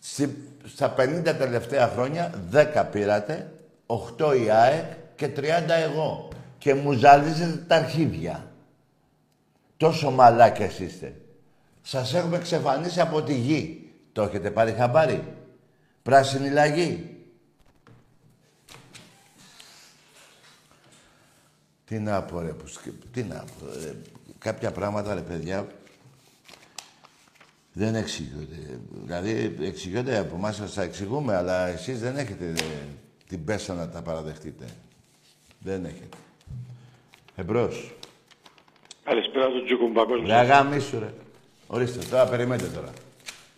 Στη- 0.00 0.48
στα 0.64 0.94
50 0.98 1.34
τελευταία 1.38 1.88
χρόνια, 1.88 2.32
10 2.50 2.84
πήρατε, 2.84 3.52
8 3.86 4.34
η 4.44 4.50
ΑΕΚ 4.50 4.84
και 5.16 5.28
30 5.28 5.74
εγώ. 5.74 6.28
Και 6.58 6.74
μου 6.74 6.92
ζαλίζετε 6.92 7.64
τα 7.66 7.76
αρχίδια. 7.76 8.46
Τόσο 9.76 10.10
μαλάκες 10.10 10.78
είστε. 10.78 11.14
Σας 11.82 12.14
έχουμε 12.14 12.36
εξαφανίσει 12.36 13.00
από 13.00 13.22
τη 13.22 13.34
γη. 13.34 13.87
Το 14.18 14.24
έχετε 14.24 14.50
πάρει 14.50 14.72
χαμπάρι; 14.72 15.24
Πράσινη 16.02 16.50
λαγή; 16.50 17.16
Τι 21.84 21.98
να 21.98 22.22
πω, 22.22 22.40
ρε, 22.40 22.48
που 22.48 22.66
σκε- 22.66 22.92
τι 23.12 23.22
να 23.22 23.34
πω, 23.34 23.66
ρε. 23.82 23.94
Κάποια 24.38 24.72
πράγματα, 24.72 25.14
ρε, 25.14 25.20
παιδιά, 25.20 25.66
δεν 27.72 27.94
εξηγούνται. 27.94 28.80
Δηλαδή, 29.04 29.56
εξηγούνται 29.60 30.18
από 30.18 30.34
εμάς, 30.34 30.56
σας 30.56 30.74
τα 30.74 30.82
εξηγούμε, 30.82 31.36
αλλά 31.36 31.66
εσείς 31.66 32.00
δεν 32.00 32.16
έχετε 32.16 32.46
ε, 32.48 32.54
την 33.28 33.44
πέσα 33.44 33.74
να 33.74 33.88
τα 33.88 34.02
παραδεχτείτε. 34.02 34.64
Δεν 35.58 35.84
έχετε. 35.84 36.16
Εμπρός. 37.36 37.94
Καλησπέρα 39.04 39.48
στον 39.48 39.64
Τζούκο 39.64 39.88
Παγκόσμιο. 39.88 40.26
Ρε 40.26 40.34
αγάμισου, 40.34 40.98
ρε. 40.98 41.12
Ορίστε, 41.66 42.04
τώρα 42.04 42.26
περιμένετε 42.28 42.68
τώρα. 42.68 42.92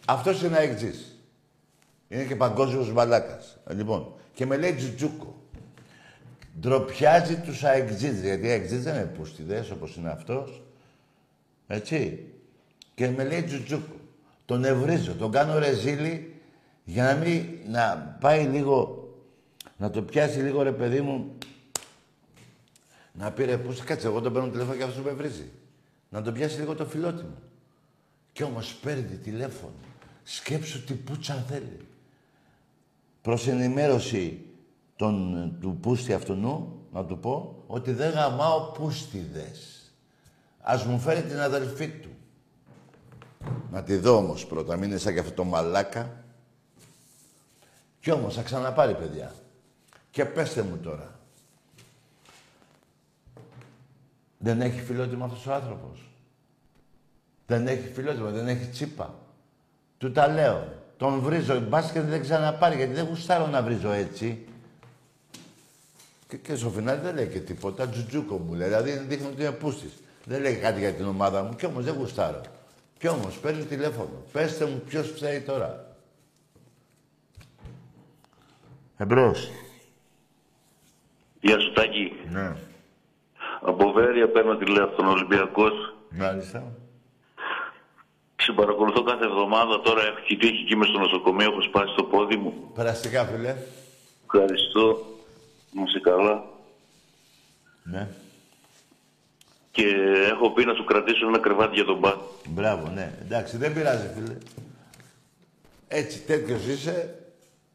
Αυτός 0.06 0.42
είναι 0.42 0.56
αεκτζής. 0.56 1.18
Είναι 2.08 2.24
και 2.24 2.36
παγκόσμιος 2.36 2.92
μαλάκας. 2.92 3.58
Ε, 3.66 3.74
Λοιπόν, 3.74 4.12
και 4.34 4.46
με 4.46 4.56
λέει 4.56 4.74
Τζουτζούκο. 4.74 5.34
Ντροπιάζει 6.60 7.36
τους 7.36 7.64
αεκτζίδες, 7.64 8.22
γιατί 8.22 8.46
οι 8.46 8.50
αεκτζίδες 8.50 8.84
δεν 8.84 8.94
είναι 8.94 9.04
πούστιδες 9.04 9.70
όπως 9.70 9.96
είναι 9.96 10.10
αυτός. 10.10 10.62
Έτσι. 11.66 12.26
Και 12.94 13.08
με 13.08 13.24
λέει 13.24 13.42
Τζουτζούκο. 13.42 13.94
Τον 14.44 14.64
ευρίζω, 14.64 15.14
τον 15.14 15.30
κάνω 15.30 15.58
ρεζίλι 15.58 16.40
για 16.84 17.04
να 17.04 17.14
μην, 17.14 17.44
να 17.68 18.16
πάει 18.20 18.44
λίγο, 18.44 19.08
να 19.76 19.90
το 19.90 20.02
πιάσει 20.02 20.38
λίγο 20.38 20.62
ρε 20.62 20.72
παιδί 20.72 21.00
μου, 21.00 21.36
να 23.12 23.32
πει 23.32 23.44
ρε 23.44 23.58
πούστη, 23.58 23.86
κάτσε, 23.86 24.06
εγώ 24.06 24.20
τον 24.20 24.32
παίρνω 24.32 24.48
τηλέφωνο 24.48 24.76
και 24.76 24.82
αυτός 24.82 25.04
με 25.04 25.10
βρίζει. 25.10 25.50
Να 26.08 26.22
τον 26.22 26.34
πιάσει 26.34 26.58
λίγο 26.58 26.74
το 26.74 26.84
φιλότιμο. 26.84 27.36
Κι 28.32 28.42
όμως 28.42 28.74
παίρνει 28.74 29.16
τηλέφωνο. 29.16 29.72
Σκέψου 30.32 30.84
τι 30.84 30.94
πουτσα 30.94 31.44
θέλει. 31.48 31.86
Προς 33.22 33.46
ενημέρωση 33.46 34.46
των, 34.96 35.56
του 35.60 35.78
πούστη 35.80 36.12
αυτού 36.12 36.34
να 36.92 37.04
του 37.04 37.18
πω 37.18 37.64
ότι 37.66 37.92
δεν 37.92 38.10
γαμάω 38.10 38.60
πούστιδες. 38.60 39.92
Ας 40.60 40.84
μου 40.84 40.98
φέρει 40.98 41.22
την 41.22 41.40
αδελφή 41.40 41.88
του. 41.88 42.08
Να 43.70 43.82
τη 43.82 43.96
δω 43.96 44.16
όμως 44.16 44.46
πρώτα, 44.46 44.76
μην 44.76 44.90
είναι 44.90 44.98
σαν 44.98 45.14
και 45.14 45.20
αυτό 45.20 45.32
το 45.32 45.44
μαλάκα. 45.44 46.24
Κι 48.00 48.10
όμως 48.10 48.34
θα 48.34 48.42
ξαναπάρει, 48.42 48.94
παιδιά. 48.94 49.34
Και 50.10 50.24
πέστε 50.24 50.62
μου 50.62 50.76
τώρα. 50.76 51.18
Δεν 54.38 54.60
έχει 54.60 54.80
φιλότιμο 54.80 55.24
αυτός 55.24 55.46
ο 55.46 55.52
άνθρωπος. 55.52 56.08
Δεν 57.46 57.66
έχει 57.66 57.92
φιλότιμο, 57.92 58.30
δεν 58.30 58.48
έχει 58.48 58.66
τσίπα. 58.66 59.14
Του 60.00 60.12
τα 60.12 60.28
λέω. 60.28 60.68
Τον 60.96 61.20
βρίζω, 61.20 61.60
μπας 61.60 61.92
και 61.92 62.00
δεν 62.00 62.20
ξαναπάρει, 62.20 62.76
γιατί 62.76 62.92
δεν 62.92 63.06
γουστάρω 63.06 63.46
να 63.46 63.62
βρίζω 63.62 63.90
έτσι. 63.90 64.46
Και, 66.28 66.36
και 66.36 66.54
στο 66.54 66.70
φινάλι 66.70 67.00
δεν 67.00 67.14
λέει 67.14 67.28
και 67.28 67.38
τίποτα, 67.38 67.88
τζουτζούκο 67.88 68.36
μου 68.38 68.54
λέει. 68.54 68.68
Δηλαδή 68.68 68.90
δείχνει 68.90 69.26
ότι 69.26 69.42
είναι 69.42 69.50
πούστης. 69.50 69.92
Δεν 70.24 70.40
λέει 70.40 70.54
κάτι 70.54 70.78
για 70.78 70.92
την 70.92 71.06
ομάδα 71.06 71.42
μου, 71.42 71.54
κι 71.56 71.66
όμως 71.66 71.84
δεν 71.84 71.94
γουστάρω. 71.94 72.40
Κι 72.98 73.08
όμως 73.08 73.38
παίρνει 73.38 73.64
τηλέφωνο. 73.64 74.22
Πέστε 74.32 74.64
μου 74.64 74.82
ποιος 74.88 75.08
φταίει 75.08 75.40
τώρα. 75.40 75.94
Εμπρός. 78.96 79.50
Γεια 81.40 81.60
σου 81.60 81.72
Τάκη. 81.72 82.12
Ναι. 82.30 82.56
Από 83.60 83.92
Βέρεια 83.92 84.30
παίρνω 84.30 84.56
τηλέφωνο 84.56 85.10
Ολυμπιακός. 85.10 85.94
Μάλιστα. 86.10 86.79
Σε 88.50 88.56
παρακολουθώ 88.56 89.02
κάθε 89.02 89.24
εβδομάδα. 89.24 89.80
Τώρα 89.80 90.02
έχω 90.02 90.20
και 90.26 90.36
τύχει 90.36 90.62
εκεί 90.62 90.76
μες 90.76 90.88
στο 90.88 90.98
νοσοκομείο. 90.98 91.50
Έχω 91.50 91.62
σπάσει 91.62 91.94
το 91.96 92.04
πόδι 92.04 92.36
μου. 92.36 92.52
Περαστικά, 92.74 93.24
φίλε. 93.24 93.56
Ευχαριστώ. 94.24 94.84
Να 95.72 95.82
είσαι 95.82 96.00
καλά. 96.00 96.44
Ναι. 97.82 98.08
Και 99.70 99.86
έχω 100.30 100.50
πει 100.50 100.64
να 100.64 100.74
σου 100.74 100.84
κρατήσω 100.84 101.26
ένα 101.26 101.38
κρεβάτι 101.38 101.74
για 101.74 101.84
τον 101.84 101.98
μπα. 101.98 102.12
Μπράβο, 102.48 102.90
ναι. 102.94 103.12
Εντάξει, 103.22 103.56
δεν 103.56 103.72
πειράζει, 103.72 104.10
φίλε. 104.14 104.36
Έτσι, 105.88 106.20
τέτοιος 106.20 106.66
είσαι. 106.66 107.14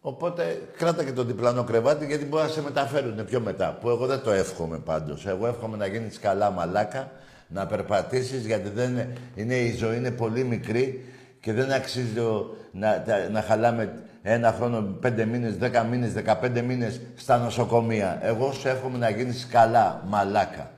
Οπότε 0.01 0.61
κράτα 0.77 1.03
και 1.03 1.13
το 1.13 1.23
διπλανό 1.23 1.63
κρεβάτι 1.63 2.05
γιατί 2.05 2.25
μπορεί 2.25 2.43
να 2.43 2.49
σε 2.49 2.61
μεταφέρουν 2.61 3.25
πιο 3.25 3.39
μετά. 3.39 3.77
Που 3.81 3.89
εγώ 3.89 4.05
δεν 4.05 4.23
το 4.23 4.31
εύχομαι 4.31 4.77
πάντως. 4.79 5.25
Εγώ 5.25 5.47
εύχομαι 5.47 5.77
να 5.77 5.85
γίνεις 5.85 6.19
καλά 6.19 6.51
μαλάκα, 6.51 7.11
να 7.47 7.65
περπατήσεις 7.65 8.45
γιατί 8.45 8.69
δεν 8.69 8.89
είναι, 8.91 9.13
είναι, 9.35 9.55
η 9.55 9.75
ζωή 9.75 9.97
είναι 9.97 10.11
πολύ 10.11 10.43
μικρή 10.43 11.05
και 11.39 11.53
δεν 11.53 11.71
αξίζει 11.71 12.19
ο- 12.19 12.55
να, 12.71 13.01
τα- 13.01 13.29
να 13.31 13.41
χαλάμε 13.41 13.93
ένα 14.23 14.51
χρόνο, 14.51 14.81
πέντε 14.81 15.25
μήνες, 15.25 15.57
δέκα 15.57 15.83
μήνες, 15.83 16.13
δεκαπέντε 16.13 16.61
μήνες 16.61 17.01
στα 17.15 17.37
νοσοκομεία. 17.37 18.19
Εγώ 18.23 18.51
σου 18.51 18.67
εύχομαι 18.67 18.97
να 18.97 19.09
γίνεις 19.09 19.47
καλά 19.51 20.03
μαλάκα. 20.07 20.69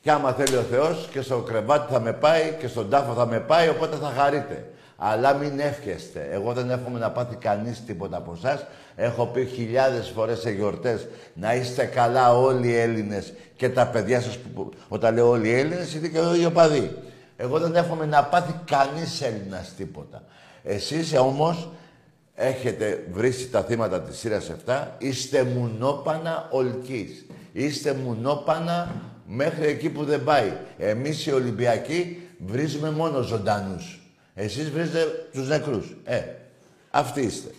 Και 0.00 0.10
άμα 0.10 0.32
θέλει 0.32 0.56
ο 0.56 0.62
Θεός 0.62 1.08
και 1.12 1.20
στο 1.20 1.38
κρεβάτι 1.38 1.92
θα 1.92 2.00
με 2.00 2.12
πάει 2.12 2.56
και 2.58 2.66
στον 2.66 2.90
τάφο 2.90 3.12
θα 3.14 3.26
με 3.26 3.40
πάει, 3.40 3.68
οπότε 3.68 3.96
θα 3.96 4.12
χαρείτε. 4.16 4.68
Αλλά 5.06 5.34
μην 5.34 5.60
εύχεστε. 5.60 6.28
Εγώ 6.32 6.52
δεν 6.52 6.70
εύχομαι 6.70 6.98
να 6.98 7.10
πάθει 7.10 7.36
κανείς 7.36 7.84
τίποτα 7.86 8.16
από 8.16 8.32
εσάς. 8.36 8.66
Έχω 8.96 9.26
πει 9.26 9.44
χιλιάδες 9.46 10.08
φορές 10.14 10.38
σε 10.38 10.50
γιορτές 10.50 11.06
να 11.34 11.54
είστε 11.54 11.84
καλά 11.84 12.34
όλοι 12.38 12.68
οι 12.68 12.76
Έλληνες 12.76 13.32
και 13.56 13.68
τα 13.68 13.86
παιδιά 13.86 14.20
σας 14.20 14.36
που, 14.38 14.48
που- 14.48 14.70
όταν 14.88 15.14
λέω 15.14 15.28
όλοι 15.28 15.48
οι 15.48 15.52
Έλληνες 15.58 15.94
είναι 15.94 16.08
και 16.08 16.18
οι 16.40 16.44
οπαδοί. 16.44 16.90
Εγώ 17.36 17.58
δεν 17.58 17.74
εύχομαι 17.76 18.06
να 18.06 18.24
πάθει 18.24 18.54
κανείς 18.64 19.20
Έλληνας 19.22 19.72
τίποτα. 19.76 20.22
Εσείς 20.62 21.16
όμως 21.16 21.68
έχετε 22.34 23.04
βρήσει 23.12 23.48
τα 23.48 23.62
θύματα 23.62 24.00
της 24.00 24.18
σειράς 24.18 24.48
7, 24.50 24.94
είστε 24.98 25.42
μουνόπανα 25.42 26.48
ολκής. 26.50 27.26
Είστε 27.52 27.92
μουνόπανα 27.94 28.94
μέχρι 29.26 29.66
εκεί 29.66 29.88
που 29.88 30.04
δεν 30.04 30.24
πάει. 30.24 30.52
Εμείς 30.78 31.26
οι 31.26 31.32
Ολυμπιακοί 31.32 32.22
βρίζουμε 32.46 32.90
μόνο 32.90 33.20
ζωντανούς. 33.20 33.98
Εσείς 34.34 34.70
βρίζετε 34.70 35.28
τους 35.32 35.48
νεκρούς. 35.48 35.96
Ε, 36.04 36.22
αυτοί 36.90 37.20
είστε. 37.20 37.50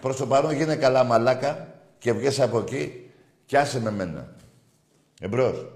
Προς 0.00 0.16
το 0.16 0.26
παρόν 0.26 0.52
γίνε 0.52 0.76
καλά 0.76 1.04
μαλάκα 1.04 1.74
και 1.98 2.12
βγες 2.12 2.40
από 2.40 2.58
εκεί 2.58 3.10
και 3.46 3.58
άσε 3.58 3.80
με 3.80 3.90
μένα. 3.90 4.34
Εμπρός. 5.20 5.66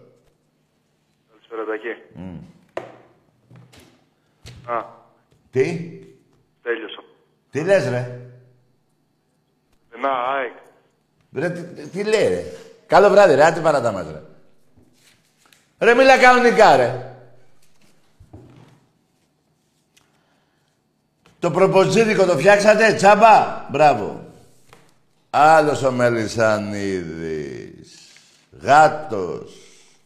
Καλησπέρα 1.31 1.65
Τάκη. 1.65 2.19
Μμ. 2.21 2.39
Α, 4.73 4.85
Τι, 5.51 5.91
τέλειωσα. 6.63 7.03
τι 7.51 7.61
λες 7.65 7.89
ρε; 7.89 8.21
Να, 10.01 10.11
ΑΕΚ. 10.11 10.53
Ρε, 11.35 11.51
τι, 11.51 11.89
τι 11.89 12.05
λέει 12.05 12.29
ρε; 12.29 12.45
Καλό 12.87 13.09
βράδυ 13.11 13.35
ρε, 13.35 13.45
άντε 13.45 13.61
παράτα 13.61 13.93
μας 13.93 14.07
ρε. 14.11 14.23
Ρε, 15.79 15.95
μίλα 15.95 16.19
κανονικά 16.19 16.77
ρε. 16.77 17.14
Το 21.45 21.51
προποζίδικο 21.51 22.25
το 22.25 22.39
φτιάξατε, 22.39 22.95
τσάμπα; 22.95 23.67
Μπράβο. 23.71 24.25
Άλλος 25.31 25.83
ο 25.83 25.93
Μελισανίδης. 25.93 28.09
Γάτος. 28.61 29.53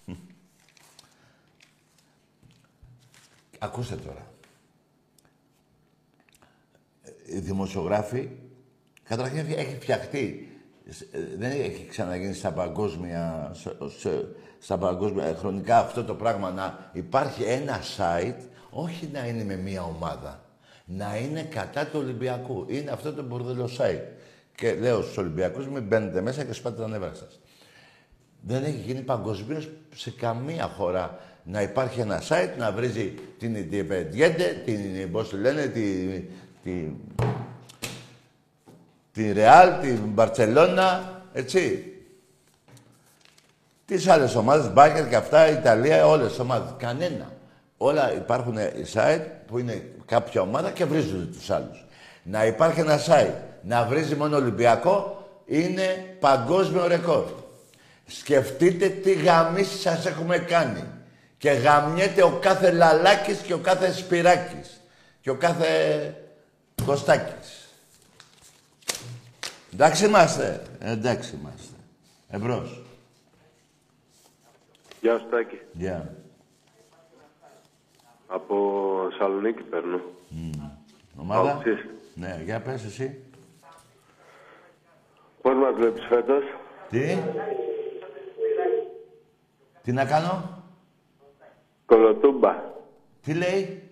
Ακούστε 3.58 3.94
τώρα. 3.94 4.26
Οι 7.26 7.38
δημοσιογράφοι, 7.38 8.28
καταρχήν 9.04 9.38
έχει 9.56 9.76
φτιαχτεί. 9.80 10.52
ε, 11.12 11.18
Δεν 11.38 11.50
έχει 11.50 11.86
ξαναγίνει 11.90 12.34
στα 12.34 12.52
παγκόσμια, 12.52 13.50
σε- 13.54 13.76
σε- 13.98 14.28
στα 14.58 14.78
παγκόσμια 14.78 15.36
χρονικά 15.38 15.78
αυτό 15.78 16.04
το 16.04 16.14
πράγμα 16.14 16.50
να 16.50 16.90
υπάρχει 16.92 17.42
ένα 17.42 17.80
site, 17.96 18.36
όχι 18.70 19.08
να 19.12 19.26
είναι 19.26 19.44
με 19.44 19.56
μία 19.56 19.82
ομάδα. 19.82 20.42
Να 20.90 21.16
είναι 21.16 21.42
κατά 21.42 21.86
του 21.86 21.98
Ολυμπιακού. 22.02 22.66
Είναι 22.68 22.90
αυτό 22.90 23.12
το 23.12 23.22
μπορδελό 23.22 23.70
site. 23.78 24.02
Και 24.54 24.74
λέω 24.74 25.02
στους 25.02 25.16
Ολυμπιακούς 25.16 25.68
μην 25.68 25.82
μπαίνετε 25.82 26.20
μέσα 26.20 26.44
και 26.44 26.52
σπάτε 26.52 26.80
τα 26.80 26.88
νεύρα 26.88 27.14
σας. 27.14 27.40
Δεν 28.40 28.64
έχει 28.64 28.76
γίνει 28.76 29.00
παγκοσμίως 29.00 29.68
σε 29.94 30.10
καμία 30.10 30.64
χώρα 30.64 31.18
να 31.42 31.62
υπάρχει 31.62 32.00
ένα 32.00 32.22
site 32.28 32.50
να 32.58 32.72
βρίζει 32.72 33.14
την 33.38 33.54
Ιντιεπεντιέντε, 33.54 34.62
την, 34.64 35.10
πώς 35.10 35.28
τη 35.28 35.36
λένε, 35.36 35.66
τη, 35.66 36.06
τη, 36.62 36.92
τη 39.12 39.32
Ρεάλ, 39.32 39.80
την 39.80 39.98
Μπαρτσελώνα, 40.04 41.22
έτσι. 41.32 41.92
Τις 43.84 44.08
άλλες 44.08 44.34
ομάδες, 44.34 44.72
Μπάκερ 44.72 45.08
και 45.08 45.16
αυτά, 45.16 45.50
Ιταλία, 45.50 46.06
όλες 46.06 46.28
τις 46.28 46.38
ομάδες. 46.38 46.74
Κανένα. 46.78 47.32
Όλα 47.78 48.14
υπάρχουν 48.14 48.56
site 48.92 49.24
που 49.46 49.58
είναι 49.58 49.90
κάποια 50.06 50.40
ομάδα 50.40 50.70
και 50.70 50.84
βρίζουν 50.84 51.32
τους 51.32 51.50
άλλους. 51.50 51.86
Να 52.22 52.46
υπάρχει 52.46 52.80
ένα 52.80 52.98
site 53.06 53.34
να 53.62 53.84
βρίζει 53.84 54.14
μόνο 54.14 54.36
Ολυμπιακό 54.36 55.28
είναι 55.46 56.16
παγκόσμιο 56.20 56.86
ρεκόρ. 56.86 57.24
Σκεφτείτε 58.06 58.88
τι 58.88 59.12
γαμίσεις 59.12 59.80
σας 59.80 60.06
έχουμε 60.06 60.38
κάνει. 60.38 60.84
Και 61.38 61.50
γαμιέται 61.50 62.22
ο 62.22 62.38
κάθε 62.40 62.70
Λαλάκης 62.70 63.38
και 63.38 63.54
ο 63.54 63.58
κάθε 63.58 63.92
Σπυράκης. 63.92 64.80
Και 65.20 65.30
ο 65.30 65.34
κάθε 65.34 65.66
Κωστάκης. 66.84 67.68
Εντάξει 69.72 70.04
είμαστε. 70.04 70.62
Εντάξει 70.78 71.38
είμαστε. 71.40 71.74
Εμπρός. 72.28 72.82
Γεια 75.00 75.18
σου 75.18 75.26
Τάκη. 75.30 75.58
Γεια. 75.72 76.17
Από 78.28 78.56
Σαλονίκη 79.18 79.62
παίρνω. 79.62 80.00
Ομάδα; 81.20 81.50
Αοξής. 81.50 81.86
Ναι, 82.14 82.40
για 82.44 82.60
πες 82.60 82.84
εσύ. 82.84 83.22
Πώς 85.42 85.54
μας 85.54 85.74
βλέπεις 85.74 86.06
φέτος; 86.08 86.42
Τι; 86.90 87.18
Τι 89.82 89.92
να 89.92 90.04
κάνω; 90.04 90.62
Κολοτούμπα. 91.86 92.54
Τι 93.22 93.34
λέει; 93.34 93.82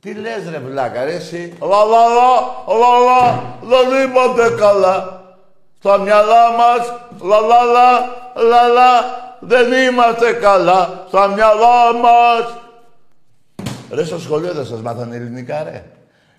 Τι 0.00 0.14
λες 0.14 0.50
ρε 0.50 0.58
βλάκα 0.58 1.04
ρε 1.04 1.14
εσύ. 1.14 1.56
Λα 1.60 1.84
λα 1.84 2.06
λα 2.06 2.30
λα 2.66 2.98
λα 2.98 3.42
δεν 3.62 4.08
είμαστε 4.08 4.50
καλά. 4.58 5.22
Στα 5.78 5.98
μυαλά 5.98 6.50
μας 6.50 6.92
λα 7.22 7.40
λα 7.40 7.64
λα 7.64 7.90
λα 8.48 8.68
λα 8.68 9.22
δεν 9.40 9.72
είμαστε 9.72 10.32
καλά. 10.32 11.04
Στα 11.08 11.26
μυαλά 11.26 11.92
μας. 11.94 12.58
Ρε 13.94 14.04
στο 14.04 14.18
σχολείο 14.18 14.52
δεν 14.52 14.66
σας 14.66 14.80
μάθανε 14.80 15.16
ελληνικά 15.16 15.62
ρε. 15.62 15.84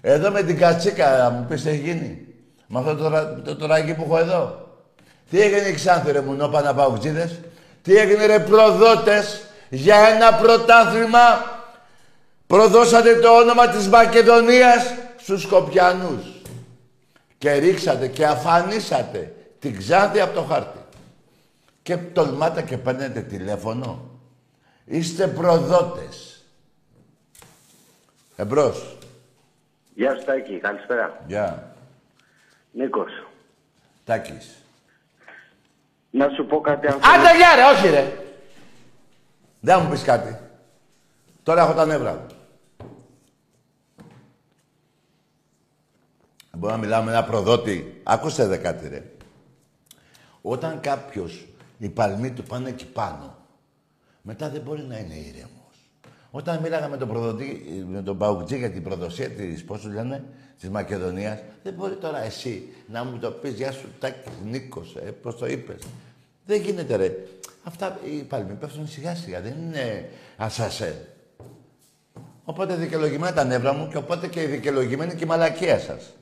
Εδώ 0.02 0.32
με 0.32 0.44
την 0.44 0.58
κατσίκα 0.58 1.18
να 1.18 1.30
μου 1.30 1.46
πεις 1.50 1.64
τι 1.64 1.70
έχει 1.70 1.78
γίνει. 1.78 2.26
Με 2.68 2.80
αυτό 2.80 2.96
το, 2.96 3.10
ρα- 3.10 3.42
το 3.42 3.56
τωράκι 3.56 3.94
που 3.94 4.04
έχω 4.06 4.18
εδώ. 4.18 4.68
Τι 5.30 5.42
έγινε 5.42 5.68
η 5.68 5.74
Ξάνθη 5.74 6.12
ρε 6.12 6.22
μουνόπανα 6.22 6.74
παουτζίδες. 6.74 7.40
Τι 7.82 7.96
έγινε 7.96 8.26
ρε 8.26 8.40
προδότες 8.40 9.42
για 9.70 9.96
ένα 9.96 10.34
πρωτάθλημα; 10.34 11.54
Προδώσατε 12.48 13.16
το 13.16 13.30
όνομα 13.30 13.68
της 13.68 13.88
Μακεδονίας 13.88 14.94
στους 15.18 15.42
Σκοπιανούς. 15.42 16.24
Και 17.38 17.54
ρίξατε 17.54 18.08
και 18.08 18.26
αφανίσατε 18.26 19.34
την 19.60 19.78
Ξάνθη 19.78 20.20
από 20.20 20.34
το 20.36 20.42
χάρτη. 20.42 20.80
Και 21.82 21.98
τολμάτε 21.98 22.62
και 22.62 22.78
παίρνετε 22.78 23.20
τηλέφωνο. 23.20 24.10
Είστε 24.86 25.28
προδότες. 25.28 26.35
Εμπρός. 28.36 28.98
Γεια 29.94 30.16
σου 30.16 30.26
Τάκη, 30.26 30.58
καλησπέρα. 30.58 31.24
Γεια. 31.28 31.76
Νίκος. 32.72 33.12
Τάκης. 34.04 34.56
Να 36.10 36.30
σου 36.30 36.46
πω 36.46 36.62
κάτι 36.62 36.88
αν 36.88 36.94
Άντε 36.94 37.38
γεια 37.38 37.56
ρε, 37.56 37.64
όχι 37.64 37.90
ρε. 37.90 38.18
Δεν 39.60 39.78
θα 39.78 39.84
μου 39.84 39.90
πεις 39.90 40.04
κάτι. 40.04 40.40
Τώρα 41.44 41.62
έχω 41.62 41.74
τα 41.74 41.86
νεύρα 41.86 42.14
μου. 42.14 42.26
Μπορώ 46.52 46.74
να 46.74 46.80
μιλάω 46.80 47.04
με 47.04 47.12
ένα 47.12 47.24
προδότη. 47.24 48.02
Ακούστε 48.04 48.46
δε 48.46 48.58
κάτι 48.58 48.88
ρε. 48.88 49.04
Όταν 50.42 50.80
κάποιος, 50.80 51.48
οι 51.78 51.90
παλμοί 51.90 52.32
του 52.32 52.44
πάνε 52.44 52.70
εκεί 52.70 52.86
πάνω, 52.86 53.38
μετά 54.22 54.50
δεν 54.50 54.62
μπορεί 54.62 54.82
να 54.82 54.98
είναι 54.98 55.14
ήρεμος. 55.14 55.65
Όταν 56.32 56.60
μίλαγα 56.64 56.88
με 56.88 56.98
τον 56.98 57.08
προδοτή, 57.08 57.86
με 57.90 58.02
τον 58.02 58.18
Παουτζή 58.18 58.58
για 58.58 58.72
την 58.72 58.84
προδοσία 58.84 59.30
της, 59.30 59.64
πώς 59.64 59.82
τους 59.82 59.94
λένε, 59.94 60.24
της 60.60 60.70
Μακεδονίας, 60.70 61.40
δεν 61.64 61.74
μπορεί 61.74 61.96
τώρα 61.96 62.24
εσύ 62.24 62.70
να 62.88 63.04
μου 63.04 63.18
το 63.18 63.32
πεις, 63.32 63.54
γεια 63.54 63.72
σου 63.72 63.88
Τάκη 64.00 64.30
Νίκος, 64.46 64.96
ε, 64.96 65.12
πώς 65.12 65.38
το 65.38 65.46
είπες. 65.46 65.84
Δεν 66.46 66.62
γίνεται 66.62 66.96
ρε. 66.96 67.16
Αυτά 67.64 68.00
οι 68.04 68.24
παλμοί 68.24 68.54
πέφτουν 68.54 68.88
σιγά 68.88 69.16
σιγά, 69.16 69.42
δεν 69.42 69.54
είναι 69.62 70.10
ασασέ. 70.38 71.08
Οπότε 72.44 72.76
δικαιολογημένα 72.76 73.34
τα 73.34 73.44
νεύρα 73.44 73.74
μου 73.74 73.88
και 73.88 73.98
οπότε 73.98 74.28
και 74.28 74.42
δικαιολογημένη 74.42 75.16
και 75.16 75.24
η 75.24 75.28
μαλακία 75.28 75.80
σας. 75.80 76.14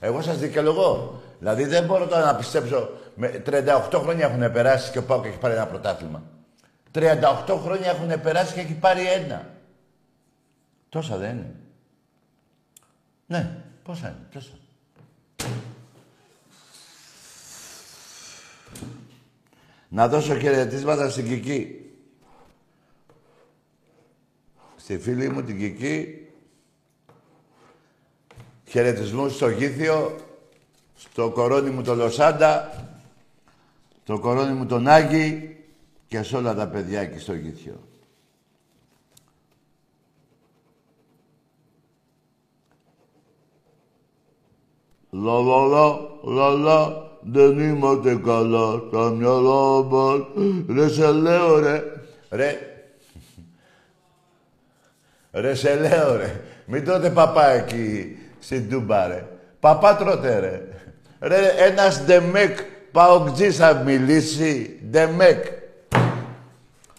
Εγώ 0.00 0.22
σας 0.22 0.38
δικαιολογώ. 0.38 1.20
Δηλαδή 1.38 1.64
δεν 1.64 1.84
μπορώ 1.84 2.06
τώρα 2.06 2.24
να 2.24 2.34
πιστέψω. 2.34 2.90
Με 3.14 3.42
38 3.90 3.98
χρόνια 4.02 4.26
έχουν 4.26 4.52
περάσει 4.52 4.90
και 4.90 4.98
ο 4.98 5.02
Πάοκ 5.02 5.24
έχει 5.24 5.38
πάρει 5.38 5.54
ένα 5.54 5.66
πρωτάθλημα. 5.66 6.22
38 6.94 7.58
χρόνια 7.62 7.90
έχουν 7.90 8.20
περάσει 8.22 8.54
και 8.54 8.60
έχει 8.60 8.74
πάρει 8.74 9.06
ένα. 9.06 9.50
Τόσα 10.88 11.16
δεν 11.16 11.30
είναι. 11.30 11.54
Ναι, 13.26 13.56
πόσα 13.82 14.08
είναι, 14.08 14.28
τόσα. 14.32 14.52
Να 19.88 20.08
δώσω 20.08 20.38
χαιρετίσματα 20.38 21.10
στην 21.10 21.28
Κική. 21.28 21.90
Στη 24.76 24.98
φίλη 24.98 25.28
μου 25.28 25.42
την 25.42 25.58
Κική. 25.58 26.26
Χαιρετισμούς 28.66 29.34
στο 29.34 29.48
Γήθιο, 29.48 30.16
στο 30.96 31.30
κορώνι 31.30 31.70
μου 31.70 31.82
το 31.82 31.94
Λοσάντα, 31.94 32.84
στο 34.02 34.18
κορώνι 34.18 34.52
μου 34.52 34.66
τον 34.66 34.86
Άγη 34.86 35.56
και 36.12 36.22
σε 36.22 36.36
όλα 36.36 36.54
τα 36.54 36.68
παιδιά 36.68 37.00
εκεί 37.00 37.18
στο 37.18 37.34
Γήθιο. 37.34 37.80
Λα 45.10 45.40
λα 45.40 45.66
λα 45.66 45.98
λα 46.22 46.50
λα 46.50 47.10
δεν 47.20 47.58
είμαστε 47.58 48.20
καλά 48.24 48.82
στα 48.88 49.10
μυαλά 49.10 49.82
μας. 49.82 50.20
Ρε 50.68 50.88
σε 50.88 51.10
λέω 51.10 51.58
ρε. 51.58 51.82
Ρε. 52.30 52.58
Ρε 55.32 55.54
σε 55.54 55.74
λέω 55.74 56.16
ρε. 56.16 56.40
Μην 56.66 56.84
τρώτε 56.84 57.10
παπά 57.10 57.46
εκεί 57.46 58.16
στην 58.38 58.68
Τούμπα 58.68 59.06
ρε. 59.06 59.26
Παπά 59.60 59.96
τρώτε 59.96 60.38
ρε. 60.38 60.68
Ρε 61.20 61.48
ένας 61.48 62.04
ντεμεκ 62.04 62.58
παοκτζής 62.92 63.56
θα 63.56 63.74
μιλήσει. 63.74 64.80
Ντεμέκ. 64.90 65.60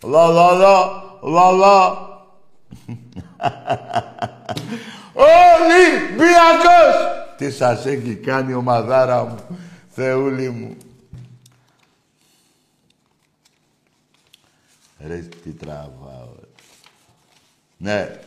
Λα 0.03 0.27
λα 0.27 0.51
λα 0.51 1.03
λα 1.21 1.51
λα. 1.51 2.11
Ολυμπιακός! 5.13 6.95
Τι 7.37 7.51
σας 7.51 7.85
έχει 7.85 8.15
κάνει 8.15 8.51
η 8.51 8.55
ομαδάρα 8.55 9.23
μου, 9.23 9.37
Θεούλη 9.89 10.49
μου. 10.49 10.77
Ρε, 15.07 15.17
τι 15.43 15.49
τραβάω. 15.51 16.29
ρε. 16.39 16.47
Ναι, 17.77 18.19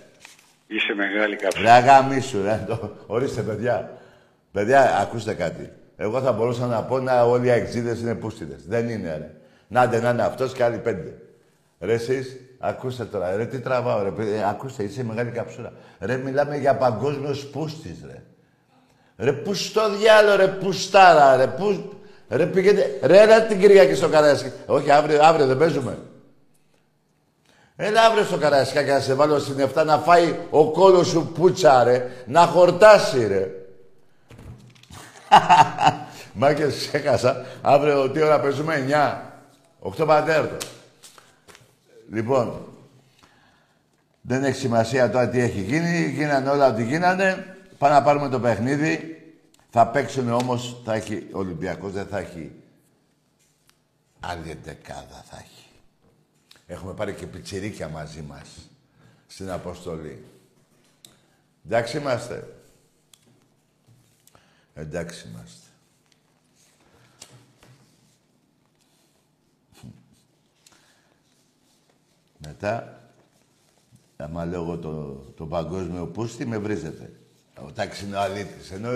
Είσαι 0.67 0.95
μεγάλη 0.95 1.37
καψή. 1.37 1.61
ρε 1.61 1.71
άι 1.71 1.85
γαμήσου, 1.85 2.43
ρε. 2.43 2.65
Το- 2.69 2.93
Ορίστε, 3.07 3.43
παιδιά. 3.43 3.99
Παιδιά, 4.53 4.99
ακούστε 4.99 5.35
κάτι. 5.35 5.73
Εγώ 5.97 6.21
θα 6.21 6.33
μπορούσα 6.33 6.67
να 6.67 6.83
πω 6.83 6.99
να 6.99 7.23
όλοι 7.25 7.47
οι 7.47 7.51
αεξίδες 7.51 8.01
είναι 8.01 8.15
πούστιδες. 8.15 8.67
Δεν 8.67 8.89
είναι, 8.89 9.17
ρε. 9.17 9.35
Να 9.69 9.81
άντε 9.81 10.01
να 10.01 10.11
είναι 10.11 10.23
αυτός 10.23 10.53
και 10.53 10.65
άλλοι 10.65 10.79
πέντε. 10.79 11.19
Ρε 11.87 11.93
εσείς, 11.93 12.37
ακούστε 12.59 13.05
τώρα. 13.05 13.37
Ρε, 13.37 13.47
τι 13.47 13.61
τραβάω, 13.61 14.03
ρε. 14.03 14.11
παιδιά, 14.11 14.49
ακούστε, 14.49 14.83
είσαι 14.83 15.05
μεγάλη 15.05 15.31
καψούρα. 15.31 15.73
Ρε, 16.01 16.17
μιλάμε 16.17 16.57
για 16.57 16.77
παγκόσμιος 16.77 17.47
πούστης, 17.47 18.05
ρε. 18.07 18.23
Ρε, 19.17 19.33
πού 19.33 19.55
στο 19.55 19.91
διάλο, 19.91 20.37
ρε, 20.37 20.47
πουστάρα, 20.47 21.37
ρε, 21.37 21.47
πού... 21.47 21.93
Ρε, 22.29 22.47
πήγαινε... 22.47 22.99
Ρε, 23.03 23.21
έλα 23.21 23.43
την 23.43 23.61
Κυριακή 23.61 23.95
στο 23.95 24.09
Καραϊσκάκι. 24.09 24.55
Όχι, 24.67 24.91
αύριο, 24.91 25.23
αύριο 25.23 25.47
δεν 25.47 25.59
παίζουμε. 25.59 25.99
Έλα 27.77 28.03
αύριο 28.03 28.25
στο 28.25 28.37
Καραϊσκάκι 28.37 28.91
να 28.91 29.01
σε 29.01 29.15
βάλω 29.15 29.39
στην 29.39 29.69
7 29.75 29.85
να 29.85 29.99
φάει 29.99 30.39
ο 30.51 30.71
κόλος 30.71 31.09
σου 31.09 31.33
πουτσα, 31.35 31.85
ρε. 31.85 32.11
Να 32.27 32.47
χορτάσει, 32.47 33.27
ρε. 33.27 33.51
Μάκες, 36.33 36.95
έχασα. 36.95 37.45
Αύριο 37.63 38.11
τι 38.11 38.23
ώρα 38.23 38.41
παίζουμε, 38.41 38.87
9. 39.83 39.93
8 40.03 40.07
πατέρτο. 40.07 40.57
Λοιπόν, 42.11 42.69
δεν 44.21 44.45
έχει 44.45 44.59
σημασία 44.59 45.11
τώρα 45.11 45.29
τι 45.29 45.41
έχει 45.41 45.61
γίνει. 45.61 46.11
Γίνανε 46.11 46.49
όλα 46.49 46.69
ό,τι 46.69 46.85
γίνανε. 46.85 47.57
Πάμε 47.79 47.95
να 47.95 48.03
πάρουμε 48.03 48.29
το 48.29 48.41
παιχνίδι. 48.41 49.21
Θα 49.71 49.87
παίξουν 49.87 50.33
όμως, 50.33 50.81
θα 50.85 50.95
έχει 50.95 51.27
ο 51.33 51.39
Ολυμπιακός, 51.39 51.93
δεν 51.93 52.07
θα 52.07 52.19
έχει 52.19 52.53
άλλη 54.21 54.51
εντεκάδα 54.51 55.25
θα 55.31 55.37
έχει. 55.39 55.65
Έχουμε 56.67 56.93
πάρει 56.95 57.15
και 57.15 57.27
πιτσιρίκια 57.27 57.89
μαζί 57.89 58.23
μας 58.23 58.71
στην 59.27 59.51
αποστολή. 59.51 60.25
Εντάξει 61.65 61.97
είμαστε. 61.97 62.57
Εντάξει 64.75 65.29
είμαστε. 65.29 65.66
Μετά, 72.47 73.01
άμα 74.17 74.45
λέω 74.45 74.63
εγώ 74.63 74.77
το, 74.77 74.93
το 75.37 75.47
παγκόσμιο 75.47 76.07
πούστη, 76.07 76.47
με 76.47 76.59
βρίζετε. 76.59 77.11
Ο 77.67 77.73
Τάκης 77.73 78.01
είναι 78.01 78.17
ο 78.17 78.21
αλήτης. 78.21 78.71
Ενώ 78.71 78.91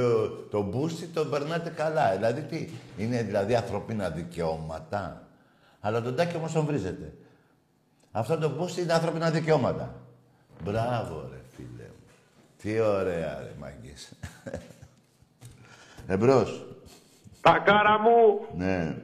το 0.51 0.63
μπούστι 0.63 1.07
το 1.07 1.25
περνάτε 1.25 1.71
καλά. 1.71 2.17
Δηλαδή 2.17 2.43
τι, 2.43 2.69
είναι 2.99 3.23
δηλαδή 3.23 3.55
ανθρωπίνα 3.55 4.11
δικαιώματα. 4.11 5.23
Αλλά 5.81 6.03
τον 6.03 6.17
Τάκη 6.17 6.37
όμως 6.37 6.53
τον 6.53 6.65
βρίζετε. 6.65 7.13
Αυτό 8.13 8.39
το 8.39 8.51
μπούστι 8.51 8.81
είναι 8.81 8.93
ανθρώπινα 8.93 9.31
δικαιώματα. 9.31 9.95
Μπράβο 10.65 11.29
ρε 11.31 11.41
φίλε 11.57 11.89
μου. 11.89 12.07
Τι 12.63 12.81
ωραία 12.81 13.39
ρε 13.39 13.53
μαγκής. 13.59 14.13
Εμπρός. 16.07 16.67
Τακάρα 17.41 17.99
μου. 17.99 18.47
Ναι. 18.57 18.97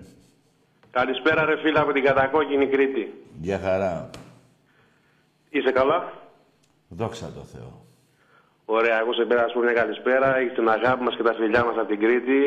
Καλησπέρα 0.90 1.44
ρε 1.44 1.56
φίλα 1.56 1.80
από 1.80 1.92
την 1.92 2.04
κατακόκκινη 2.04 2.66
Κρήτη. 2.66 3.24
Γεια 3.40 3.58
χαρά. 3.58 4.10
Είσαι 5.56 5.70
καλά; 5.72 6.12
Δόξα 6.88 7.26
τω 7.36 7.44
Θεώ. 7.52 7.70
Ωραία, 8.64 8.98
εγώ 9.00 9.12
σε 9.12 9.24
πέρα 9.24 9.42
να 9.42 9.48
σου 9.48 9.54
πω 9.54 9.60
μια 9.60 9.72
καλησπέρα. 9.72 10.36
Έχεις 10.36 10.52
την 10.54 10.68
αγάπη 10.68 11.02
μας 11.02 11.16
και 11.16 11.22
τα 11.22 11.34
φιλιά 11.34 11.64
μας 11.64 11.76
από 11.78 11.88
την 11.88 12.00
Κρήτη. 12.00 12.40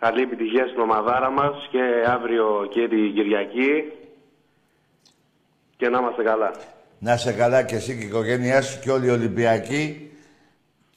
Καλή 0.00 0.22
επιτυχία 0.22 0.66
στην 0.66 0.80
ομαδάρα 0.80 1.30
μας 1.30 1.54
και 1.70 1.82
αύριο 2.16 2.46
και 2.74 2.88
την 2.88 3.14
Κυριακή. 3.14 3.72
Και 5.76 5.88
να 5.88 5.98
είμαστε 5.98 6.22
καλά. 6.22 6.50
Να 6.98 7.16
σε 7.16 7.32
καλά 7.32 7.62
και 7.62 7.74
εσύ 7.76 7.96
και 7.98 8.04
η 8.04 8.06
οικογένειά 8.06 8.62
σου 8.62 8.80
και 8.80 8.90
όλοι 8.90 9.06
οι 9.06 9.10
Ολυμπιακοί. 9.10 10.10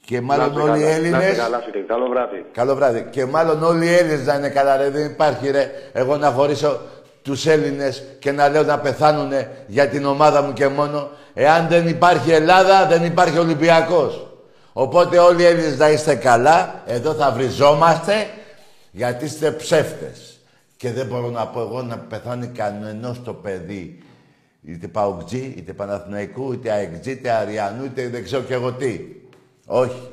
Και 0.05 0.15
Να 0.19 0.21
μάλλον 0.25 0.47
είστε 0.49 0.61
όλοι 0.61 0.79
οι 0.79 0.81
καλά. 0.81 0.87
Να 0.89 0.95
Έλληνες. 0.95 1.29
είστε 1.31 1.41
καλά, 1.41 1.59
φίλε. 1.59 1.83
Καλό 1.83 2.07
βράδυ. 2.07 2.45
Καλό 2.51 2.75
βράδυ. 2.75 3.07
Και 3.11 3.25
μάλλον 3.25 3.63
όλοι 3.63 3.85
οι 3.85 3.93
Έλληνες 3.93 4.25
να 4.25 4.33
είναι 4.35 4.49
καλά, 4.49 4.77
ρε. 4.77 4.89
Δεν 4.89 5.05
υπάρχει, 5.11 5.49
ρε. 5.51 5.71
Εγώ 5.93 6.17
να 6.17 6.31
χωρίσω 6.31 6.79
τους 7.21 7.45
Έλληνες 7.45 8.03
και 8.19 8.31
να 8.31 8.49
λέω 8.49 8.63
να 8.63 8.79
πεθάνουν 8.79 9.31
για 9.67 9.87
την 9.87 10.05
ομάδα 10.05 10.41
μου 10.41 10.53
και 10.53 10.67
μόνο. 10.67 11.09
Εάν 11.33 11.67
δεν 11.67 11.87
υπάρχει 11.87 12.31
Ελλάδα, 12.31 12.87
δεν 12.87 13.05
υπάρχει 13.05 13.37
Ολυμπιακός. 13.37 14.27
Οπότε 14.73 15.19
όλοι 15.19 15.41
οι 15.41 15.45
Έλληνες 15.45 15.77
να 15.77 15.89
είστε 15.89 16.15
καλά. 16.15 16.83
Εδώ 16.85 17.13
θα 17.13 17.31
βριζόμαστε 17.31 18.13
γιατί 18.91 19.25
είστε 19.25 19.51
ψεύτες. 19.51 20.39
Και 20.77 20.91
δεν 20.91 21.05
μπορώ 21.05 21.29
να 21.29 21.47
πω 21.47 21.59
εγώ 21.59 21.81
να 21.81 21.97
πεθάνει 21.97 22.47
κανενός 22.47 23.23
το 23.23 23.33
παιδί. 23.33 24.03
Είτε 24.61 24.87
Παουτζή, 24.87 25.53
είτε 25.57 25.73
Παναθηναϊκού, 25.73 26.53
είτε 26.53 26.71
Αεκτζή, 26.71 27.11
είτε 27.11 27.31
Αριανού, 27.31 27.83
είτε 27.85 28.07
δεν 28.07 28.23
ξέρω 28.23 28.41
κι 28.41 28.53
εγώ 28.53 28.71
τι. 28.71 28.99
Όχι. 29.65 30.09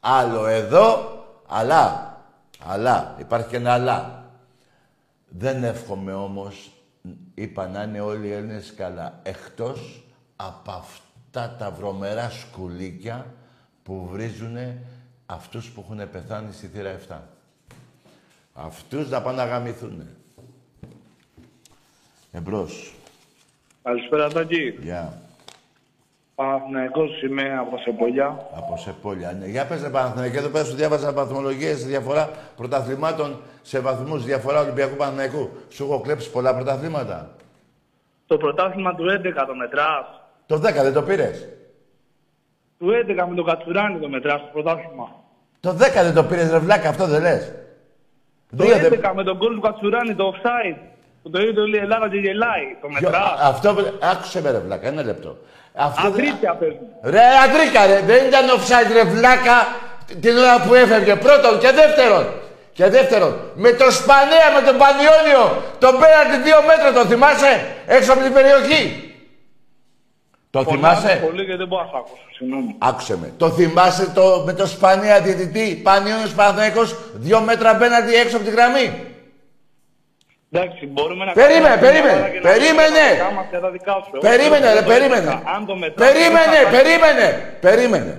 Άλλο 0.00 0.46
εδώ, 0.46 1.18
αλλά, 1.48 2.16
αλλά, 2.66 3.14
υπάρχει 3.18 3.48
και 3.48 3.56
ένα 3.56 3.72
αλλά. 3.72 4.19
Δεν 5.38 5.64
εύχομαι 5.64 6.12
όμως, 6.12 6.70
είπα 7.34 7.68
να 7.68 7.82
είναι 7.82 8.00
όλοι 8.00 8.26
οι 8.26 8.32
Έλληνες 8.32 8.74
καλά, 8.76 9.20
εκτός 9.22 10.04
από 10.36 10.70
αυτά 10.70 11.56
τα 11.58 11.70
βρωμερά 11.70 12.30
σκουλίκια 12.30 13.34
που 13.82 14.08
βρίζουν 14.10 14.56
αυτούς 15.26 15.70
που 15.70 15.80
έχουν 15.80 16.10
πεθάνει 16.10 16.52
στη 16.52 16.66
θύρα 16.66 16.98
7. 17.08 17.20
Αυτούς 18.52 19.08
να 19.08 19.22
πάνε 19.22 19.36
να 19.36 19.44
γαμηθούν. 19.48 20.08
Εμπρός. 22.32 22.94
Καλησπέρα, 23.82 24.28
Τάκη. 24.28 24.68
Γεια. 24.80 25.22
Παναθηναϊκός 26.44 27.22
είμαι 27.22 27.58
από 27.58 27.78
Σεπολιά. 27.78 28.46
Από 28.56 28.76
Σεπόλια. 28.76 29.32
Ναι. 29.40 29.46
Για 29.46 29.66
πες, 29.66 29.82
ρε 29.82 29.88
Παναθηναϊκέ, 29.88 30.38
εδώ 30.38 30.48
πέρα 30.48 30.64
σου 30.64 30.74
διάβαζα 30.76 31.12
βαθμολογίες, 31.12 31.86
διαφορά 31.86 32.30
πρωταθλημάτων 32.56 33.36
σε 33.62 33.80
βαθμούς, 33.80 34.24
διαφορά 34.24 34.60
Ολυμπιακού 34.60 34.96
Παναθηναϊκού. 34.96 35.50
Σου 35.68 35.84
έχω 35.84 36.00
κλέψει 36.00 36.30
πολλά 36.30 36.54
πρωταθλήματα. 36.54 37.30
Το 38.26 38.36
πρωτάθλημα 38.36 38.94
του 38.94 39.04
11 39.10 39.44
το 39.46 39.54
μετράς. 39.54 40.06
Το 40.46 40.56
10 40.58 40.82
δεν 40.82 40.92
το 40.92 41.02
πήρες. 41.02 41.48
Του 42.78 42.90
11 42.90 43.26
με 43.28 43.34
τον 43.34 43.44
Κατσουράνη 43.44 43.98
το 43.98 44.08
μετράς 44.08 44.40
το 44.40 44.48
πρωτάθλημα. 44.52 45.08
Το 45.60 45.70
10 45.72 46.02
δεν 46.02 46.14
το 46.14 46.24
πήρες, 46.24 46.50
ρε 46.50 46.58
βλάκα, 46.58 46.88
αυτό 46.88 47.06
δεν 47.06 47.22
λες. 47.22 47.52
Το 48.56 48.64
Δύο 48.64 48.74
11 48.76 48.88
δεν- 49.00 49.14
με 49.14 49.22
τον 49.24 49.36
γκολ 49.36 49.54
του 49.54 49.60
Κατσουράνη, 49.60 50.14
το 50.14 50.32
offside. 50.34 50.78
Που 51.22 51.30
το 51.30 51.40
είδε 51.40 51.60
όλη 51.60 51.76
η 51.76 51.80
Ελλάδα 51.80 52.08
και 52.08 52.16
γελάει. 52.16 52.64
Το 52.80 52.86
Ποιο- 52.86 53.00
μετράς. 53.10 53.22
α- 53.40 53.46
Αυτό, 53.48 53.74
άκουσε 54.12 54.42
με 54.42 54.50
ρε 54.50 54.58
βλάκα, 54.58 54.86
ένα 54.88 55.02
λεπτό. 55.02 55.36
Αυτό 55.74 56.10
δεν- 56.10 56.12
Αντρίκια 56.12 56.54
πες 56.54 56.68
μου. 56.68 56.88
Ρε 57.02 57.22
Αντρίκα, 57.44 57.86
ρε, 57.86 58.00
δεν 58.06 58.26
ήταν 58.26 58.44
offside 58.56 58.92
ρε 58.92 59.04
βλάκα 59.04 59.56
την 60.20 60.36
ώρα 60.36 60.60
που 60.60 60.74
έφευγε. 60.74 61.14
Πρώτον 61.16 61.58
και 61.58 61.70
δεύτερον. 61.70 62.26
Και 62.72 62.88
δεύτερον, 62.88 63.36
με 63.54 63.70
το 63.72 63.90
Σπανέα, 63.90 64.48
με 64.60 64.66
τον 64.66 64.76
Πανιόνιο, 64.78 65.62
τον 65.78 65.98
πέρατε 65.98 66.36
δύο 66.44 66.56
μέτρα, 66.66 66.92
το 67.02 67.08
θυμάσαι, 67.08 67.66
έξω 67.86 68.12
από 68.12 68.22
την 68.22 68.32
περιοχή; 68.32 69.12
Το 70.50 70.64
θυμάσαι; 70.64 71.20
Πολύ 71.26 71.46
και 71.46 71.56
δεν 71.56 71.66
μπορώ 71.66 71.82
να 71.82 71.88
σ' 71.88 71.94
ακούσω. 71.94 72.22
Συγγνώμη. 72.36 72.74
Άκουσε 72.78 73.16
με. 73.20 73.32
Το 73.36 73.50
θυμάσαι 73.50 74.10
το, 74.14 74.42
με 74.46 74.52
το 74.52 74.66
Σπανία 74.66 75.20
διαιτητή, 75.20 75.80
Πανιόνιος 75.82 76.32
Παναθηναϊκός, 76.32 76.96
δύο 77.14 77.40
μέτρα 77.40 77.70
απέναντι 77.70 78.14
έξω 78.14 78.36
από 78.36 78.44
τη 78.44 78.50
γραμμή; 78.50 79.06
Εντάξει, 80.52 80.86
μπορούμε 80.86 81.24
να 81.24 81.32
Περίμενε, 81.32 81.68
κάνουμε 81.68 81.86
περίμενε, 81.86 82.12
μια 82.14 82.20
ώρα 82.22 82.28
και 82.30 82.40
να 82.40 82.50
περίμενε. 82.50 82.98
πούμε 82.98 83.08
τα 83.08 83.14
δικά 83.14 83.30
μας 83.32 83.46
και 83.50 83.56
τα 83.58 83.70
δικά 83.70 83.92
σου. 83.92 84.10
Εγώ 84.12 84.20
Περίμενε, 84.28 84.66
δεν 84.66 84.74
ρε, 84.74 84.80
το 84.80 84.86
περίμενε. 84.86 85.16
έλεγα. 85.30 85.42
Αν 85.56 85.66
το 85.66 85.76
μετράς, 85.76 86.08
Περίμενε, 86.12 86.56
δεν 86.62 86.64
θα- 86.64 86.70
περίμενε, 86.76 87.56
περίμενε. 87.60 88.12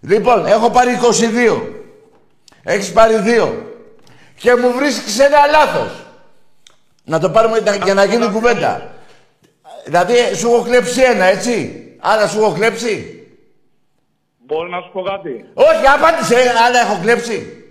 Λοιπόν, 0.00 0.46
έχω 0.46 0.70
πάρει 0.70 0.90
22. 0.94 1.62
Έχεις 2.62 2.92
πάρει 2.92 3.14
2. 3.24 3.52
Και 4.36 4.54
μου 4.56 4.72
βρίσκεις 4.72 5.18
ένα 5.18 5.46
λάθος. 5.46 5.92
Να 7.04 7.18
το 7.20 7.30
πάρουμε 7.30 7.60
να- 7.60 7.74
για 7.74 7.94
να 7.94 8.04
γίνει 8.04 8.26
κουβέντα. 8.30 8.90
Δηλαδή, 9.84 10.14
σου 10.34 10.48
έχω 10.48 10.62
κλέψει 10.62 11.02
ένα, 11.02 11.24
έτσι; 11.24 11.74
Άρα 12.02 12.28
σου 12.28 12.38
έχω 12.40 12.52
κλέψει; 12.52 13.24
Μπορώ 14.38 14.68
να 14.68 14.80
σου 14.80 14.90
πω 14.92 15.02
κάτι; 15.02 15.44
Όχι, 15.54 15.86
απάντησε, 15.96 16.36
άλλα 16.66 16.80
έχω 16.80 16.98
κλέψει. 17.02 17.64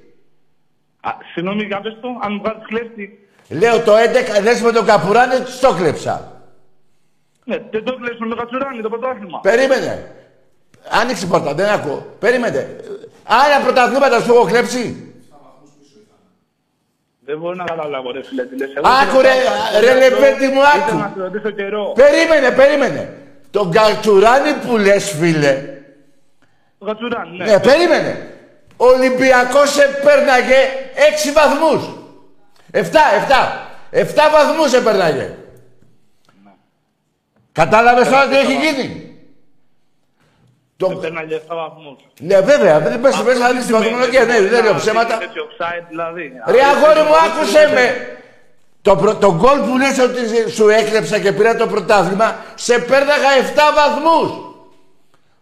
Α, 1.02 1.12
Συγγνώμη, 1.34 1.64
για 1.64 1.82
πες 1.82 1.98
το, 2.02 2.08
αν 2.24 2.34
μου 2.34 2.40
βγάζεις 2.44 2.64
κλέφτη. 2.68 3.29
Λέω 3.50 3.80
το 3.80 3.94
11, 4.40 4.42
λες 4.44 4.62
με 4.62 4.72
τον 4.72 4.86
Καπουράνη, 4.86 5.34
στο 5.46 5.74
κλέψα. 5.74 6.32
Ναι, 7.44 7.58
δεν 7.72 7.84
το 7.84 7.96
κλέψουμε 7.96 8.28
με 8.28 8.36
τον 8.36 8.38
Κατσουράνη, 8.38 8.82
το 8.82 8.90
πρωτάθλημα. 8.90 9.40
Περίμενε. 9.40 10.12
Άνοιξε 11.02 11.26
η 11.26 11.28
πόρτα, 11.28 11.54
δεν 11.54 11.70
ακούω. 11.70 12.06
Περίμενε. 12.20 12.76
Άλλα 13.24 13.64
πρωταθλήματα 13.64 14.20
σου 14.20 14.34
έχω 14.34 14.46
κλέψει. 14.46 15.04
Δεν 17.26 17.38
μπορώ 17.38 17.56
να 17.56 17.64
καταλάβω, 17.64 18.12
ρε 18.12 18.24
φίλε, 18.24 18.44
τι 18.46 18.58
λες. 18.58 18.70
Εγώ 18.76 18.88
Άκου 18.88 19.10
θέλω 19.10 19.22
ρε, 19.22 19.30
να- 19.74 19.80
ρε 19.80 19.94
λεπέτη 20.00 20.48
μου, 20.48 20.62
Ήθελα 20.62 20.86
άκου. 20.88 20.98
να 20.98 21.12
σε 21.16 21.22
ρωτήσω 21.22 21.50
καιρό. 21.50 21.92
Περίμενε, 21.96 22.52
περίμενε. 22.56 23.14
Τον 23.52 23.72
Κατσουράνη 23.72 24.54
που 24.54 24.78
λες, 24.78 25.10
φίλε. 25.20 25.64
Το 26.80 26.86
Κατσουράνη, 26.86 27.38
ναι. 27.38 27.46
Ναι, 27.46 27.60
περίμενε. 27.60 28.30
Ο 28.78 28.86
Ολυμπιακός 28.86 29.78
επέρναγε 29.78 30.58
6 30.96 31.32
βαθμούς. 31.32 31.94
7, 32.72 32.82
7. 32.82 33.70
7 33.92 34.04
βαθμούς 34.32 34.74
επέρναγε. 34.74 35.36
Κατάλαβες 37.52 38.10
τώρα 38.10 38.28
τι 38.28 38.36
έχει 38.36 38.54
γίνει; 38.54 39.18
Το... 40.78 40.88
Παίρναγε 40.90 41.42
7 41.48 41.56
βαθμούς. 41.56 41.98
Ναι, 42.20 42.42
βέβαια, 42.42 42.80
δεν 42.80 43.02
πες 43.02 43.22
μέσα 43.22 43.40
να 43.40 43.52
δεις 43.52 43.66
τη 43.66 43.72
βαθμολογία. 43.74 44.26
Ναι, 44.26 44.42
δεν 44.42 44.64
λέω 44.64 44.76
ψέματα. 44.76 45.14
Έτσι 45.22 45.38
offside, 45.50 45.86
δηλαδή. 45.90 46.32
Ρε 46.48 46.62
αγόρι 46.64 47.00
μου, 47.00 47.16
άκουσε 47.26 47.72
με. 47.74 48.18
Το, 48.82 48.96
προ... 48.96 49.16
το 49.16 49.36
γκολ 49.36 49.60
που 49.60 49.78
λες 49.78 50.00
ότι 50.00 50.52
σου 50.52 50.70
έκλεψα 50.70 51.20
και 51.20 51.32
πήρα 51.32 51.56
το 51.56 51.68
πρωτάθλημα, 51.68 52.36
σε 52.56 52.80
πέρναγα 52.80 53.30
7 53.56 53.76
βαθμούς. 53.76 54.32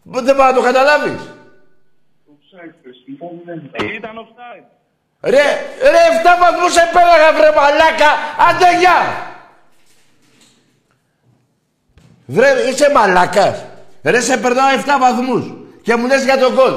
Δεν 0.04 0.36
πάω 0.36 0.48
να 0.48 0.54
το 0.54 0.62
καταλάβεις. 0.62 1.34
Ε, 3.72 3.94
Ήταν 3.94 4.12
offside. 4.18 4.77
Ρε, 5.22 5.44
ρε, 5.82 6.04
7 6.24 6.38
βαθμούς 6.40 6.74
σε 6.74 6.90
πέραγα, 6.94 7.34
βρε 7.34 7.52
μαλάκα. 7.56 8.12
Άντε, 8.50 8.78
γεια. 8.80 9.26
Βρε, 12.26 12.70
είσαι 12.70 12.92
μαλάκας. 12.94 13.64
Ρε, 14.04 14.22
σε 14.22 14.38
περνάω 14.38 14.68
7 14.70 14.98
βαθμούς. 15.00 15.54
Και 15.82 15.96
μου 15.96 16.08
λες 16.08 16.24
για 16.24 16.38
τον 16.38 16.54
γκολ. 16.54 16.74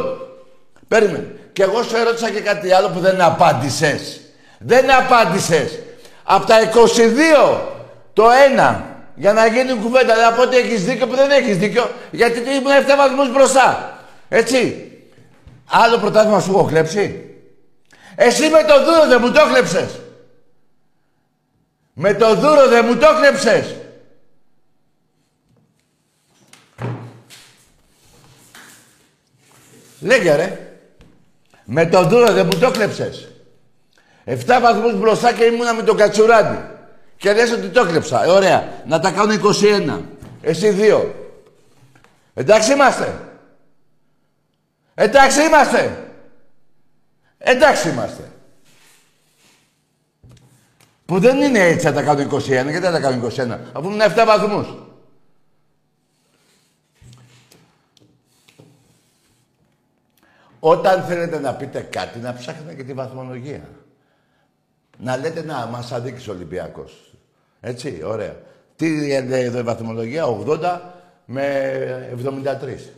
Περίμενε. 0.88 1.26
Και 1.52 1.62
εγώ 1.62 1.82
σου 1.82 1.96
ερώτησα 1.96 2.30
και 2.30 2.40
κάτι 2.40 2.72
άλλο 2.72 2.88
που 2.88 3.00
δεν 3.00 3.20
απάντησες. 3.20 4.20
Δεν 4.58 4.90
απάντησες. 4.92 5.78
Από 6.24 6.46
τα 6.46 6.60
22, 6.60 7.60
το 8.12 8.30
1, 8.30 8.80
για 9.14 9.32
να 9.32 9.46
γίνει 9.46 9.72
κουβέντα, 9.72 10.16
να 10.16 10.32
πω 10.32 10.42
ότι 10.42 10.56
έχεις 10.56 10.84
δίκιο 10.84 11.06
που 11.06 11.14
δεν 11.14 11.30
έχεις 11.30 11.56
δίκιο, 11.56 11.90
γιατί 12.10 12.38
ήμουν 12.38 12.72
7 12.86 12.96
βαθμούς 12.96 13.32
μπροστά. 13.32 13.98
Έτσι. 14.28 14.90
Άλλο 15.70 15.98
πρωτάθλημα 15.98 16.40
σου 16.40 16.50
έχω 16.50 16.64
κλέψει. 16.64 17.29
Εσύ 18.22 18.48
με 18.48 18.64
το 18.64 18.84
δούρο 18.84 19.06
δεν 19.06 19.18
μου 19.20 19.32
το 19.32 19.40
κλέψες. 19.48 20.00
Με 21.92 22.14
το 22.14 22.34
δούρο 22.34 22.68
δεν 22.68 22.84
μου 22.86 22.96
το 22.96 23.06
κλέψες. 23.20 23.76
Λέγε 30.00 30.34
ρε. 30.34 30.78
Με 31.64 31.86
το 31.86 32.04
δούρο 32.04 32.32
δεν 32.32 32.46
μου 32.46 32.58
το 32.58 32.70
κλέψες. 32.70 33.28
Εφτά 34.24 34.60
βαθμούς 34.60 34.94
μπροστά 34.94 35.32
και 35.32 35.44
ήμουνα 35.44 35.74
με 35.74 35.82
τον 35.82 35.96
Κατσουράνη. 35.96 36.58
Και 37.16 37.32
λες 37.32 37.52
ότι 37.52 37.68
το 37.68 37.86
κλέψα. 37.86 38.24
Ε, 38.24 38.28
ωραία. 38.28 38.82
Να 38.86 39.00
τα 39.00 39.10
κάνω 39.10 39.32
21. 39.32 40.00
Εσύ 40.40 40.70
δύο. 40.70 41.14
Εντάξει 42.34 42.72
είμαστε. 42.72 43.18
Εντάξει 44.94 45.42
είμαστε. 45.42 46.04
Εντάξει 47.42 47.88
είμαστε. 47.88 48.30
Που 51.06 51.18
δεν 51.18 51.40
είναι 51.40 51.58
έτσι 51.58 51.86
να 51.86 51.92
τα 51.92 52.02
κάνω 52.02 52.36
21. 52.36 52.46
Γιατί 52.46 52.78
να 52.78 52.90
τα 52.90 53.00
κάνω 53.00 53.26
21. 53.26 53.58
Αφού 53.72 53.88
ήμουν 53.88 54.00
7 54.00 54.24
βαθμούς. 54.26 54.74
Όταν 60.60 61.02
θέλετε 61.02 61.38
να 61.38 61.54
πείτε 61.54 61.80
κάτι, 61.80 62.18
να 62.18 62.32
ψάχνετε 62.32 62.74
και 62.74 62.84
τη 62.84 62.92
βαθμολογία. 62.92 63.68
να 64.98 65.16
λέτε 65.16 65.44
να 65.44 65.66
μας 65.66 65.92
αδίκησε 65.92 66.30
ο 66.30 66.32
Ολυμπιακός. 66.32 67.14
Έτσι, 67.60 68.02
ωραία. 68.04 68.36
Τι 68.76 69.10
λέει 69.26 69.44
εδώ 69.44 69.58
η 69.58 69.62
βαθμολογία, 69.62 70.24
80 70.26 70.80
με 71.24 72.16
73. 72.24 72.92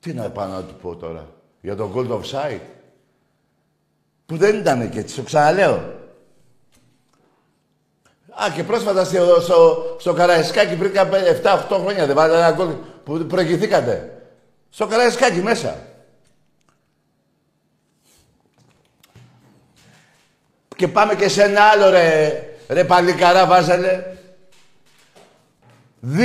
Τι 0.00 0.12
να 0.12 0.30
πάω 0.30 0.48
να 0.48 0.62
του 0.62 0.74
πω 0.74 0.96
τώρα, 0.96 1.28
για 1.60 1.76
το 1.76 1.90
gold 1.94 2.10
offside. 2.10 2.60
Που 4.26 4.36
δεν 4.36 4.58
ήταν 4.58 4.90
και 4.90 4.98
έτσι, 4.98 5.14
το 5.14 5.22
ξαναλέω. 5.22 5.94
Α, 8.42 8.50
και 8.54 8.62
πρόσφατα 8.62 9.04
στο, 9.04 9.40
στο, 9.40 9.96
στο 10.00 10.12
Καραϊσκάκι 10.12 10.74
πριν 10.74 10.92
7-8 11.42 11.58
χρόνια 11.68 12.06
δεν 12.06 12.14
βάλατε 12.14 12.38
ένα 12.38 12.50
γκολ 12.50 12.68
που 13.04 13.18
προηγηθήκατε. 13.18 14.22
Στο 14.70 14.86
Καραϊσκάκι 14.86 15.42
μέσα. 15.42 15.78
Και 20.76 20.88
πάμε 20.88 21.14
και 21.14 21.28
σε 21.28 21.42
ένα 21.42 21.62
άλλο 21.62 21.90
ρε, 21.90 22.42
ρε 22.68 22.84
παλικαρά 22.84 23.46
βάζελε. 23.46 24.04
2-0 26.12 26.18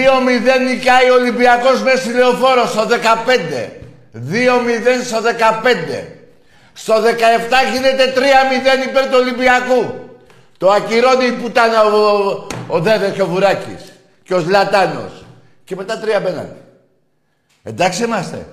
νικάει 0.66 1.10
ο 1.10 1.14
Ολυμπιακός 1.14 1.82
μέσα 1.82 1.98
στη 1.98 2.14
Λεωφόρο 2.14 2.66
στο 2.66 2.88
15. 2.90 3.70
2-0 4.14 5.04
στο 5.06 5.22
15. 5.22 6.21
Στο 6.84 6.94
17 6.96 7.00
γίνεται 7.74 8.14
3-0 8.16 8.88
υπέρ 8.90 9.04
του 9.04 9.18
Ολυμπιακού. 9.22 10.10
Το 10.58 10.72
ακυρώνει 10.72 11.32
που 11.32 11.48
ήταν 11.48 11.94
ο, 11.94 11.98
ο, 11.98 12.48
ο 12.68 12.80
Δέδες 12.80 13.14
και 13.14 13.22
ο 13.22 13.28
Βουράκης. 13.28 13.94
Και 14.24 14.34
ο 14.34 14.40
Ζλατάνος. 14.40 15.12
Και 15.64 15.76
μετά 15.76 16.00
τρία 16.00 16.22
πέναντι. 16.22 16.56
Εντάξει 17.64 18.04
είμαστε. 18.04 18.48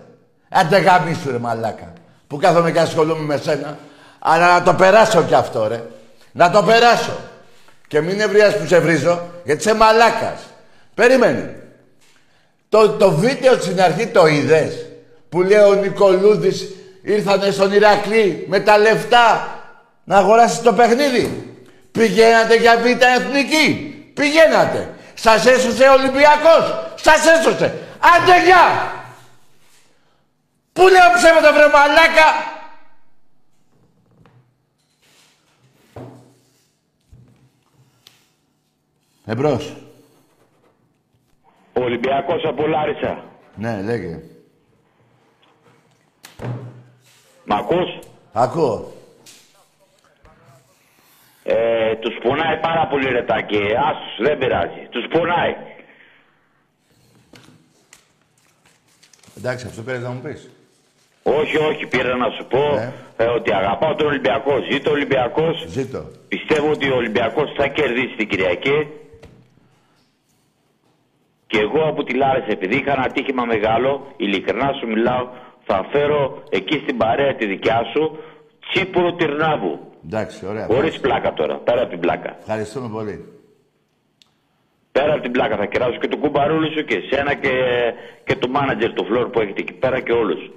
Άντε 0.49 0.79
γαμίσου 0.79 1.31
ρε 1.31 1.39
μαλάκα. 1.39 1.93
Που 2.27 2.37
κάθομαι 2.37 2.73
και 2.73 2.81
ασχολούμαι 2.81 3.25
με 3.25 3.37
σένα. 3.37 3.79
Αλλά 4.19 4.59
να 4.59 4.63
το 4.63 4.75
περάσω 4.75 5.23
κι 5.23 5.35
αυτό 5.35 5.67
ρε. 5.67 5.83
Να 6.33 6.51
το 6.51 6.63
περάσω. 6.63 7.17
Και 7.87 8.01
μην 8.01 8.21
ευριάς 8.21 8.57
που 8.57 8.67
σε 8.67 8.79
βρίζω, 8.79 9.23
γιατί 9.45 9.61
είσαι 9.61 9.75
μαλάκας. 9.75 10.41
Περίμενε. 10.95 11.63
Το, 12.69 12.91
το 12.91 13.11
βίντεο 13.11 13.55
στην 13.55 13.83
αρχή 13.83 14.07
το 14.07 14.27
είδες. 14.27 14.87
Που 15.29 15.43
λέει 15.43 15.59
ο 15.59 15.75
Νικολούδης 15.75 16.69
ήρθανε 17.09 17.51
στον 17.51 17.73
Ηρακλή 17.73 18.45
με 18.49 18.61
τα 18.61 18.79
λεφτά 18.79 19.59
να 20.05 20.17
αγοράσει 20.17 20.63
το 20.63 20.73
παιχνίδι. 20.73 21.57
Πηγαίνατε 21.93 22.55
για 22.57 22.77
β' 22.79 23.03
εθνική. 23.03 23.95
Πηγαίνατε. 24.15 24.95
Σας 25.15 25.47
έσωσε 25.47 25.89
ο 25.89 25.93
Ολυμπιακός. 25.93 26.93
Σας 26.95 27.27
έσωσε. 27.27 27.75
Άντε 27.99 28.45
γεια. 28.45 28.93
Πού 30.73 30.83
λέω 30.83 31.13
ψέματα 31.17 31.53
βρε 31.53 31.67
μαλάκα; 31.69 32.57
Εμπρός. 39.27 39.77
Ο 41.73 41.83
Ολυμπιακός 41.83 42.45
από 42.45 42.67
Λάρισα. 42.67 43.25
Ναι, 43.55 43.83
λέγε. 43.83 44.21
Μ' 47.49 47.53
ακούς; 47.53 47.99
Ακούω. 48.33 48.93
Ε, 51.43 51.95
τους 51.95 52.19
πονάει 52.23 52.57
πάρα 52.61 52.87
πολύ 52.87 53.09
ρετάκι. 53.09 53.57
Άσους, 53.57 54.27
δεν 54.27 54.39
πειράζει. 54.39 54.87
Τους 54.91 55.07
πονάει. 55.11 55.57
Εντάξει, 59.37 59.67
αυτό 59.67 59.83
πήρες 59.83 60.03
να 60.03 60.11
μου 60.11 60.21
πεις. 60.21 60.51
Όχι, 61.23 61.57
όχι, 61.57 61.87
πήρα 61.87 62.17
να 62.17 62.31
σου 62.31 62.47
πω 62.47 62.65
ε, 63.17 63.25
ότι 63.25 63.53
αγαπάω 63.55 63.95
τον 63.95 64.07
Ολυμπιακό. 64.07 64.53
Ζήτω 64.71 64.91
ο 64.91 64.93
Ολυμπιακός. 64.93 65.65
Ζήτω. 65.69 66.11
Πιστεύω 66.29 66.71
ότι 66.71 66.91
ο 66.91 66.97
Ολυμπιακός 66.97 67.53
θα 67.57 67.67
κερδίσει 67.67 68.15
την 68.17 68.29
Κυριακή. 68.29 68.87
Και 71.47 71.59
εγώ 71.59 71.83
από 71.89 72.05
τη 72.05 72.15
Λάρισα, 72.15 72.51
επειδή 72.51 72.77
είχα 72.77 72.93
ένα 72.93 73.11
τύχημα 73.11 73.45
μεγάλο, 73.45 74.13
ειλικρινά 74.17 74.73
σου 74.73 74.87
μιλάω, 74.87 75.29
θα 75.69 75.87
φέρω 75.93 76.43
εκεί 76.51 76.77
στην 76.83 76.97
παρέα 76.97 77.35
τη 77.35 77.47
δικιά 77.47 77.81
σου 77.93 78.19
τσίπουρο 78.69 79.13
τυρνάβου. 79.13 79.79
Εντάξει, 80.07 80.47
ωραία. 80.47 80.67
Χωρίς 80.67 81.01
πλάκα 81.01 81.33
τώρα, 81.33 81.55
πέρα 81.55 81.81
από 81.81 81.91
την 81.91 82.01
πλάκα. 82.01 82.37
Ευχαριστούμε 82.39 82.89
πολύ. 82.89 83.17
Πέρα 84.93 85.13
από 85.13 85.23
την 85.23 85.33
πλάκα 85.33 85.57
θα 85.57 85.67
κεράσω 85.67 85.99
και 85.99 86.09
τον 86.09 86.21
κουμπαρούλη 86.21 86.71
σου 86.75 86.85
και 86.85 86.97
εσένα 87.03 87.35
και, 87.35 87.53
και 88.25 88.37
το 88.37 88.49
μάνατζερ 88.49 88.93
του 88.93 89.05
φλόρ 89.05 89.27
που 89.29 89.41
έχετε 89.41 89.61
εκεί 89.61 89.73
πέρα 89.73 90.01
και 90.01 90.13
όλους. 90.13 90.51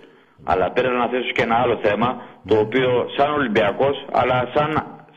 Αλλά 0.43 0.71
πέρα 0.71 0.89
να 0.89 1.07
θέσω 1.07 1.31
και 1.31 1.41
ένα 1.41 1.55
άλλο 1.55 1.79
θέμα, 1.83 2.21
το 2.45 2.55
οποίο 2.57 2.89
σαν 3.17 3.33
Ολυμπιακός, 3.33 4.05
αλλά 4.11 4.51
σαν, 4.55 4.69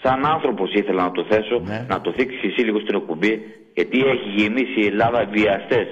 σαν 0.02 0.26
άνθρωπος 0.26 0.72
ήθελα 0.74 1.02
να 1.02 1.10
το 1.10 1.24
θέσω, 1.30 1.62
να 1.88 2.00
το 2.00 2.12
θίξεις 2.12 2.42
εσύ 2.42 2.60
λίγο 2.60 2.78
στην 2.80 2.94
εκπομπή, 2.94 3.32
γιατί 3.74 3.98
έχει 3.98 4.28
γεμίσει 4.36 4.80
η 4.80 4.86
Ελλάδα 4.86 5.24
βιαστές. 5.24 5.88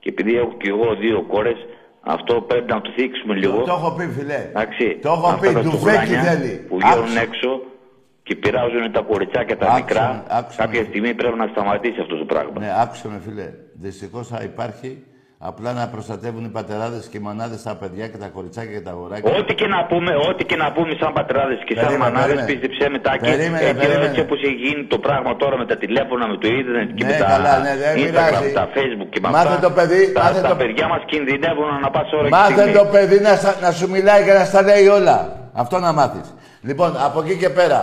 Και 0.00 0.08
επειδή 0.08 0.36
έχω 0.36 0.54
και 0.60 0.68
εγώ 0.68 0.94
δύο 0.94 1.22
κόρες, 1.22 1.56
αυτό 2.04 2.40
πρέπει 2.40 2.70
να 2.72 2.80
το 2.80 2.90
θίξουμε 2.96 3.34
λίγο. 3.34 3.62
Το 3.62 3.72
έχω 3.72 3.90
πει, 3.92 4.06
φιλέ. 4.06 4.48
Εντάξει, 4.48 4.98
Το 5.02 5.08
έχω 5.12 5.30
να 5.30 5.38
πει, 5.38 5.46
φέρω 5.46 5.60
του 5.62 5.68
στουγούνια 5.68 6.00
φέκει 6.00 6.14
θέλει. 6.14 6.64
Που 6.68 6.76
βγαίνουν 6.76 6.98
Άκουσε. 7.04 7.20
έξω 7.20 7.60
και 8.22 8.34
πειράζουν 8.36 8.92
τα 8.92 9.00
κοριτσάκια 9.00 9.56
τα 9.56 9.74
μικρά. 9.74 10.24
Κάποια 10.56 10.84
στιγμή 10.84 11.14
πρέπει 11.14 11.38
να 11.38 11.46
σταματήσει 11.46 12.00
αυτό 12.00 12.16
το 12.16 12.24
πράγμα. 12.24 12.58
Ναι, 12.58 12.70
άκουσε 12.82 13.08
με, 13.08 13.20
φίλε. 13.24 13.48
Δυστυχώς 13.72 14.28
θα 14.28 14.42
υπάρχει 14.42 15.04
απλά 15.50 15.70
να 15.80 15.84
προστατεύουν 15.94 16.44
οι 16.48 16.52
πατεράδες 16.58 17.02
και 17.10 17.16
οι 17.20 17.24
μανάδε 17.28 17.56
τα 17.68 17.74
παιδιά 17.80 18.04
και 18.12 18.18
τα 18.24 18.28
κοριτσάκια 18.36 18.72
και 18.76 18.84
τα 18.86 18.90
αγοράκια. 18.96 19.32
Ό,τι 19.38 19.52
και 19.60 19.66
να 19.74 19.80
πούμε, 19.90 20.12
ό,τι 20.28 20.42
και 20.50 20.56
να 20.62 20.68
πούμε 20.76 20.92
σαν 21.00 21.12
πατράδες 21.18 21.58
και 21.66 21.74
σαν 21.74 21.84
Περίμενε, 21.86 22.04
μανάδες, 22.04 22.26
περίμενε. 22.34 22.50
πίστεψέ 22.50 22.84
με 22.94 22.98
τάκι, 23.06 23.24
Περίμενε, 23.30 23.64
έτσι, 23.68 23.74
περίμενε. 23.82 24.04
έτσι 24.08 24.20
όπως 24.26 24.38
έχει 24.48 24.58
γίνει 24.64 24.82
το 24.94 24.98
πράγμα 25.06 25.30
τώρα 25.42 25.56
με 25.60 25.66
τα 25.70 25.76
τηλέφωνα, 25.82 26.24
με 26.32 26.36
το 26.42 26.46
ίντερνετ 26.58 26.88
και 26.98 27.04
Ναι, 27.04 27.10
με 27.12 27.16
τα 27.22 27.26
καλά, 27.32 27.52
ναι, 27.66 27.72
δεν 27.82 27.92
Instagram, 28.02 28.04
πειράζει. 28.04 28.52
τα 28.58 28.64
Facebook 28.74 29.08
και 29.14 29.20
με 29.24 29.28
Μάθε 29.34 29.48
αυτά, 29.48 29.60
το 29.66 29.70
παιδί, 29.78 30.00
τα, 30.12 30.22
μάθε 30.22 30.40
τα 30.40 30.48
το- 30.52 30.60
παιδιά 30.62 30.84
μας 30.92 31.02
κινδυνεύουν 31.10 31.68
να 31.84 31.90
πας 31.94 32.06
ώρα 32.18 32.28
και 32.28 32.34
Μάθε 32.38 32.52
στιγμή. 32.60 32.72
το 32.80 32.84
παιδί 32.94 33.18
να, 33.26 33.32
στα- 33.42 33.56
να 33.64 33.70
σου 33.78 33.86
μιλάει 33.94 34.20
και 34.26 34.32
να 34.38 34.44
στα 34.50 34.60
λέει 34.68 34.86
όλα. 34.98 35.16
Αυτό 35.62 35.76
να 35.86 35.90
μάθεις. 35.98 36.26
Λοιπόν, 36.68 36.90
από 37.06 37.18
εκεί 37.24 37.34
και 37.42 37.50
πέρα, 37.58 37.80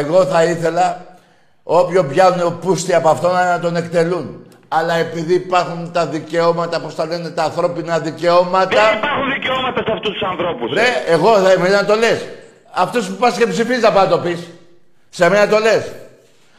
εγώ 0.00 0.18
θα 0.32 0.40
ήθελα 0.52 0.86
όποιον 1.80 2.04
πιάνουν 2.12 2.58
πούστη 2.62 2.92
από 3.00 3.08
αυτόν 3.14 3.32
να 3.32 3.58
τον 3.64 3.76
εκτελούν. 3.76 4.26
Αλλά 4.78 4.94
επειδή 4.94 5.34
υπάρχουν 5.34 5.92
τα 5.92 6.06
δικαιώματα, 6.06 6.80
πώς 6.80 6.94
τα 6.94 7.06
λένε, 7.06 7.30
τα 7.30 7.42
ανθρώπινα 7.42 7.98
δικαιώματα... 7.98 8.68
Δεν 8.88 8.98
υπάρχουν 8.98 9.32
δικαιώματα 9.32 9.82
σε 9.86 9.92
αυτούς 9.92 10.12
τους 10.12 10.22
ανθρώπους. 10.22 10.72
Ρε, 10.72 10.88
εγώ 11.06 11.36
θα 11.38 11.52
είμαι 11.52 11.68
να 11.68 11.84
το 11.84 11.94
λες. 11.94 12.28
Αυτούς 12.74 13.06
που 13.08 13.14
πας 13.14 13.36
και 13.38 13.46
ψηφίζεις 13.46 13.82
να 13.82 13.92
πάει 13.92 14.04
να 14.04 14.10
το 14.10 14.18
πεις. 14.18 14.48
Σε 15.08 15.28
μένα 15.28 15.48
το 15.48 15.58
λες. 15.58 15.92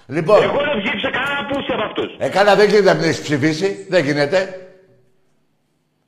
Λοιπόν, 0.07 0.43
Εγώ 0.43 0.59
δεν 0.67 0.81
ψήφισα 0.83 1.09
κανένα 1.09 1.45
πούστη 1.49 1.71
από 1.73 1.83
αυτούς. 1.83 2.09
ε, 2.17 2.27
καλά 2.29 2.55
δεν 2.55 2.65
γίνεται 2.69 2.89
να 2.91 2.93
μην 2.99 3.03
έχεις 3.09 3.21
ψηφίσει. 3.21 3.85
Δεν 3.89 4.03
γίνεται. 4.05 4.37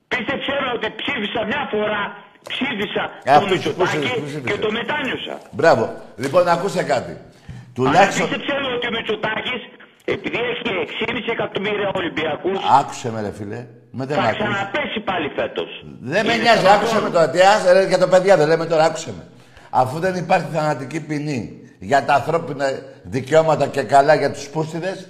Πίστεψέ 0.08 0.52
με 0.64 0.70
ότι 0.76 0.88
ψήφισα 1.02 1.42
μια 1.46 1.68
φορά, 1.72 2.02
ψήφισα 2.50 3.04
Ε, 3.24 3.32
το 3.32 3.38
αυτούς 3.40 3.60
που 3.74 3.84
ψήφισες, 3.84 3.96
Μητσοτάκη 3.96 4.20
που 4.20 4.26
ψήφισες. 4.26 4.52
και 4.52 4.58
το 4.66 4.72
μετάνιωσα. 4.72 5.36
Μπράβο. 5.58 5.84
Λοιπόν, 6.24 6.48
ακούσε 6.48 6.84
κάτι. 6.94 7.12
Αλλά 7.12 7.74
Τουλάχιστον... 7.78 8.28
πίστεψέ 8.30 8.54
με 8.64 8.68
ότι 8.76 8.86
ο 8.88 8.92
Μητσοτάκης, 8.96 9.35
επειδή 10.06 10.38
έχει 10.38 11.04
6,5 11.08 11.32
εκατομμύρια 11.32 11.92
Ολυμπιακούς, 11.96 12.58
Άκουσε 12.80 13.12
με 13.12 13.22
ρε 13.22 13.32
φίλε. 13.32 13.66
Με 13.98 14.06
δεν 14.06 14.16
θα 14.16 14.22
μ' 14.22 14.26
ακούς. 14.26 14.38
ξαναπέσει 14.38 15.00
πάλι 15.00 15.30
φέτος. 15.36 15.86
Δεν 16.02 16.26
με 16.26 16.34
Είναι 16.34 16.42
νοιάζει, 16.44 16.66
σαν 16.66 16.74
άκουσε 16.76 16.94
τον- 16.94 17.04
με 17.04 17.10
τώρα. 17.10 17.30
Τι 17.30 17.40
άσε 17.42 17.72
ρε 17.74 17.88
για 17.88 17.98
το 17.98 18.08
παιδιά, 18.08 18.38
δεν 18.38 18.48
λέμε 18.48 18.66
τώρα, 18.66 18.84
άκουσε 18.84 19.14
με. 19.18 19.24
Αφού 19.70 20.00
δεν 20.00 20.16
υπάρχει 20.16 20.46
θανατική 20.54 21.00
ποινή 21.00 21.60
για 21.80 22.04
τα 22.06 22.14
ανθρώπινα 22.14 22.66
δικαιώματα 23.04 23.68
και 23.68 23.82
καλά 23.82 24.16
για 24.16 24.32
τους 24.32 24.48
πούστιδες, 24.50 25.08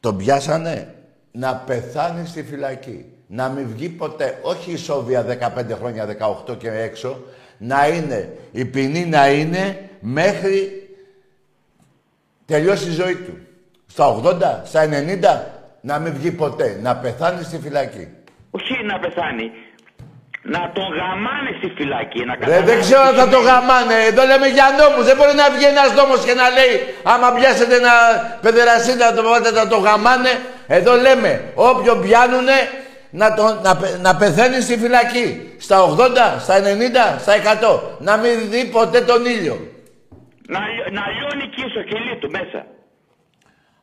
τον 0.00 0.16
πιάσανε 0.16 0.94
να 1.32 1.54
πεθάνει 1.54 2.26
στη 2.26 2.42
φυλακή. 2.42 3.04
Να 3.26 3.48
μην 3.48 3.66
βγει 3.74 3.88
ποτέ, 3.88 4.38
όχι 4.42 4.72
ισόβια 4.72 5.22
15 5.22 5.74
χρόνια, 5.76 6.06
18 6.06 6.54
και 6.58 6.70
έξω, 6.70 7.20
να 7.58 7.88
είναι, 7.88 8.36
η 8.52 8.64
ποινή 8.64 9.04
να 9.06 9.28
είναι 9.30 9.88
μέχρι 10.00 10.85
τελειώσει 12.46 12.88
η 12.88 12.92
ζωή 12.92 13.14
του. 13.14 13.38
Στα 13.86 14.20
80, 14.24 14.60
στα 14.64 14.84
90, 14.84 15.40
να 15.80 15.98
μην 15.98 16.12
βγει 16.18 16.30
ποτέ, 16.30 16.78
να 16.82 16.96
πεθάνει 16.96 17.42
στη 17.42 17.58
φυλακή. 17.62 18.08
Όχι 18.50 18.74
να 18.84 18.98
πεθάνει. 18.98 19.50
Να 20.48 20.70
τον 20.74 20.84
γαμάνε 20.98 21.50
στη 21.58 21.68
φυλακή. 21.76 22.24
Να 22.24 22.32
Ρε, 22.34 22.38
καταλάβεις 22.40 22.70
δεν 22.70 22.80
ξέρω 22.80 23.00
αν 23.02 23.12
τι 23.14 23.18
θα 23.20 23.24
το 23.28 23.30
σημαίνει. 23.36 23.46
γαμάνε. 23.50 23.94
Εδώ 24.10 24.22
λέμε 24.30 24.46
για 24.46 24.66
νόμους. 24.80 25.04
Δεν 25.08 25.16
μπορεί 25.16 25.34
να 25.42 25.46
βγει 25.54 25.64
ένας 25.74 25.90
νόμος 25.98 26.20
και 26.26 26.34
να 26.40 26.46
λέει 26.56 26.74
άμα 27.12 27.28
πιάσετε 27.36 27.74
ένα 27.82 27.94
παιδεραστή 28.44 28.92
να 28.94 29.12
το 29.14 29.22
βάλετε 29.28 29.50
να 29.60 29.66
το 29.72 29.76
γαμάνε. 29.86 30.32
Εδώ 30.66 30.94
λέμε 31.06 31.30
όποιον 31.54 31.96
πιάνουνε 32.02 32.58
να, 33.20 33.34
το, 33.34 33.44
να, 33.66 33.76
πε- 33.76 33.98
να 34.06 34.16
πεθαίνει 34.16 34.60
στη 34.60 34.74
φυλακή. 34.82 35.26
Στα 35.58 35.76
80, 35.96 36.40
στα 36.44 36.54
90, 36.60 37.20
στα 37.24 37.32
100. 37.36 37.80
Να 37.98 38.16
μην 38.16 38.34
δει 38.50 38.64
ποτέ 38.64 39.00
τον 39.00 39.26
ήλιο. 39.26 39.56
Να, 40.48 40.58
λιω- 40.68 40.90
να 40.92 41.02
λιώνει 41.14 41.42
εκεί 41.44 41.70
στο 41.70 41.82
κελί 41.82 42.16
του 42.20 42.30
μέσα. 42.30 42.66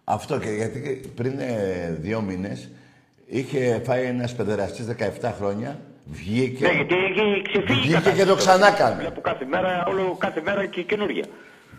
Αυτό 0.04 0.38
και 0.40 0.50
γιατί 0.50 1.02
πριν 1.16 1.40
ε, 1.40 1.98
δύο 2.00 2.22
μήνες 2.22 2.70
είχε 3.26 3.82
φάει 3.86 4.04
ένας 4.06 4.34
παιδεραστής 4.36 4.86
17 5.22 5.32
χρόνια, 5.38 5.80
βγήκε, 6.06 6.66
Ναι, 6.68 6.74
γιατί 6.74 6.94
έχει 6.96 7.42
ξεφύγει 7.52 7.78
η 7.80 7.82
βγήκε 7.82 7.94
κατάσταση. 7.94 8.18
και 8.18 8.26
το 8.26 8.36
ξανά 8.36 8.68
έκανε. 8.68 8.96
Βλέπω 9.00 9.22
κάθε 9.22 9.46
μέρα, 9.46 9.86
όλο 9.88 10.16
κάθε 10.20 10.42
μέρα 10.46 10.66
και 10.66 10.82
καινούργια. 10.82 11.26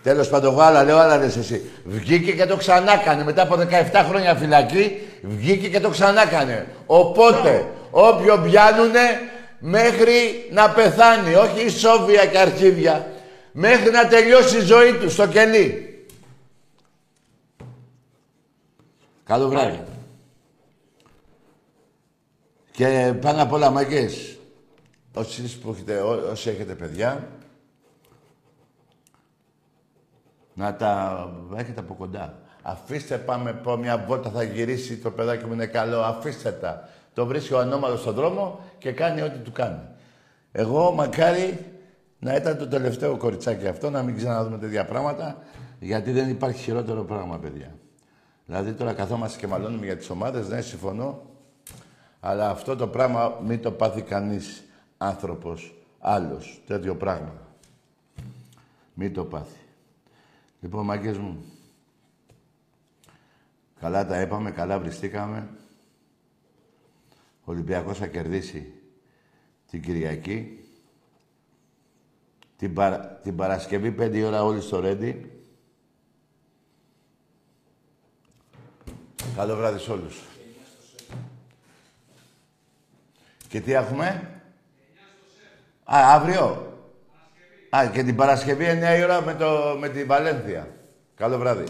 Τέλος 0.03 0.29
πάντων, 0.29 0.53
εγώ 0.53 0.61
άλλα 0.61 0.85
λέω, 0.85 0.99
άλλα 0.99 1.17
λες 1.19 1.37
εσύ. 1.37 1.71
Βγήκε 1.85 2.33
και 2.33 2.47
το 2.47 2.57
ξανάκανε. 2.57 3.25
Μετά 3.25 3.43
από 3.43 3.55
17 3.55 4.05
χρόνια 4.09 4.35
φυλακή, 4.35 5.01
βγήκε 5.23 5.69
και 5.69 5.81
το 5.81 5.89
ξανάκανε. 5.89 6.67
Οπότε, 6.87 7.67
όποιον 7.91 8.43
πιάνουνε, 8.43 9.21
μέχρι 9.59 10.49
να 10.53 10.71
πεθάνει. 10.71 11.35
Όχι 11.35 11.69
σόβια 11.69 12.27
και 12.27 12.39
αρχίδια. 12.39 13.07
Μέχρι 13.57 13.91
να 13.91 14.09
τελειώσει 14.09 14.57
η 14.57 14.61
ζωή 14.61 14.95
του 14.99 15.11
στο 15.11 15.27
κελί. 15.29 15.89
Καλό 19.25 19.49
βράδυ. 19.49 19.83
Και 22.71 23.15
πάνω 23.21 23.43
απ' 23.43 23.53
όλα, 23.53 23.71
μαγκές, 23.71 24.39
όσοι, 25.15 25.59
που 25.59 25.71
έχετε, 25.71 26.01
ό- 26.01 26.31
όσοι 26.31 26.51
έχετε 26.51 26.75
παιδιά, 26.75 27.29
να 30.55 30.75
τα 30.77 31.29
έχετε 31.57 31.81
από 31.81 31.95
κοντά. 31.95 32.39
Αφήστε, 32.63 33.19
πάμε 33.19 33.53
πω 33.53 33.77
μια 33.77 33.99
βόλτα, 33.99 34.31
θα 34.31 34.43
γυρίσει 34.43 34.97
το 34.97 35.11
παιδάκι 35.11 35.45
μου 35.45 35.53
είναι 35.53 35.67
καλό. 35.67 36.01
Αφήστε 36.01 36.51
τα. 36.51 36.89
Το 37.15 37.27
βρίσκει 37.27 37.53
ο 37.53 37.59
ανώμαλος 37.59 38.01
στον 38.01 38.15
δρόμο 38.15 38.65
και 38.79 38.93
κάνει 38.93 39.23
ό,τι 39.23 39.39
του 39.39 39.53
κάνει. 39.53 39.81
Εγώ 40.53 40.91
μακάρι 40.93 41.74
να 42.25 42.35
ήταν 42.35 42.59
το 42.59 42.69
τελευταίο 42.69 43.17
κοριτσάκι 43.17 43.67
αυτό, 43.67 43.91
να 43.91 44.03
μην 44.03 44.17
ξαναδούμε 44.17 44.59
τέτοια 44.59 44.85
πράγματα, 44.85 45.43
γιατί 45.81 46.13
δεν 46.13 46.31
υπάρχει 46.31 46.63
χειρότερο 46.63 47.05
πράγμα, 47.05 47.39
παιδιά. 47.39 47.75
Δηλαδή 48.47 48.73
τώρα 48.73 48.93
καθόμαστε 48.93 49.39
και 49.39 49.47
μαλώνουμε 49.47 49.85
για 49.85 49.97
τις 49.97 50.11
ομάδες, 50.11 50.49
ναι, 50.49 50.61
συμφωνώ. 50.61 51.23
Αλλά 52.21 52.51
αυτό 52.51 52.77
το 52.77 52.89
πράγμα 52.89 53.41
μην 53.45 53.63
το 53.63 53.73
πάθει 53.73 54.03
κανείς 54.03 54.65
άνθρωπος 54.99 55.75
άλλος. 55.99 56.63
Τέτοιο 56.67 56.97
πράγμα. 56.97 57.33
Μην 58.95 59.15
το 59.15 59.25
πάθει. 59.25 59.61
Λοιπόν, 60.61 60.85
μάγκες 60.85 61.19
μου, 61.19 61.45
καλά 63.81 64.07
τα 64.07 64.21
είπαμε, 64.21 64.51
καλά 64.51 64.79
βριστήκαμε. 64.79 65.49
Ο 67.45 67.53
Ολυμπιακός 67.53 67.99
θα 67.99 68.07
κερδίσει 68.07 68.73
την 69.71 69.83
Κυριακή. 69.83 70.64
Την, 72.57 72.75
Παρα- 72.75 73.21
την 73.23 73.37
Παρασκευή, 73.37 73.91
πέντε 73.91 74.19
η 74.19 74.23
ώρα 74.23 74.45
όλοι 74.45 74.61
στο 74.61 74.81
Ρέντι. 74.81 75.31
Καλό 79.37 79.57
βράδυ 79.57 79.79
σε 79.79 79.93
όλους. 79.93 80.21
Και 83.49 83.61
τι 83.61 83.73
έχουμε; 83.73 84.31
Α, 85.85 85.99
αύριο. 86.15 86.73
Α, 87.77 87.87
και 87.93 88.03
την 88.03 88.17
Παρασκευή 88.17 88.67
9 88.67 88.99
η 88.99 89.03
ώρα 89.03 89.23
με, 89.23 89.35
το, 89.35 89.77
με 89.81 89.89
τη 89.89 90.05
Βαλένθια. 90.05 90.69
Καλό 91.15 91.39
βράδυ. 91.39 91.65